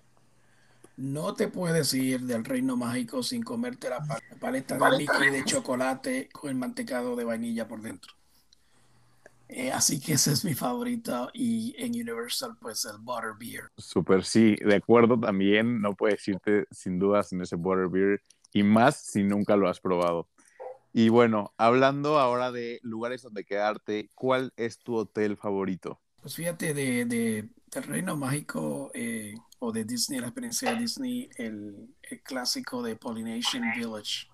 No 0.95 1.33
te 1.33 1.47
puedes 1.47 1.93
ir 1.93 2.21
del 2.21 2.45
reino 2.45 2.77
mágico 2.77 3.23
sin 3.23 3.41
comerte 3.41 3.89
la 3.89 4.05
paleta 4.39 4.77
de 4.77 4.97
líquido 4.97 5.31
de 5.31 5.43
chocolate 5.43 6.29
con 6.31 6.51
el 6.51 6.55
mantecado 6.55 7.15
de 7.15 7.23
vainilla 7.23 7.67
por 7.67 7.81
dentro. 7.81 8.13
Eh, 9.47 9.71
así 9.71 9.99
que 9.99 10.13
ese 10.13 10.31
es 10.31 10.45
mi 10.45 10.53
favorito 10.53 11.29
y 11.33 11.75
en 11.77 11.91
Universal 11.91 12.57
pues 12.59 12.85
el 12.85 12.97
Butterbeer. 12.99 13.69
Súper, 13.77 14.23
sí, 14.23 14.55
de 14.55 14.75
acuerdo 14.75 15.19
también, 15.19 15.81
no 15.81 15.95
puedes 15.95 16.27
irte 16.27 16.65
sin 16.71 16.97
dudas 16.99 17.33
en 17.33 17.41
ese 17.41 17.55
Butterbeer 17.55 18.21
y 18.51 18.63
más 18.63 18.97
si 18.97 19.23
nunca 19.23 19.55
lo 19.55 19.69
has 19.69 19.79
probado. 19.79 20.27
Y 20.91 21.09
bueno, 21.09 21.53
hablando 21.57 22.19
ahora 22.19 22.51
de 22.51 22.79
lugares 22.83 23.23
donde 23.23 23.45
quedarte, 23.45 24.09
¿cuál 24.13 24.53
es 24.57 24.77
tu 24.77 24.95
hotel 24.95 25.37
favorito? 25.37 25.99
Pues 26.21 26.35
fíjate, 26.35 26.73
de, 26.73 27.05
de 27.05 27.49
del 27.73 27.83
Reino 27.83 28.15
Mágico 28.15 28.91
eh, 28.93 29.35
o 29.65 29.71
de 29.71 29.85
Disney, 29.85 30.19
la 30.19 30.27
experiencia 30.27 30.73
de 30.73 30.81
Disney, 30.81 31.29
el, 31.37 31.95
el 32.01 32.21
clásico 32.21 32.83
de 32.83 32.97
Polynesian 32.97 33.71
Village, 33.73 34.27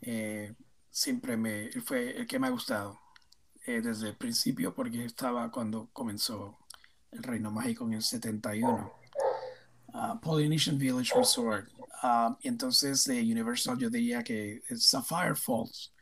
eh, 0.00 0.54
siempre 0.90 1.36
me 1.36 1.70
fue 1.84 2.16
el 2.16 2.26
que 2.26 2.38
me 2.38 2.46
ha 2.46 2.50
gustado 2.50 2.98
eh, 3.66 3.82
desde 3.82 4.08
el 4.08 4.16
principio 4.16 4.74
porque 4.74 5.04
estaba 5.04 5.50
cuando 5.50 5.90
comenzó 5.92 6.56
el 7.10 7.22
Reino 7.22 7.50
Mágico 7.50 7.84
en 7.84 7.94
el 7.94 8.02
71. 8.02 8.90
Uh, 9.92 10.18
Polynesian 10.20 10.78
Village 10.78 11.12
Resort. 11.14 11.68
Uh, 12.02 12.34
y 12.40 12.48
entonces 12.48 13.04
de 13.04 13.20
Universal 13.20 13.76
yo 13.76 13.90
diría 13.90 14.22
que 14.22 14.62
es 14.70 14.86
Sapphire 14.86 15.34
Falls, 15.34 15.92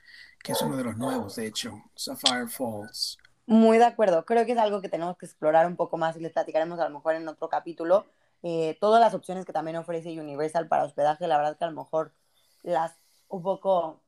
que 0.44 0.52
es 0.52 0.62
uno 0.62 0.76
de 0.76 0.84
los 0.84 0.96
nuevos, 0.96 1.34
de 1.34 1.48
hecho, 1.48 1.82
Sapphire 1.96 2.46
Falls. 2.46 3.18
Muy 3.46 3.78
de 3.78 3.86
acuerdo, 3.86 4.24
creo 4.24 4.46
que 4.46 4.52
es 4.52 4.58
algo 4.58 4.80
que 4.80 4.88
tenemos 4.88 5.16
que 5.16 5.26
explorar 5.26 5.66
un 5.66 5.74
poco 5.74 5.96
más 5.96 6.16
y 6.16 6.20
les 6.20 6.32
platicaremos 6.32 6.78
a 6.78 6.88
lo 6.88 6.94
mejor 6.94 7.16
en 7.16 7.26
otro 7.26 7.48
capítulo. 7.48 8.06
Eh, 8.42 8.76
todas 8.80 9.00
las 9.00 9.14
opciones 9.14 9.44
que 9.44 9.52
también 9.52 9.76
ofrece 9.76 10.18
Universal 10.20 10.68
para 10.68 10.84
hospedaje, 10.84 11.26
la 11.26 11.36
verdad 11.36 11.56
que 11.56 11.64
a 11.64 11.70
lo 11.70 11.76
mejor 11.76 12.12
las 12.62 12.96
un 13.28 13.42
poco 13.42 14.00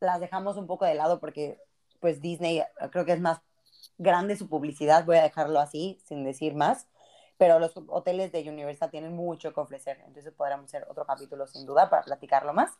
las 0.00 0.20
dejamos 0.20 0.56
un 0.56 0.66
poco 0.66 0.84
de 0.84 0.94
lado 0.94 1.20
porque 1.20 1.60
pues 2.00 2.20
Disney 2.20 2.58
eh, 2.58 2.66
creo 2.90 3.04
que 3.04 3.12
es 3.12 3.20
más 3.20 3.40
grande 3.98 4.36
su 4.36 4.48
publicidad, 4.48 5.04
voy 5.04 5.18
a 5.18 5.22
dejarlo 5.22 5.60
así, 5.60 6.00
sin 6.04 6.24
decir 6.24 6.54
más, 6.54 6.86
pero 7.36 7.58
los 7.58 7.72
hoteles 7.88 8.32
de 8.32 8.48
Universal 8.48 8.90
tienen 8.90 9.14
mucho 9.14 9.52
que 9.52 9.60
ofrecer, 9.60 9.98
entonces 10.06 10.32
podríamos 10.32 10.66
hacer 10.66 10.86
otro 10.88 11.04
capítulo 11.06 11.46
sin 11.46 11.66
duda 11.66 11.88
para 11.90 12.02
platicarlo 12.02 12.52
más. 12.52 12.72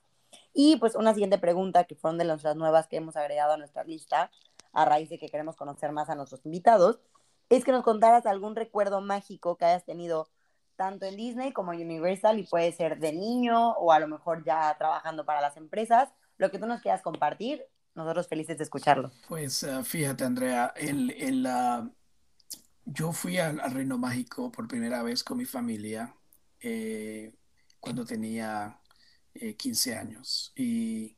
Y 0.52 0.76
pues 0.76 0.94
una 0.94 1.12
siguiente 1.12 1.38
pregunta 1.38 1.84
que 1.84 1.94
fueron 1.94 2.18
de 2.18 2.24
nuestras 2.24 2.56
nuevas 2.56 2.86
que 2.86 2.96
hemos 2.96 3.16
agregado 3.16 3.52
a 3.52 3.56
nuestra 3.56 3.84
lista, 3.84 4.30
a 4.72 4.84
raíz 4.84 5.08
de 5.08 5.18
que 5.18 5.28
queremos 5.28 5.56
conocer 5.56 5.92
más 5.92 6.08
a 6.08 6.14
nuestros 6.14 6.44
invitados, 6.44 7.00
es 7.48 7.64
que 7.64 7.72
nos 7.72 7.82
contaras 7.82 8.26
algún 8.26 8.54
recuerdo 8.54 9.00
mágico 9.00 9.56
que 9.56 9.64
hayas 9.64 9.84
tenido 9.84 10.28
tanto 10.80 11.04
en 11.04 11.14
Disney 11.14 11.52
como 11.52 11.74
en 11.74 11.82
Universal 11.82 12.38
y 12.38 12.44
puede 12.44 12.72
ser 12.72 12.98
de 12.98 13.12
niño 13.12 13.72
o 13.72 13.92
a 13.92 14.00
lo 14.00 14.08
mejor 14.08 14.42
ya 14.44 14.74
trabajando 14.78 15.26
para 15.26 15.42
las 15.42 15.58
empresas, 15.58 16.08
lo 16.38 16.50
que 16.50 16.58
tú 16.58 16.66
nos 16.66 16.80
quieras 16.80 17.02
compartir 17.02 17.62
nosotros 17.94 18.28
felices 18.28 18.56
de 18.56 18.64
escucharlo. 18.64 19.12
Pues 19.28 19.62
uh, 19.62 19.84
fíjate, 19.84 20.24
Andrea, 20.24 20.72
el, 20.74 21.10
el, 21.10 21.46
yo 22.86 23.12
fui 23.12 23.36
al, 23.36 23.60
al, 23.60 23.72
Reino 23.72 23.98
Mágico 23.98 24.50
por 24.50 24.66
primera 24.66 25.02
vez 25.02 25.22
con 25.22 25.36
mi 25.36 25.44
familia 25.44 26.14
eh, 26.60 27.34
cuando 27.78 28.06
tenía 28.06 28.80
eh, 29.34 29.56
15 29.56 29.98
años. 29.98 30.50
Y 30.56 31.14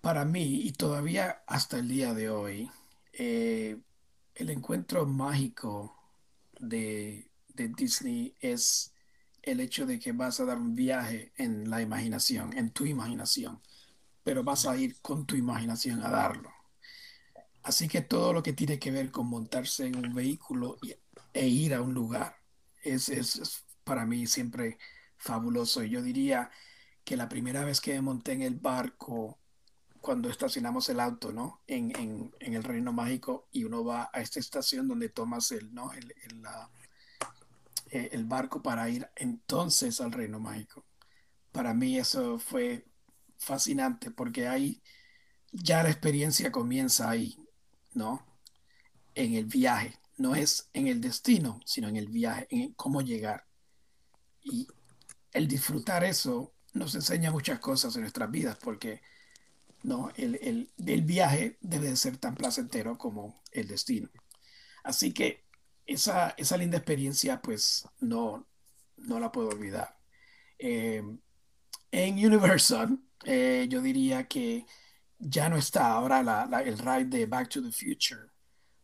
para 0.00 0.24
mí, 0.24 0.62
y 0.62 0.72
todavía 0.72 1.44
hasta 1.46 1.78
el 1.78 1.86
día 1.86 2.12
de 2.12 2.28
hoy, 2.28 2.68
eh, 3.12 3.78
el 4.34 4.50
encuentro 4.50 5.06
mágico 5.06 5.99
de, 6.60 7.30
de 7.48 7.68
Disney 7.68 8.36
es 8.40 8.94
el 9.42 9.60
hecho 9.60 9.86
de 9.86 9.98
que 9.98 10.12
vas 10.12 10.40
a 10.40 10.44
dar 10.44 10.58
un 10.58 10.74
viaje 10.74 11.32
en 11.36 11.70
la 11.70 11.82
imaginación, 11.82 12.56
en 12.56 12.70
tu 12.70 12.84
imaginación 12.84 13.60
pero 14.22 14.44
vas 14.44 14.66
a 14.66 14.76
ir 14.76 15.00
con 15.00 15.26
tu 15.26 15.34
imaginación 15.34 16.02
a 16.04 16.08
darlo. 16.10 16.52
Así 17.62 17.88
que 17.88 18.00
todo 18.00 18.32
lo 18.32 18.42
que 18.42 18.52
tiene 18.52 18.78
que 18.78 18.92
ver 18.92 19.10
con 19.10 19.26
montarse 19.26 19.86
en 19.86 19.96
un 19.96 20.14
vehículo 20.14 20.78
e 21.32 21.48
ir 21.48 21.74
a 21.74 21.82
un 21.82 21.94
lugar 21.94 22.36
es, 22.82 23.08
es, 23.08 23.64
para 23.84 24.06
mí 24.06 24.26
siempre 24.26 24.78
fabuloso. 25.16 25.82
Y 25.82 25.90
yo 25.90 26.02
diría 26.02 26.50
que 27.04 27.16
la 27.16 27.28
primera 27.28 27.64
vez 27.64 27.80
que 27.80 27.94
me 27.94 28.02
monté 28.02 28.32
en 28.32 28.42
el 28.42 28.54
barco, 28.54 29.39
cuando 30.00 30.30
estacionamos 30.30 30.88
el 30.88 31.00
auto, 31.00 31.32
¿no? 31.32 31.62
En, 31.66 31.94
en, 31.96 32.34
en 32.40 32.54
el 32.54 32.64
Reino 32.64 32.92
Mágico 32.92 33.48
y 33.52 33.64
uno 33.64 33.84
va 33.84 34.10
a 34.12 34.20
esta 34.20 34.40
estación 34.40 34.88
donde 34.88 35.10
tomas 35.10 35.50
el, 35.52 35.72
¿no? 35.74 35.92
el, 35.92 36.14
el, 36.22 36.42
la, 36.42 36.70
eh, 37.90 38.08
el 38.12 38.24
barco 38.24 38.62
para 38.62 38.88
ir 38.88 39.08
entonces 39.16 40.00
al 40.00 40.12
Reino 40.12 40.40
Mágico. 40.40 40.84
Para 41.52 41.74
mí 41.74 41.98
eso 41.98 42.38
fue 42.38 42.86
fascinante 43.38 44.10
porque 44.10 44.48
ahí 44.48 44.82
ya 45.52 45.82
la 45.82 45.90
experiencia 45.90 46.52
comienza 46.52 47.10
ahí, 47.10 47.36
¿no? 47.92 48.24
En 49.14 49.34
el 49.34 49.46
viaje, 49.46 49.98
no 50.16 50.34
es 50.34 50.70
en 50.72 50.86
el 50.86 51.00
destino, 51.00 51.60
sino 51.64 51.88
en 51.88 51.96
el 51.96 52.08
viaje, 52.08 52.46
en 52.50 52.72
cómo 52.74 53.02
llegar. 53.02 53.44
Y 54.42 54.68
el 55.32 55.48
disfrutar 55.48 56.04
eso 56.04 56.54
nos 56.72 56.94
enseña 56.94 57.32
muchas 57.32 57.58
cosas 57.58 57.94
en 57.96 58.02
nuestras 58.02 58.30
vidas 58.30 58.56
porque 58.62 59.02
no 59.82 60.10
el, 60.16 60.36
el, 60.42 60.70
el 60.86 61.02
viaje 61.02 61.58
debe 61.60 61.88
de 61.88 61.96
ser 61.96 62.18
tan 62.18 62.34
placentero 62.34 62.98
como 62.98 63.42
el 63.52 63.68
destino. 63.68 64.08
Así 64.82 65.12
que 65.12 65.44
esa, 65.86 66.30
esa 66.30 66.56
linda 66.56 66.78
experiencia 66.78 67.40
pues 67.40 67.86
no, 68.00 68.46
no 68.96 69.20
la 69.20 69.32
puedo 69.32 69.48
olvidar. 69.48 69.96
Eh, 70.58 71.02
en 71.92 72.14
Universal 72.14 72.98
eh, 73.24 73.66
yo 73.68 73.82
diría 73.82 74.26
que 74.28 74.66
ya 75.18 75.48
no 75.48 75.56
está 75.56 75.88
ahora 75.92 76.22
la, 76.22 76.62
el 76.64 76.78
ride 76.78 77.04
de 77.04 77.26
Back 77.26 77.48
to 77.50 77.62
the 77.62 77.72
Future, 77.72 78.30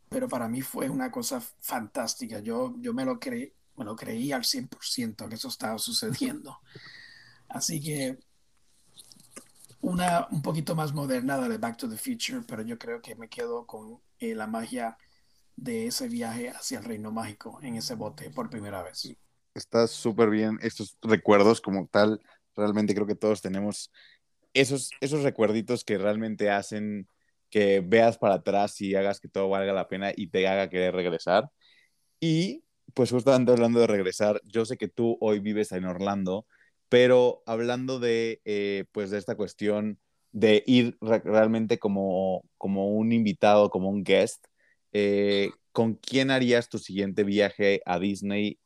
pero 0.09 0.29
para 0.29 0.49
mí 0.49 0.63
fue 0.63 0.89
una 0.89 1.11
cosa 1.11 1.41
fantástica. 1.41 2.41
Yo, 2.41 2.75
yo 2.79 2.93
me, 2.93 3.05
lo 3.05 3.19
creí, 3.19 3.53
me 3.77 3.85
lo 3.85 3.97
creí 3.97 4.33
al 4.33 4.43
100% 4.43 5.29
que 5.29 5.35
eso 5.35 5.49
estaba 5.49 5.79
sucediendo. 5.79 6.59
Así 7.49 7.81
que 7.81 8.19
una 9.81 10.27
un 10.31 10.43
poquito 10.43 10.75
más 10.75 10.93
moderna 10.93 11.37
de 11.49 11.59
Back 11.59 11.77
to 11.77 11.89
the 11.89 11.97
Future, 11.97 12.43
pero 12.47 12.63
yo 12.63 12.79
creo 12.79 13.01
que 13.01 13.15
me 13.15 13.29
quedo 13.29 13.67
con 13.67 14.01
eh, 14.19 14.35
la 14.35 14.47
magia 14.47 14.97
de 15.57 15.87
ese 15.87 16.09
viaje 16.09 16.51
hacia 16.51 16.79
el 16.79 16.85
reino 16.85 17.11
mágico 17.13 17.59
en 17.63 17.77
ese 17.77 17.95
bote 17.95 18.31
por 18.31 18.51
primera 18.51 18.83
vez. 18.83 19.17
Está 19.55 19.87
súper 19.87 20.29
bien 20.29 20.59
estos 20.61 20.99
recuerdos 21.03 21.61
como 21.61 21.87
tal. 21.87 22.21
Realmente 22.55 22.95
creo 22.95 23.07
que 23.07 23.15
todos 23.15 23.41
tenemos 23.41 23.91
esos, 24.53 24.91
esos 25.01 25.23
recuerditos 25.23 25.85
que 25.85 25.99
realmente 25.99 26.51
hacen 26.51 27.09
que 27.51 27.81
veas 27.81 28.19
para 28.19 28.35
atrás 28.35 28.81
y 28.81 28.95
hagas 28.95 29.21
que 29.21 29.29
todo 29.29 29.49
valga 29.49 29.73
la 29.73 29.89
pena 29.89 30.13
y 30.15 30.29
te 30.29 30.47
haga 30.49 30.69
querer 30.69 30.95
regresar. 30.95 31.51
Y 32.21 32.65
pues 32.95 33.11
justamente 33.11 33.53
hablando 33.53 33.81
de 33.81 33.87
regresar, 33.87 34.41
yo 34.45 34.65
sé 34.65 34.77
que 34.77 34.89
tú 34.89 35.17
hoy 35.21 35.41
vives 35.41 35.73
en 35.73 35.85
Orlando, 35.85 36.47
pero 36.89 37.43
hablando 37.47 37.99
de, 37.99 38.41
eh, 38.45 38.85
pues 38.93 39.11
de 39.11 39.19
esta 39.19 39.37
cuestión 39.37 39.99
de 40.33 40.63
ir 40.67 40.97
re 41.01 41.21
realmente 41.21 41.79
como, 41.79 42.45
como 42.59 42.89
un 42.91 43.13
invitado, 43.13 43.71
como 43.71 43.89
un 43.89 44.05
guest, 44.05 44.45
eh, 44.93 45.51
¿con 45.73 45.95
quién 45.95 46.31
harías 46.31 46.69
tu 46.69 46.79
siguiente 46.79 47.25
viaje 47.25 47.83
a 47.87 47.99
Disney 47.99 48.59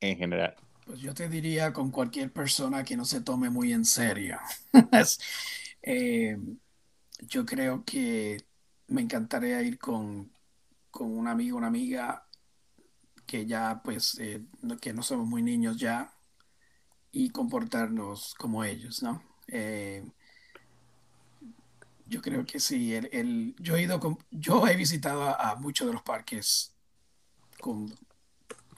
en 0.00 0.16
general? 0.16 0.54
Pues 0.86 1.00
yo 1.00 1.14
te 1.14 1.28
diría 1.28 1.72
con 1.72 1.90
cualquier 1.90 2.32
persona 2.32 2.84
que 2.84 2.96
no 2.96 3.04
se 3.04 3.20
tome 3.20 3.50
muy 3.50 3.72
en 3.72 3.84
serio. 3.84 4.38
eh, 5.82 6.36
yo 7.20 7.44
creo 7.44 7.84
que 7.84 8.42
me 8.88 9.02
encantaría 9.02 9.62
ir 9.62 9.78
con, 9.78 10.32
con 10.90 11.10
un 11.10 11.28
amigo, 11.28 11.58
una 11.58 11.68
amiga 11.68 12.26
que 13.26 13.46
ya 13.46 13.80
pues 13.82 14.20
que 14.80 14.92
no 14.92 15.02
somos 15.02 15.26
muy 15.26 15.42
niños 15.42 15.76
ya 15.78 16.12
y 17.12 17.30
comportarnos 17.30 18.34
como 18.34 18.64
ellos, 18.64 19.02
¿no? 19.02 19.22
Eh, 19.48 20.02
yo 22.06 22.20
creo 22.20 22.44
que 22.44 22.58
sí. 22.58 22.94
El, 22.94 23.54
yo 23.58 23.76
he 23.76 23.82
ido 23.82 24.18
yo 24.30 24.66
he 24.66 24.76
visitado 24.76 25.22
a, 25.24 25.54
muchos 25.56 25.86
de 25.86 25.92
los 25.92 26.02
parques 26.02 26.74
con 27.60 27.94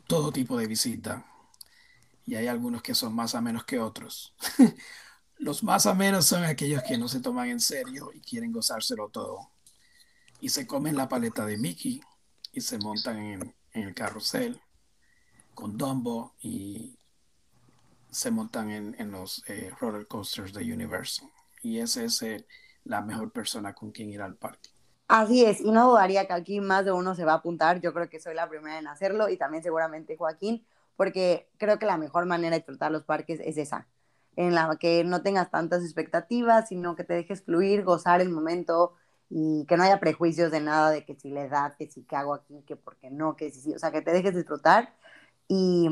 todo 0.07 0.33
tipo 0.33 0.59
de 0.59 0.67
visita 0.67 1.25
y 2.27 2.35
hay 2.35 2.47
algunos 2.49 2.83
que 2.83 2.95
son 2.95 3.15
más 3.15 3.35
a 3.35 3.41
menos 3.41 3.65
que 3.65 3.79
otros. 3.79 4.35
Los 5.39 5.63
más 5.65 5.87
a 5.87 5.95
menos 5.95 6.27
son 6.27 6.45
aquellos 6.45 6.83
que 6.85 6.97
no 6.97 7.09
se 7.09 7.21
toman 7.21 7.49
en 7.49 7.61
serio 7.61 8.11
y 8.15 8.21
quieren 8.21 8.53
gozárselo 8.53 9.09
todo. 9.09 9.51
y 10.41 10.51
se 10.51 10.67
comen 10.67 10.97
la 10.97 11.09
paleta 11.09 11.47
de 11.47 11.57
Mickey 11.57 12.01
y 12.53 12.61
se 12.61 12.79
montan 12.79 13.19
en, 13.19 13.55
el 13.73 13.95
carrusel 13.95 14.61
con 15.55 15.77
Dumbo 15.77 16.35
y 16.41 16.97
se 18.15 18.31
montan 18.31 18.71
en, 18.71 19.11
los 19.11 19.43
eh, 19.49 19.71
roller 19.81 20.07
coasters 20.07 20.53
de 20.53 20.73
Universal. 20.73 21.29
Y 21.63 21.81
esa 21.81 22.03
es 22.05 22.23
eh, 22.23 22.47
la 22.85 23.03
mejor 23.03 23.33
persona 23.33 23.75
con 23.75 23.91
quien 23.91 24.11
ir 24.11 24.23
al 24.23 24.37
parque. 24.37 24.71
Así 25.09 25.45
es, 25.45 25.61
y 25.61 25.71
no 25.71 25.91
dudaría 25.91 26.27
que 26.27 26.33
aquí 26.33 26.61
más 26.61 26.85
de 26.85 26.93
uno 26.93 27.15
se 27.15 27.25
va 27.25 27.33
a 27.33 27.37
apuntar. 27.37 27.81
Yo 27.81 27.93
creo 27.93 28.09
que 28.09 28.21
soy 28.21 28.35
la 28.35 28.49
primera 28.49 28.79
en 28.79 28.87
hacerlo 28.87 29.29
y 29.29 29.37
también 29.37 29.63
seguramente 29.63 30.17
Joaquín, 30.17 30.65
porque 30.97 31.49
creo 31.59 31.79
que 31.79 31.87
la 31.87 31.99
mejor 31.99 32.25
manera 32.27 32.51
de 32.51 32.61
disfrutar 32.61 32.91
los 32.91 33.05
parques 33.05 33.41
es 33.45 33.59
esa, 33.59 33.87
en 34.37 34.55
la 34.55 34.77
que 34.79 35.05
no 35.05 35.23
tengas 35.23 35.51
tantas 35.51 35.83
expectativas, 35.83 36.69
sino 36.69 36.97
que 36.97 37.05
te 37.05 37.15
dejes 37.15 37.43
fluir, 37.43 37.83
gozar 37.85 38.21
el 38.21 38.31
momento 38.31 38.95
y 39.29 39.67
que 39.67 39.77
no 39.77 39.83
haya 39.83 40.01
prejuicios 40.01 40.51
de 40.51 40.61
nada, 40.61 40.91
de 40.91 41.05
que 41.05 41.17
si 41.17 41.31
le 41.31 41.49
da, 41.49 41.75
que 41.77 41.91
si 41.91 42.05
que 42.05 42.17
hago 42.17 42.35
aquí, 42.35 42.63
que 42.67 42.77
por 42.77 42.97
qué 42.97 43.11
no, 43.11 43.37
que 43.37 43.51
si 43.51 43.61
sí, 43.61 43.75
o 43.75 43.79
sea, 43.79 43.91
que 43.91 44.03
te 44.03 44.13
dejes 44.13 44.35
disfrutar. 44.35 44.95
Y, 45.49 45.89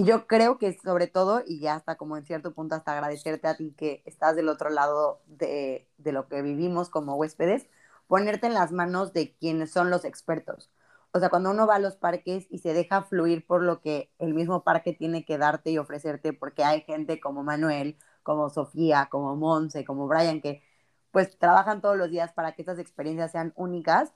y 0.00 0.04
yo 0.04 0.26
creo 0.26 0.58
que 0.58 0.72
sobre 0.78 1.08
todo, 1.08 1.42
y 1.46 1.60
ya 1.60 1.74
hasta 1.74 1.96
como 1.96 2.16
en 2.16 2.24
cierto 2.24 2.54
punto 2.54 2.74
hasta 2.74 2.92
agradecerte 2.92 3.48
a 3.48 3.56
ti 3.56 3.74
que 3.76 4.02
estás 4.06 4.34
del 4.34 4.48
otro 4.48 4.70
lado 4.70 5.20
de, 5.26 5.86
de 5.98 6.12
lo 6.12 6.26
que 6.28 6.40
vivimos 6.42 6.88
como 6.88 7.16
huéspedes, 7.16 7.66
ponerte 8.06 8.46
en 8.46 8.54
las 8.54 8.72
manos 8.72 9.12
de 9.12 9.34
quienes 9.36 9.70
son 9.72 9.90
los 9.90 10.04
expertos. 10.06 10.70
O 11.12 11.18
sea, 11.20 11.28
cuando 11.28 11.50
uno 11.50 11.66
va 11.66 11.74
a 11.76 11.78
los 11.80 11.96
parques 11.96 12.46
y 12.50 12.58
se 12.58 12.72
deja 12.72 13.02
fluir 13.02 13.46
por 13.46 13.62
lo 13.62 13.80
que 13.82 14.10
el 14.18 14.32
mismo 14.32 14.64
parque 14.64 14.94
tiene 14.94 15.24
que 15.26 15.36
darte 15.38 15.70
y 15.70 15.78
ofrecerte, 15.78 16.32
porque 16.32 16.64
hay 16.64 16.80
gente 16.82 17.20
como 17.20 17.42
Manuel, 17.42 17.98
como 18.22 18.48
Sofía, 18.48 19.08
como 19.10 19.36
Monse, 19.36 19.84
como 19.84 20.08
Brian, 20.08 20.40
que 20.40 20.62
pues 21.10 21.38
trabajan 21.38 21.82
todos 21.82 21.96
los 21.98 22.10
días 22.10 22.32
para 22.32 22.52
que 22.52 22.62
estas 22.62 22.78
experiencias 22.78 23.32
sean 23.32 23.52
únicas, 23.56 24.14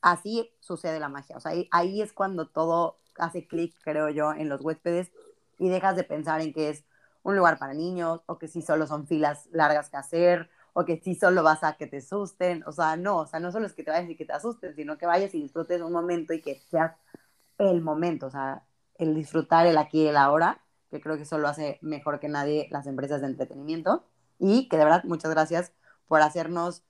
así 0.00 0.50
sucede 0.60 1.00
la 1.00 1.08
magia. 1.08 1.36
O 1.36 1.40
sea, 1.40 1.52
ahí, 1.70 2.02
es 2.02 2.12
cuando 2.12 2.46
todo 2.48 2.96
hace 3.16 3.46
clic, 3.46 3.74
creo 3.82 4.10
yo, 4.10 4.32
en 4.32 4.48
los 4.48 4.60
huéspedes 4.60 5.10
y 5.58 5.68
dejas 5.68 5.96
de 5.96 6.04
pensar 6.04 6.40
en 6.40 6.52
que 6.52 6.70
es 6.70 6.84
un 7.22 7.36
lugar 7.36 7.58
para 7.58 7.74
niños 7.74 8.22
o 8.26 8.38
que 8.38 8.48
sí 8.48 8.62
solo 8.62 8.86
son 8.86 9.06
filas 9.06 9.48
largas 9.52 9.90
que 9.90 9.96
hacer 9.96 10.50
o 10.72 10.84
que 10.84 11.00
sí 11.02 11.14
solo 11.14 11.42
vas 11.42 11.64
a 11.64 11.76
que 11.76 11.88
te 11.88 11.98
asusten, 11.98 12.62
o 12.66 12.72
sea, 12.72 12.96
no, 12.96 13.18
o 13.18 13.26
sea, 13.26 13.40
no 13.40 13.50
solo 13.50 13.66
es 13.66 13.72
que 13.72 13.82
te 13.82 13.90
vayas 13.90 14.08
y 14.08 14.16
que 14.16 14.24
te 14.24 14.32
asusten, 14.32 14.76
sino 14.76 14.96
que 14.96 15.06
vayas 15.06 15.34
y 15.34 15.42
disfrutes 15.42 15.80
un 15.80 15.92
momento 15.92 16.32
y 16.32 16.40
que 16.40 16.60
seas 16.70 16.94
el 17.58 17.80
momento, 17.82 18.26
o 18.26 18.30
sea, 18.30 18.62
el 18.94 19.14
disfrutar 19.14 19.66
el 19.66 19.76
aquí 19.76 20.02
y 20.02 20.06
el 20.06 20.16
ahora, 20.16 20.60
que 20.90 21.00
creo 21.00 21.16
que 21.16 21.22
eso 21.22 21.38
lo 21.38 21.48
hace 21.48 21.78
mejor 21.82 22.20
que 22.20 22.28
nadie 22.28 22.68
las 22.70 22.86
empresas 22.86 23.20
de 23.20 23.26
entretenimiento, 23.26 24.04
y 24.38 24.68
que 24.68 24.76
de 24.76 24.84
verdad, 24.84 25.02
muchas 25.04 25.32
gracias 25.32 25.72
por 26.06 26.22
hacernos 26.22 26.84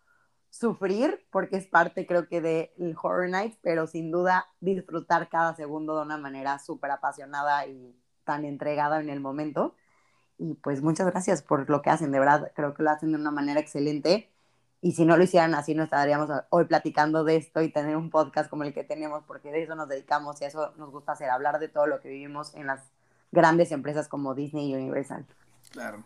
sufrir, 0.51 1.27
porque 1.31 1.57
es 1.57 1.67
parte 1.67 2.07
creo 2.07 2.29
que 2.29 2.41
del 2.41 2.97
Horror 3.01 3.29
Night, 3.29 3.57
pero 3.63 3.87
sin 3.87 4.11
duda 4.11 4.47
disfrutar 4.61 5.29
cada 5.29 5.55
segundo 5.55 5.97
de 5.97 6.03
una 6.03 6.17
manera 6.17 6.59
súper 6.59 6.91
apasionada 6.91 7.67
y 7.67 7.95
tan 8.25 8.45
entregada 8.45 9.01
en 9.01 9.11
el 9.11 9.21
momento. 9.21 9.75
Y 10.39 10.55
pues 10.55 10.83
muchas 10.83 11.07
gracias 11.07 11.43
por 11.43 11.69
lo 11.69 11.83
que 11.83 11.91
hacen, 11.91 12.13
de 12.13 12.21
verdad, 12.21 12.53
creo 12.55 12.75
que 12.75 12.83
lo 12.83 12.91
hacen 12.91 13.13
de 13.13 13.19
una 13.19 13.31
manera 13.31 13.61
excelente. 13.61 14.31
Y 14.81 14.93
si 14.93 15.05
no 15.05 15.17
lo 15.17 15.25
hicieran 15.25 15.55
así, 15.55 15.75
no 15.75 15.83
estaríamos 15.83 16.31
hoy 16.51 16.65
platicando 16.67 17.25
de 17.25 17.37
esto 17.37 17.61
y 17.63 17.73
tener 17.73 17.97
un 17.97 18.11
podcast 18.11 18.49
como 18.49 18.63
el 18.63 18.73
que 18.73 18.85
tenemos, 18.85 19.25
porque 19.25 19.51
de 19.51 19.65
eso 19.65 19.75
nos 19.75 19.89
dedicamos 19.89 20.41
y 20.41 20.45
eso 20.45 20.73
nos 20.77 20.93
gusta 20.93 21.13
hacer, 21.13 21.31
hablar 21.31 21.59
de 21.59 21.69
todo 21.69 21.87
lo 21.87 22.01
que 22.01 22.09
vivimos 22.09 22.55
en 22.55 22.69
las 22.69 22.81
grandes 23.33 23.73
empresas 23.73 24.07
como 24.07 24.35
Disney 24.35 24.71
y 24.71 24.75
Universal. 24.75 25.27
Claro. 25.71 26.05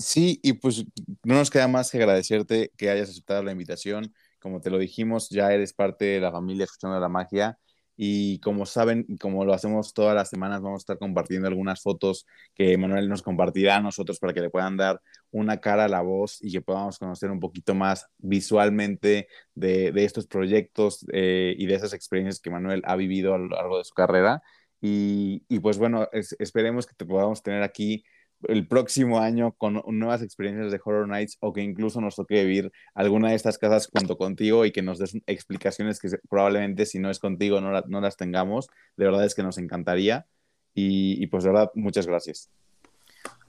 Sí, 0.00 0.38
y 0.44 0.52
pues 0.52 0.84
no 1.24 1.34
nos 1.34 1.50
queda 1.50 1.66
más 1.66 1.90
que 1.90 1.98
agradecerte 1.98 2.70
que 2.76 2.88
hayas 2.90 3.10
aceptado 3.10 3.42
la 3.42 3.50
invitación. 3.50 4.14
Como 4.38 4.60
te 4.60 4.70
lo 4.70 4.78
dijimos, 4.78 5.28
ya 5.28 5.52
eres 5.52 5.72
parte 5.72 6.04
de 6.04 6.20
la 6.20 6.30
familia 6.30 6.64
Escuchando 6.64 7.00
la 7.00 7.08
Magia 7.08 7.58
y 7.96 8.38
como 8.38 8.64
saben, 8.64 9.06
como 9.20 9.44
lo 9.44 9.52
hacemos 9.54 9.92
todas 9.92 10.14
las 10.14 10.28
semanas, 10.30 10.62
vamos 10.62 10.82
a 10.82 10.84
estar 10.84 10.98
compartiendo 10.98 11.48
algunas 11.48 11.82
fotos 11.82 12.26
que 12.54 12.78
Manuel 12.78 13.08
nos 13.08 13.22
compartirá 13.22 13.76
a 13.76 13.80
nosotros 13.80 14.20
para 14.20 14.32
que 14.32 14.40
le 14.40 14.50
puedan 14.50 14.76
dar 14.76 15.00
una 15.32 15.56
cara 15.60 15.86
a 15.86 15.88
la 15.88 16.00
voz 16.02 16.38
y 16.40 16.52
que 16.52 16.60
podamos 16.62 16.96
conocer 17.00 17.32
un 17.32 17.40
poquito 17.40 17.74
más 17.74 18.06
visualmente 18.18 19.26
de, 19.56 19.90
de 19.90 20.04
estos 20.04 20.28
proyectos 20.28 21.04
eh, 21.12 21.56
y 21.58 21.66
de 21.66 21.74
esas 21.74 21.92
experiencias 21.92 22.38
que 22.40 22.50
Manuel 22.50 22.82
ha 22.84 22.94
vivido 22.94 23.34
a 23.34 23.38
lo 23.38 23.48
largo 23.48 23.78
de 23.78 23.84
su 23.84 23.94
carrera. 23.94 24.42
Y, 24.80 25.42
y 25.48 25.58
pues 25.58 25.76
bueno, 25.78 26.08
esperemos 26.12 26.86
que 26.86 26.94
te 26.94 27.04
podamos 27.04 27.42
tener 27.42 27.64
aquí 27.64 28.04
el 28.42 28.66
próximo 28.66 29.18
año 29.18 29.52
con 29.52 29.82
nuevas 29.86 30.22
experiencias 30.22 30.70
de 30.70 30.80
Horror 30.82 31.08
Nights 31.08 31.38
o 31.40 31.52
que 31.52 31.62
incluso 31.62 32.00
nos 32.00 32.16
toque 32.16 32.44
vivir 32.44 32.72
alguna 32.94 33.30
de 33.30 33.34
estas 33.34 33.58
casas 33.58 33.88
junto 33.92 34.16
contigo 34.16 34.64
y 34.64 34.72
que 34.72 34.82
nos 34.82 34.98
des 34.98 35.18
explicaciones 35.26 35.98
que 35.98 36.08
probablemente 36.28 36.86
si 36.86 36.98
no 36.98 37.10
es 37.10 37.18
contigo 37.18 37.60
no, 37.60 37.72
no 37.86 38.00
las 38.00 38.16
tengamos. 38.16 38.68
De 38.96 39.06
verdad 39.06 39.24
es 39.24 39.34
que 39.34 39.42
nos 39.42 39.58
encantaría 39.58 40.26
y, 40.74 41.26
pues 41.26 41.42
de 41.42 41.50
verdad 41.50 41.70
muchas 41.74 42.06
gracias. 42.06 42.50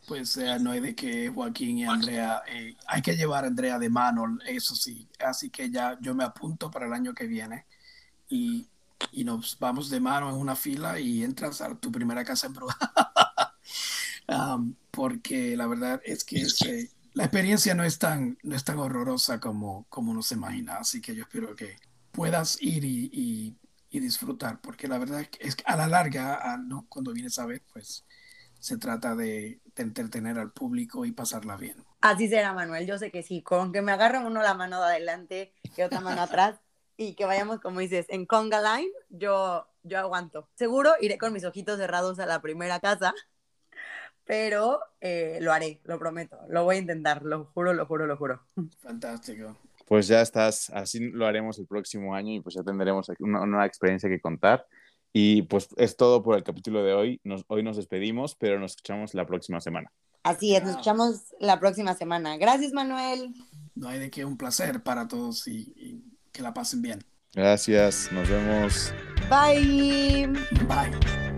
Pues 0.08 0.38
eh, 0.38 0.58
no 0.60 0.72
hay 0.72 0.80
de 0.80 0.96
que 0.96 1.30
Joaquín 1.30 1.78
y 1.78 1.86
Andrea, 1.86 2.42
eh, 2.52 2.76
hay 2.88 3.02
que 3.04 3.16
llevar 3.16 3.44
a 3.44 3.48
Andrea 3.48 3.78
de 3.78 3.90
mano, 3.90 4.40
eso 4.48 4.76
sí. 4.76 5.08
Así 5.20 5.52
que 5.52 5.70
ya 5.70 6.00
yo 6.02 6.16
me 6.16 6.24
apunto 6.24 6.72
para 6.72 6.88
el 6.88 6.94
año 6.94 7.14
que 7.14 7.28
viene 7.28 7.66
y, 8.28 8.66
y 9.12 9.24
nos 9.24 9.60
vamos 9.60 9.92
de 9.92 10.00
mano 10.00 10.30
en 10.30 10.36
una 10.36 10.56
fila 10.56 11.00
y 11.00 11.24
entras 11.24 11.62
a 11.62 11.76
tu 11.76 11.92
primera 11.92 12.26
casa 12.26 12.48
en 12.48 12.54
porque 14.92 15.56
la 15.56 15.68
verdad 15.68 16.02
es 16.04 16.24
que 16.24 16.42
eh, 16.42 16.90
la 17.14 17.24
experiencia 17.24 17.74
no 17.76 17.84
es 17.84 18.00
tan, 18.00 18.38
no 18.44 18.56
es 18.56 18.64
tan 18.64 18.80
horrorosa 18.80 19.40
como, 19.40 19.86
como 19.90 20.12
uno 20.12 20.22
se 20.22 20.36
imagina. 20.36 20.78
Así 20.78 21.02
que 21.02 21.16
yo 21.16 21.24
espero 21.24 21.56
que 21.56 21.78
puedas 22.12 22.62
ir 22.62 22.84
y, 22.86 23.10
y, 23.92 24.00
disfrutar, 24.00 24.62
porque 24.62 24.88
la 24.88 24.98
verdad 24.98 25.26
es 25.40 25.56
que 25.56 25.64
a 25.66 25.76
la 25.76 25.88
larga, 25.88 26.58
¿no? 26.58 26.86
cuando 26.90 27.12
vienes 27.12 27.38
a 27.40 27.46
ver, 27.46 27.62
pues 27.74 28.06
se 28.60 28.78
trata 28.78 29.16
de, 29.16 29.60
de, 29.76 29.84
entretener 29.84 30.38
al 30.38 30.52
público 30.52 31.06
y 31.06 31.12
pasarla 31.12 31.58
bien. 31.58 31.84
Así 32.02 32.30
será, 32.30 32.54
Manuel. 32.54 32.86
Yo 32.86 32.98
sé 32.98 33.12
que 33.12 33.24
sí, 33.24 33.42
con 33.42 33.74
que 33.74 33.82
me 33.82 33.92
agarren 33.92 34.26
uno 34.26 34.42
la 34.42 34.54
mano 34.54 34.80
de 34.80 34.86
adelante 34.86 35.54
y 35.76 35.82
otra 35.82 36.02
mano 36.02 36.22
atrás 36.22 36.60
y 36.98 37.14
que 37.16 37.26
vayamos, 37.26 37.62
como 37.62 37.80
dices, 37.80 38.06
en 38.10 38.26
conga 38.26 38.62
line, 38.62 38.92
yo, 39.10 39.68
yo 39.84 40.00
aguanto. 40.00 40.50
Seguro 40.56 40.92
iré 41.00 41.18
con 41.18 41.32
mis 41.32 41.46
ojitos 41.46 41.78
cerrados 41.78 42.20
a 42.20 42.26
la 42.26 42.42
primera 42.42 42.80
casa 42.80 43.14
pero 44.30 44.80
eh, 45.02 45.40
lo 45.42 45.52
haré, 45.52 45.82
lo 45.86 45.98
prometo, 45.98 46.38
lo 46.50 46.64
voy 46.64 46.76
a 46.76 46.80
intentar, 46.80 47.24
lo 47.24 47.46
juro, 47.46 47.74
lo 47.74 47.88
juro, 47.88 48.06
lo 48.06 48.16
juro. 48.16 48.40
Fantástico. 48.80 49.58
Pues 49.88 50.08
ya 50.08 50.22
estás, 50.22 50.70
así 50.70 51.00
lo 51.00 51.26
haremos 51.26 51.58
el 51.58 51.66
próximo 51.66 52.14
año 52.14 52.34
y 52.34 52.40
pues 52.40 52.54
ya 52.54 52.62
tendremos 52.62 53.10
una 53.18 53.44
nueva 53.48 53.66
experiencia 53.66 54.08
que 54.08 54.22
contar. 54.22 54.68
Y 55.12 55.42
pues 55.42 55.70
es 55.78 55.98
todo 55.98 56.22
por 56.22 56.38
el 56.38 56.44
capítulo 56.44 56.84
de 56.84 56.94
hoy. 56.94 57.20
Nos, 57.24 57.44
hoy 57.48 57.64
nos 57.64 57.78
despedimos, 57.78 58.36
pero 58.36 58.60
nos 58.60 58.74
escuchamos 58.74 59.16
la 59.16 59.26
próxima 59.26 59.62
semana. 59.62 59.92
Así 60.22 60.56
es, 60.56 60.62
nos 60.62 60.74
escuchamos 60.74 61.34
la 61.40 61.60
próxima 61.60 61.96
semana. 61.96 62.38
Gracias, 62.38 62.72
Manuel. 62.72 63.34
No 63.74 63.90
hay 63.90 63.98
de 63.98 64.12
qué, 64.12 64.26
un 64.26 64.38
placer 64.38 64.84
para 64.84 65.08
todos 65.08 65.48
y, 65.48 65.74
y 65.76 66.04
que 66.32 66.44
la 66.44 66.54
pasen 66.54 66.84
bien. 66.84 67.04
Gracias, 67.34 68.12
nos 68.12 68.30
vemos. 68.30 68.94
Bye. 69.28 70.28
Bye. 70.68 71.29